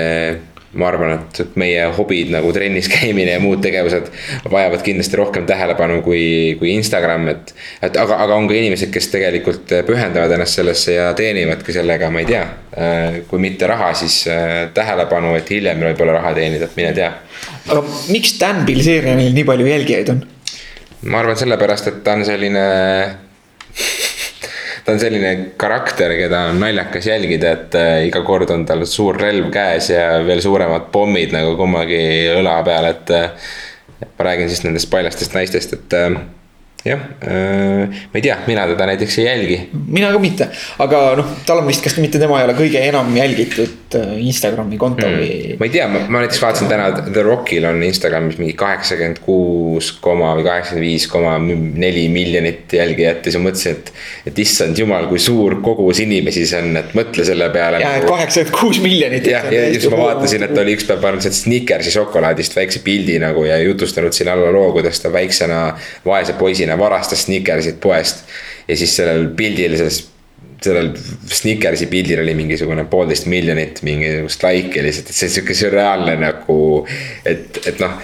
ma 0.79 0.89
arvan, 0.89 1.13
et, 1.19 1.41
et 1.45 1.57
meie 1.61 1.85
hobid 1.97 2.31
nagu 2.33 2.53
trennis 2.55 2.89
käimine 2.95 3.35
ja 3.35 3.41
muud 3.43 3.61
tegevused 3.65 4.09
vajavad 4.51 4.85
kindlasti 4.87 5.19
rohkem 5.21 5.47
tähelepanu 5.49 6.01
kui, 6.05 6.25
kui 6.61 6.73
Instagram, 6.77 7.29
et. 7.35 7.55
et 7.83 7.97
aga, 8.01 8.19
aga 8.25 8.39
on 8.39 8.49
ka 8.49 8.57
inimesed, 8.57 8.93
kes 8.95 9.11
tegelikult 9.13 9.75
pühendavad 9.89 10.33
ennast 10.37 10.61
sellesse 10.61 10.97
ja 10.97 11.11
teenivadki 11.19 11.77
sellega, 11.77 12.11
ma 12.13 12.23
ei 12.25 12.31
tea. 12.31 12.45
kui 13.29 13.41
mitte 13.43 13.69
raha, 13.69 13.93
siis 13.99 14.23
tähelepanu, 14.75 15.35
et 15.37 15.51
hiljem 15.53 15.83
võib-olla 15.91 16.17
raha 16.21 16.33
teenida, 16.39 16.71
et 16.71 16.79
mine 16.79 16.95
tea. 16.97 17.11
aga 17.69 17.83
miks 18.09 18.39
Dan 18.41 18.65
Bilzerianil 18.69 19.35
nii 19.37 19.45
palju 19.49 19.69
jälgijaid 19.69 20.15
on? 20.15 20.25
ma 21.03 21.21
arvan 21.21 21.37
sellepärast, 21.37 21.91
et 21.91 22.01
ta 22.07 22.17
on 22.17 22.25
selline 22.25 22.65
ta 24.85 24.93
on 24.93 25.01
selline 25.03 25.33
karakter, 25.57 26.15
keda 26.19 26.47
on 26.51 26.61
naljakas 26.63 27.07
jälgida, 27.07 27.57
et 27.57 27.77
äh, 27.79 28.07
iga 28.09 28.23
kord 28.27 28.51
on 28.51 28.67
tal 28.67 28.87
suur 28.91 29.19
relv 29.21 29.51
käes 29.55 29.93
ja 29.95 30.07
veel 30.27 30.43
suuremad 30.43 30.91
pommid 30.95 31.35
nagu 31.35 31.57
kummagi 31.61 32.03
õla 32.39 32.61
peal, 32.67 32.91
et. 32.93 33.15
Äh, 33.19 33.53
ma 34.19 34.25
räägin 34.27 34.49
siis 34.51 34.65
nendest 34.65 34.91
paljastest 34.91 35.35
naistest, 35.37 35.77
et 35.77 35.95
äh, 35.95 36.17
jah, 36.85 36.99
äh, 37.23 37.87
ma 38.11 38.19
ei 38.19 38.23
tea, 38.25 38.37
mina 38.47 38.65
teda 38.67 38.87
näiteks 38.91 39.19
ei 39.21 39.27
jälgi. 39.27 39.59
mina 39.87 40.11
ka 40.13 40.19
mitte, 40.19 40.49
aga 40.83 41.03
noh, 41.19 41.29
tal 41.47 41.61
on 41.63 41.69
vist, 41.71 41.83
kas 41.85 41.95
mitte 42.03 42.19
tema 42.19 42.41
ei 42.41 42.47
ole 42.49 42.57
kõige 42.59 42.81
enam 42.83 43.13
jälgitud 43.15 43.95
äh, 43.99 44.17
Instagrami 44.27 44.79
konto 44.81 45.07
mm. 45.07 45.21
või. 45.21 45.59
ma 45.61 45.69
ei 45.69 45.75
tea, 45.77 45.87
ma 45.93 46.23
näiteks 46.25 46.43
vaatasin 46.43 46.71
täna 46.73 46.89
The 46.99 47.23
Rockil 47.23 47.69
on 47.71 47.83
Instagramis 47.87 48.41
mingi 48.41 48.57
kaheksakümmend 48.59 49.23
kuus 49.23 49.93
koma 50.03 50.33
või 50.39 50.47
kaheksakümmend 50.49 50.89
viis 50.89 51.07
koma 51.13 51.37
neli 51.39 52.09
miljonit 52.13 52.75
jälgijat 52.75 53.23
ja 53.23 53.31
siis 53.31 53.39
ma 53.39 53.49
mõtlesin, 53.51 53.79
et. 53.79 53.93
et 54.33 54.43
issand 54.43 54.79
jumal, 54.79 55.07
kui 55.11 55.23
suur 55.23 55.61
kogus 55.63 56.03
inimesi 56.03 56.45
see 56.51 56.65
on, 56.65 56.75
et 56.83 56.97
mõtle 56.99 57.27
selle 57.29 57.47
peale. 57.55 57.79
ja, 57.85 57.95
et 57.95 58.03
nagu- 58.03 58.17
kaheksakümmend 58.17 58.59
kuus 58.59 58.83
miljonit. 58.83 59.31
jah, 59.31 59.47
ja 59.55 59.69
siis 59.71 59.87
ma 59.93 60.03
vaatasin, 60.03 60.49
et 60.49 60.63
oli 60.65 60.75
üks 60.75 60.91
päev 60.91 61.03
pannud 61.05 61.23
sealt 61.23 61.39
Snickersi 61.39 61.95
šokolaadist 61.95 62.59
väikse 62.59 62.83
pildi 62.83 63.21
nagu 63.23 63.47
ja 63.47 63.63
jutustanud 63.63 64.15
siin 64.17 64.35
alla 64.35 64.51
loo, 64.51 64.73
kuidas 64.75 64.99
ta 65.03 65.13
väiksena 65.15 65.63
vaese 66.07 66.35
poisina 66.39 66.72
inimene 66.73 66.79
varastas 66.79 67.25
Snickersit 67.25 67.81
poest. 67.81 68.25
ja 68.69 68.77
siis 68.77 68.97
sellel 68.97 69.29
pildil, 69.37 69.77
selles, 69.77 70.09
sellel 70.63 70.93
Snickersi 71.29 71.87
pildil 71.87 72.23
oli 72.23 72.35
mingisugune 72.35 72.85
poolteist 72.85 73.27
miljonit 73.27 73.83
mingisugust 73.83 74.43
laiki 74.43 74.83
lihtsalt, 74.83 75.11
et 75.11 75.17
see 75.17 75.29
on 75.29 75.35
sihuke 75.35 75.55
sürreaalne 75.55 76.17
nagu. 76.21 76.87
et, 77.25 77.61
et 77.67 77.81
noh, 77.81 77.99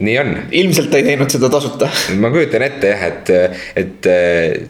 nii 0.00 0.18
on. 0.18 0.36
ilmselt 0.50 0.94
ei 0.94 1.06
teinud 1.06 1.30
seda 1.30 1.50
tasuta. 1.50 1.90
ma 2.18 2.30
kujutan 2.30 2.62
ette 2.66 2.92
jah, 2.92 3.06
et, 3.06 3.34
et 3.76 4.06
äh, 4.06 4.60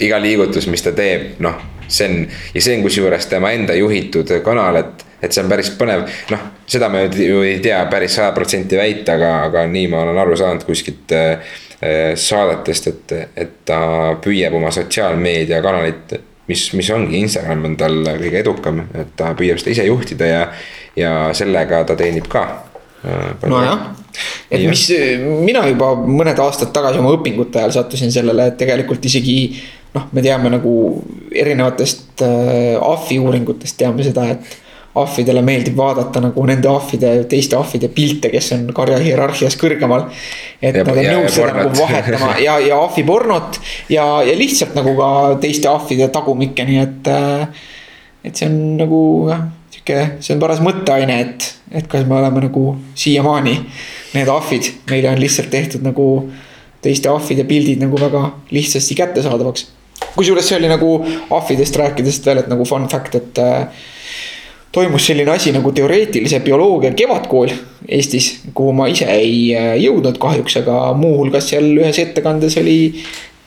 iga 0.00 0.20
liigutus, 0.20 0.68
mis 0.68 0.82
ta 0.82 0.92
teeb, 0.92 1.38
noh, 1.42 1.58
see 1.88 2.08
on 2.08 2.24
ja 2.54 2.62
see 2.62 2.76
on 2.76 2.86
kusjuures 2.86 3.30
tema 3.30 3.52
enda 3.54 3.76
juhitud 3.78 4.34
kanal, 4.44 4.82
et 4.82 5.06
et 5.18 5.34
see 5.34 5.42
on 5.42 5.48
päris 5.50 5.72
põnev, 5.74 6.04
noh, 6.30 6.42
seda 6.70 6.86
me 6.92 7.08
ju 7.10 7.40
ei 7.42 7.56
tea 7.62 7.80
päris 7.90 8.14
sada 8.14 8.30
protsenti 8.36 8.78
väita, 8.78 9.16
aga, 9.18 9.32
aga 9.48 9.64
nii 9.66 9.88
ma 9.90 10.04
olen 10.04 10.20
aru 10.22 10.36
saanud 10.38 10.62
kuskilt 10.68 11.10
äh, 11.16 11.56
saadetest, 11.78 12.88
et, 12.90 13.12
et 13.38 13.50
ta 13.68 14.16
püüab 14.18 14.56
oma 14.58 14.72
sotsiaalmeediakanalit, 14.74 16.16
mis, 16.48 16.64
mis 16.74 16.88
ongi, 16.90 17.20
Instagram 17.22 17.68
on 17.68 17.76
tal 17.78 18.00
kõige 18.08 18.40
edukam, 18.40 18.80
et 18.98 19.12
ta 19.18 19.30
püüab 19.38 19.60
seda 19.62 19.76
ise 19.76 19.86
juhtida 19.86 20.26
ja, 20.26 20.40
ja 20.98 21.12
sellega 21.38 21.84
ta 21.86 21.96
teenib 21.98 22.26
ka. 22.32 22.44
Eh, 22.98 23.46
nojah, 23.46 23.92
et 24.50 24.64
ja. 24.64 24.70
mis, 24.72 24.88
mina 25.46 25.62
juba 25.68 25.92
mõned 26.02 26.40
aastad 26.42 26.72
tagasi 26.74 26.98
oma 26.98 27.12
õpingute 27.14 27.60
ajal 27.60 27.76
sattusin 27.76 28.10
sellele, 28.10 28.48
et 28.50 28.56
tegelikult 28.58 29.04
isegi 29.06 29.36
noh, 29.94 30.08
me 30.10 30.24
teame 30.24 30.50
nagu 30.50 30.72
erinevatest 31.30 32.24
äh, 32.26 32.74
ahvi 32.82 33.20
uuringutest 33.22 33.78
teame 33.78 34.02
seda, 34.06 34.26
et 34.34 34.56
ahvidele 34.94 35.42
meeldib 35.44 35.76
vaadata 35.76 36.22
nagu 36.22 36.44
nende 36.48 36.68
ahvide, 36.70 37.10
teiste 37.30 37.56
ahvide 37.58 37.90
pilte, 37.92 38.30
kes 38.32 38.52
on 38.56 38.66
karja 38.74 38.98
hierarhias 39.02 39.56
kõrgemal. 39.60 40.08
et 40.62 40.74
ja, 40.74 40.84
nad 40.84 40.96
on 40.96 41.04
nõus 41.04 41.36
seda 41.36 41.52
nagu 41.54 41.74
vahetama 41.76 42.32
ja, 42.42 42.58
ja 42.58 42.80
ahvipornot 42.82 43.60
ja, 43.92 44.06
ja 44.26 44.36
lihtsalt 44.38 44.74
nagu 44.78 44.96
ka 44.98 45.10
teiste 45.42 45.70
ahvide 45.70 46.08
tagumikke, 46.14 46.66
nii 46.68 46.80
et. 46.84 47.12
Äh, 47.12 47.66
et 48.28 48.36
see 48.36 48.48
on 48.48 48.58
nagu 48.80 49.00
jah, 49.30 49.44
sihuke, 49.72 49.98
see 50.24 50.34
on 50.34 50.42
paras 50.42 50.60
mõtteaine, 50.64 51.20
et, 51.22 51.46
et 51.70 51.86
kas 51.90 52.04
me 52.08 52.18
oleme 52.18 52.42
nagu 52.48 52.64
siiamaani 52.98 53.54
need 54.16 54.30
ahvid, 54.32 54.72
meile 54.90 55.12
on 55.12 55.20
lihtsalt 55.22 55.50
tehtud 55.52 55.84
nagu 55.86 56.08
teiste 56.84 57.10
ahvide 57.10 57.46
pildid 57.48 57.80
nagu 57.82 57.98
väga 58.00 58.24
lihtsasti 58.54 58.96
kättesaadavaks. 58.98 59.68
kusjuures 60.16 60.48
see 60.48 60.58
oli 60.58 60.68
nagu 60.70 60.90
ahvidest 61.30 61.76
rääkides 61.76 62.20
veel, 62.26 62.42
et 62.42 62.50
nagu 62.50 62.66
fun 62.68 62.88
fact, 62.90 63.14
et 63.14 63.38
äh, 63.42 63.86
toimus 64.72 65.06
selline 65.06 65.30
asi 65.30 65.52
nagu 65.52 65.72
teoreetilise 65.72 66.40
bioloogia 66.40 66.92
kevadkool 66.94 67.52
Eestis, 67.88 68.40
kuhu 68.54 68.72
ma 68.76 68.86
ise 68.92 69.06
ei 69.08 69.54
äh, 69.56 69.70
jõudnud 69.80 70.18
kahjuks, 70.20 70.58
aga 70.60 70.92
muuhulgas 70.98 71.48
seal 71.48 71.70
ühes 71.78 71.98
ettekandes 72.02 72.58
oli 72.60 72.78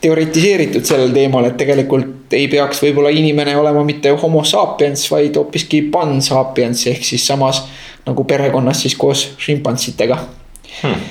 teoritiseeritud 0.02 0.82
sellel 0.82 1.12
teemal, 1.14 1.46
et 1.46 1.56
tegelikult 1.60 2.34
ei 2.34 2.48
peaks 2.50 2.80
võib-olla 2.82 3.12
inimene 3.14 3.54
olema 3.56 3.84
mitte 3.86 4.10
homo 4.18 4.42
sapiens, 4.44 5.04
vaid 5.12 5.38
hoopiski 5.38 5.84
pan 5.94 6.16
sapiens 6.24 6.86
ehk 6.90 7.06
siis 7.06 7.26
samas 7.26 7.62
nagu 8.06 8.24
perekonnas 8.26 8.82
siis 8.82 8.96
koos 8.98 9.28
šimpansitega 9.38 10.18
hmm. 10.80 11.06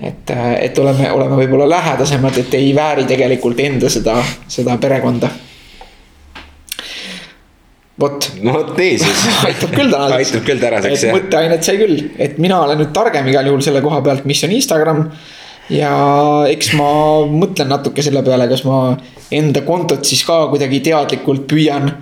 et, 0.00 0.32
äh, 0.32 0.54
et 0.70 0.78
oleme, 0.80 1.12
oleme 1.12 1.36
võib-olla 1.42 1.68
lähedasemad, 1.68 2.40
et 2.40 2.56
ei 2.56 2.72
vääri 2.74 3.04
tegelikult 3.04 3.60
enda 3.60 3.92
seda, 3.92 4.16
seda 4.48 4.80
perekonda 4.80 5.28
vot. 8.00 8.30
no 8.42 8.54
vot 8.56 8.72
nii 8.78 8.96
siis 9.00 9.26
aitab 9.48 9.74
küll 9.76 9.92
tänaseks. 9.92 10.32
aitab 10.32 10.48
küll 10.48 10.62
tänaseks 10.62 11.06
jah. 11.06 11.16
mõtteainet 11.16 11.66
sai 11.66 11.78
küll, 11.80 12.06
et 12.18 12.38
mina 12.42 12.62
olen 12.64 12.82
nüüd 12.82 12.94
targem 12.96 13.30
igal 13.32 13.50
juhul 13.50 13.64
selle 13.64 13.84
koha 13.84 14.02
pealt, 14.06 14.26
mis 14.28 14.42
on 14.46 14.54
Instagram. 14.56 15.06
ja 15.70 15.94
eks 16.50 16.74
ma 16.78 16.90
mõtlen 17.30 17.70
natuke 17.70 18.04
selle 18.04 18.24
peale, 18.26 18.48
kas 18.50 18.64
ma 18.66 18.84
enda 19.30 19.64
kontot 19.66 20.04
siis 20.06 20.24
ka 20.26 20.46
kuidagi 20.52 20.82
teadlikult 20.90 21.46
püüan 21.50 21.92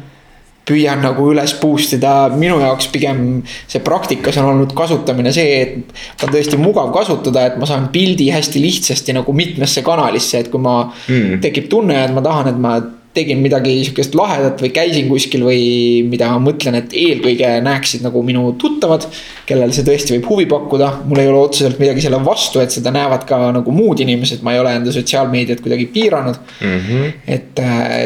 püüan 0.69 1.01
nagu 1.01 1.31
üles 1.33 1.55
boost 1.63 1.95
ida, 1.97 2.29
minu 2.37 2.59
jaoks 2.61 2.91
pigem 2.93 3.23
see 3.49 3.81
praktikas 3.85 4.37
on 4.41 4.51
olnud 4.53 4.75
kasutamine 4.77 5.33
see, 5.33 5.63
et. 5.63 5.95
ta 6.19 6.29
on 6.29 6.35
tõesti 6.35 6.61
mugav 6.61 6.93
kasutada, 6.95 7.47
et 7.49 7.57
ma 7.61 7.69
saan 7.69 7.89
pildi 7.95 8.29
hästi 8.35 8.61
lihtsasti 8.63 9.17
nagu 9.17 9.33
mitmesse 9.37 9.85
kanalisse, 9.87 10.43
et 10.43 10.53
kui 10.53 10.61
ma 10.63 10.83
mm., 10.91 11.41
tekib 11.45 11.71
tunne, 11.73 11.97
et 12.05 12.15
ma 12.15 12.25
tahan, 12.25 12.53
et 12.53 12.61
ma 12.61 12.77
tegin 13.19 13.43
midagi 13.43 13.75
sihukest 13.83 14.17
lahedat 14.19 14.63
või 14.63 14.71
käisin 14.75 15.11
kuskil 15.11 15.45
või 15.47 15.63
mida 16.09 16.31
ma 16.33 16.41
mõtlen, 16.49 16.79
et 16.81 16.97
eelkõige 16.97 17.53
näeksid 17.67 18.05
nagu 18.07 18.23
minu 18.27 18.53
tuttavad. 18.61 19.07
kellel 19.49 19.73
see 19.73 19.87
tõesti 19.87 20.17
võib 20.17 20.29
huvi 20.29 20.47
pakkuda, 20.51 20.91
mul 21.09 21.23
ei 21.23 21.31
ole 21.31 21.41
otseselt 21.47 21.79
midagi 21.81 22.05
selle 22.05 22.21
vastu, 22.25 22.61
et 22.61 22.75
seda 22.75 22.93
näevad 22.95 23.25
ka 23.29 23.39
nagu 23.55 23.73
muud 23.73 24.01
inimesed, 24.05 24.43
ma 24.45 24.55
ei 24.55 24.61
ole 24.63 24.75
enda 24.77 24.93
sotsiaalmeediat 24.95 25.63
kuidagi 25.65 25.89
piiranud 25.95 26.37
mm. 26.61 26.79
-hmm. 26.89 27.17
et, 27.27 27.65
äh, 27.65 28.05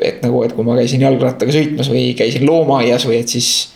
et 0.00 0.22
nagu, 0.26 0.42
et 0.44 0.52
kui 0.52 0.66
ma 0.66 0.76
käisin 0.76 1.06
jalgrattaga 1.06 1.54
sõitmas 1.54 1.90
või 1.92 2.10
käisin 2.18 2.46
loomaaias 2.46 3.06
või 3.08 3.22
et 3.22 3.32
siis 3.32 3.75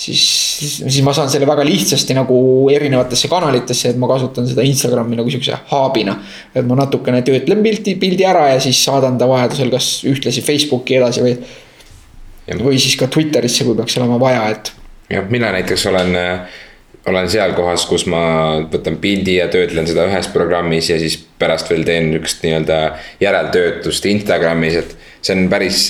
siis, 0.00 0.22
siis, 0.58 0.76
siis 0.86 1.04
ma 1.04 1.12
saan 1.16 1.30
selle 1.32 1.48
väga 1.48 1.64
lihtsasti 1.66 2.16
nagu 2.16 2.38
erinevatesse 2.72 3.28
kanalitesse, 3.30 3.92
et 3.92 4.00
ma 4.00 4.08
kasutan 4.10 4.48
seda 4.48 4.64
Instagrami 4.66 5.18
nagu 5.18 5.32
sihukese 5.32 5.58
hub'ina. 5.72 6.16
et 6.54 6.66
ma 6.66 6.78
natukene 6.80 7.22
töötlen 7.26 7.62
pildi, 7.64 7.96
pildi 8.00 8.26
ära 8.26 8.48
ja 8.54 8.62
siis 8.62 8.80
saadan 8.84 9.18
ta 9.20 9.28
vajadusel 9.30 9.72
kas 9.72 9.90
ühtlasi 10.08 10.44
Facebooki 10.46 10.96
edasi 11.00 11.26
või. 11.26 11.36
või 12.64 12.80
siis 12.82 12.96
ka 12.98 13.06
Twitterisse, 13.12 13.64
kui 13.64 13.76
peaks 13.78 13.98
olema 14.00 14.18
vaja, 14.20 14.48
et. 14.54 14.72
jah, 15.10 15.28
mina 15.30 15.52
näiteks 15.52 15.86
olen 15.92 16.16
olen 17.08 17.30
seal 17.32 17.54
kohas, 17.56 17.86
kus 17.88 18.04
ma 18.12 18.22
võtan 18.70 18.98
pildi 19.00 19.38
ja 19.38 19.46
töötlen 19.52 19.86
seda 19.88 20.04
ühes 20.08 20.28
programmis 20.32 20.90
ja 20.90 20.98
siis 21.00 21.16
pärast 21.40 21.70
veel 21.72 21.84
teen 21.88 22.10
niukest 22.12 22.42
nii-öelda 22.44 22.80
järeltöötlust 23.22 24.06
Instagramis, 24.10 24.76
et 24.82 24.96
see 25.22 25.36
on 25.36 25.48
päris, 25.52 25.82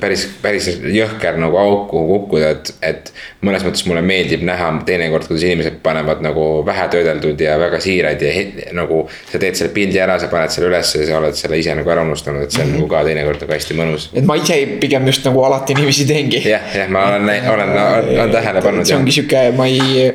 päris, 0.00 0.24
päris 0.42 0.68
jõhker 0.80 1.36
nagu 1.40 1.58
auk, 1.60 1.84
kuhu 1.90 2.06
kukkuda, 2.08 2.52
et, 2.54 2.70
et 2.88 3.10
mõnes 3.44 3.64
mõttes 3.66 3.84
mulle 3.88 4.00
meeldib 4.06 4.44
näha 4.48 4.70
teinekord, 4.88 5.26
kuidas 5.28 5.44
inimesed 5.44 5.78
panevad 5.84 6.22
nagu 6.24 6.46
vähe 6.66 6.86
töödeldud 6.94 7.40
ja 7.44 7.58
väga 7.60 7.80
siiraid 7.84 8.22
ja 8.24 8.32
he, 8.32 8.44
nagu. 8.76 9.02
sa 9.28 9.40
teed 9.42 9.58
selle 9.58 9.72
pildi 9.74 10.00
ära, 10.00 10.16
sa 10.20 10.30
paned 10.32 10.54
selle 10.54 10.70
ülesse 10.70 11.02
ja 11.02 11.10
sa 11.10 11.18
oled 11.20 11.36
selle 11.36 11.58
ise 11.60 11.74
nagu 11.76 11.92
ära 11.92 12.04
unustanud, 12.06 12.46
et 12.46 12.54
see 12.54 12.62
on 12.62 12.70
mm 12.70 12.74
-hmm. 12.74 12.86
nagu 12.86 12.92
ka 12.94 13.04
teinekord 13.08 13.44
nagu 13.44 13.52
hästi 13.52 13.76
mõnus. 13.76 14.08
et 14.14 14.24
ma 14.24 14.36
ise 14.40 14.56
pigem 14.80 15.06
just 15.06 15.24
nagu 15.28 15.44
alati 15.44 15.74
niiviisi 15.74 16.06
teengi. 16.08 16.40
jah, 16.48 16.62
jah, 16.74 16.88
ma 16.88 17.08
olen, 17.08 17.28
olen, 17.28 17.70
olen, 17.70 18.20
olen 18.20 18.32
tähele 18.32 18.62
pannud. 18.62 18.86
see 18.86 18.96
ongi 18.96 19.12
sihuke, 19.12 19.50
ma 19.56 19.66
ei 19.66 20.14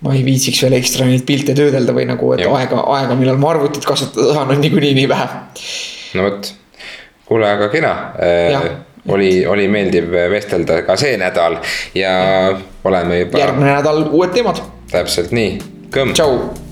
ma 0.00 0.14
ei 0.14 0.22
viitsiks 0.24 0.62
veel 0.62 0.76
ekstra 0.78 1.06
neid 1.08 1.24
pilte 1.26 1.54
töödelda 1.56 1.92
või 1.96 2.06
nagu, 2.06 2.32
et 2.36 2.44
ja. 2.44 2.52
aega, 2.54 2.84
aega, 2.98 3.16
millal 3.18 3.40
ma 3.40 3.50
arvutit 3.50 3.84
kasutada 3.84 4.34
saan, 4.36 4.52
on 4.54 4.60
niikuinii 4.60 4.94
nii 4.94 5.08
vähe. 5.08 5.26
no 6.14 6.22
vot 6.28 6.52
kuule, 7.26 7.48
aga 7.50 7.68
kena. 7.68 7.94
Äh, 8.22 8.68
oli, 9.08 9.46
oli 9.46 9.68
meeldiv 9.70 10.10
vestelda 10.30 10.80
ka 10.82 10.96
see 10.98 11.14
nädal 11.20 11.60
ja 11.94 12.12
oleme 12.84 13.20
juba. 13.20 13.38
järgmine 13.38 13.74
nädal 13.78 14.06
uued 14.10 14.34
teemad. 14.34 14.62
täpselt 14.90 15.34
nii, 15.34 15.58
kõmm. 15.94 16.14
tšau 16.16 16.65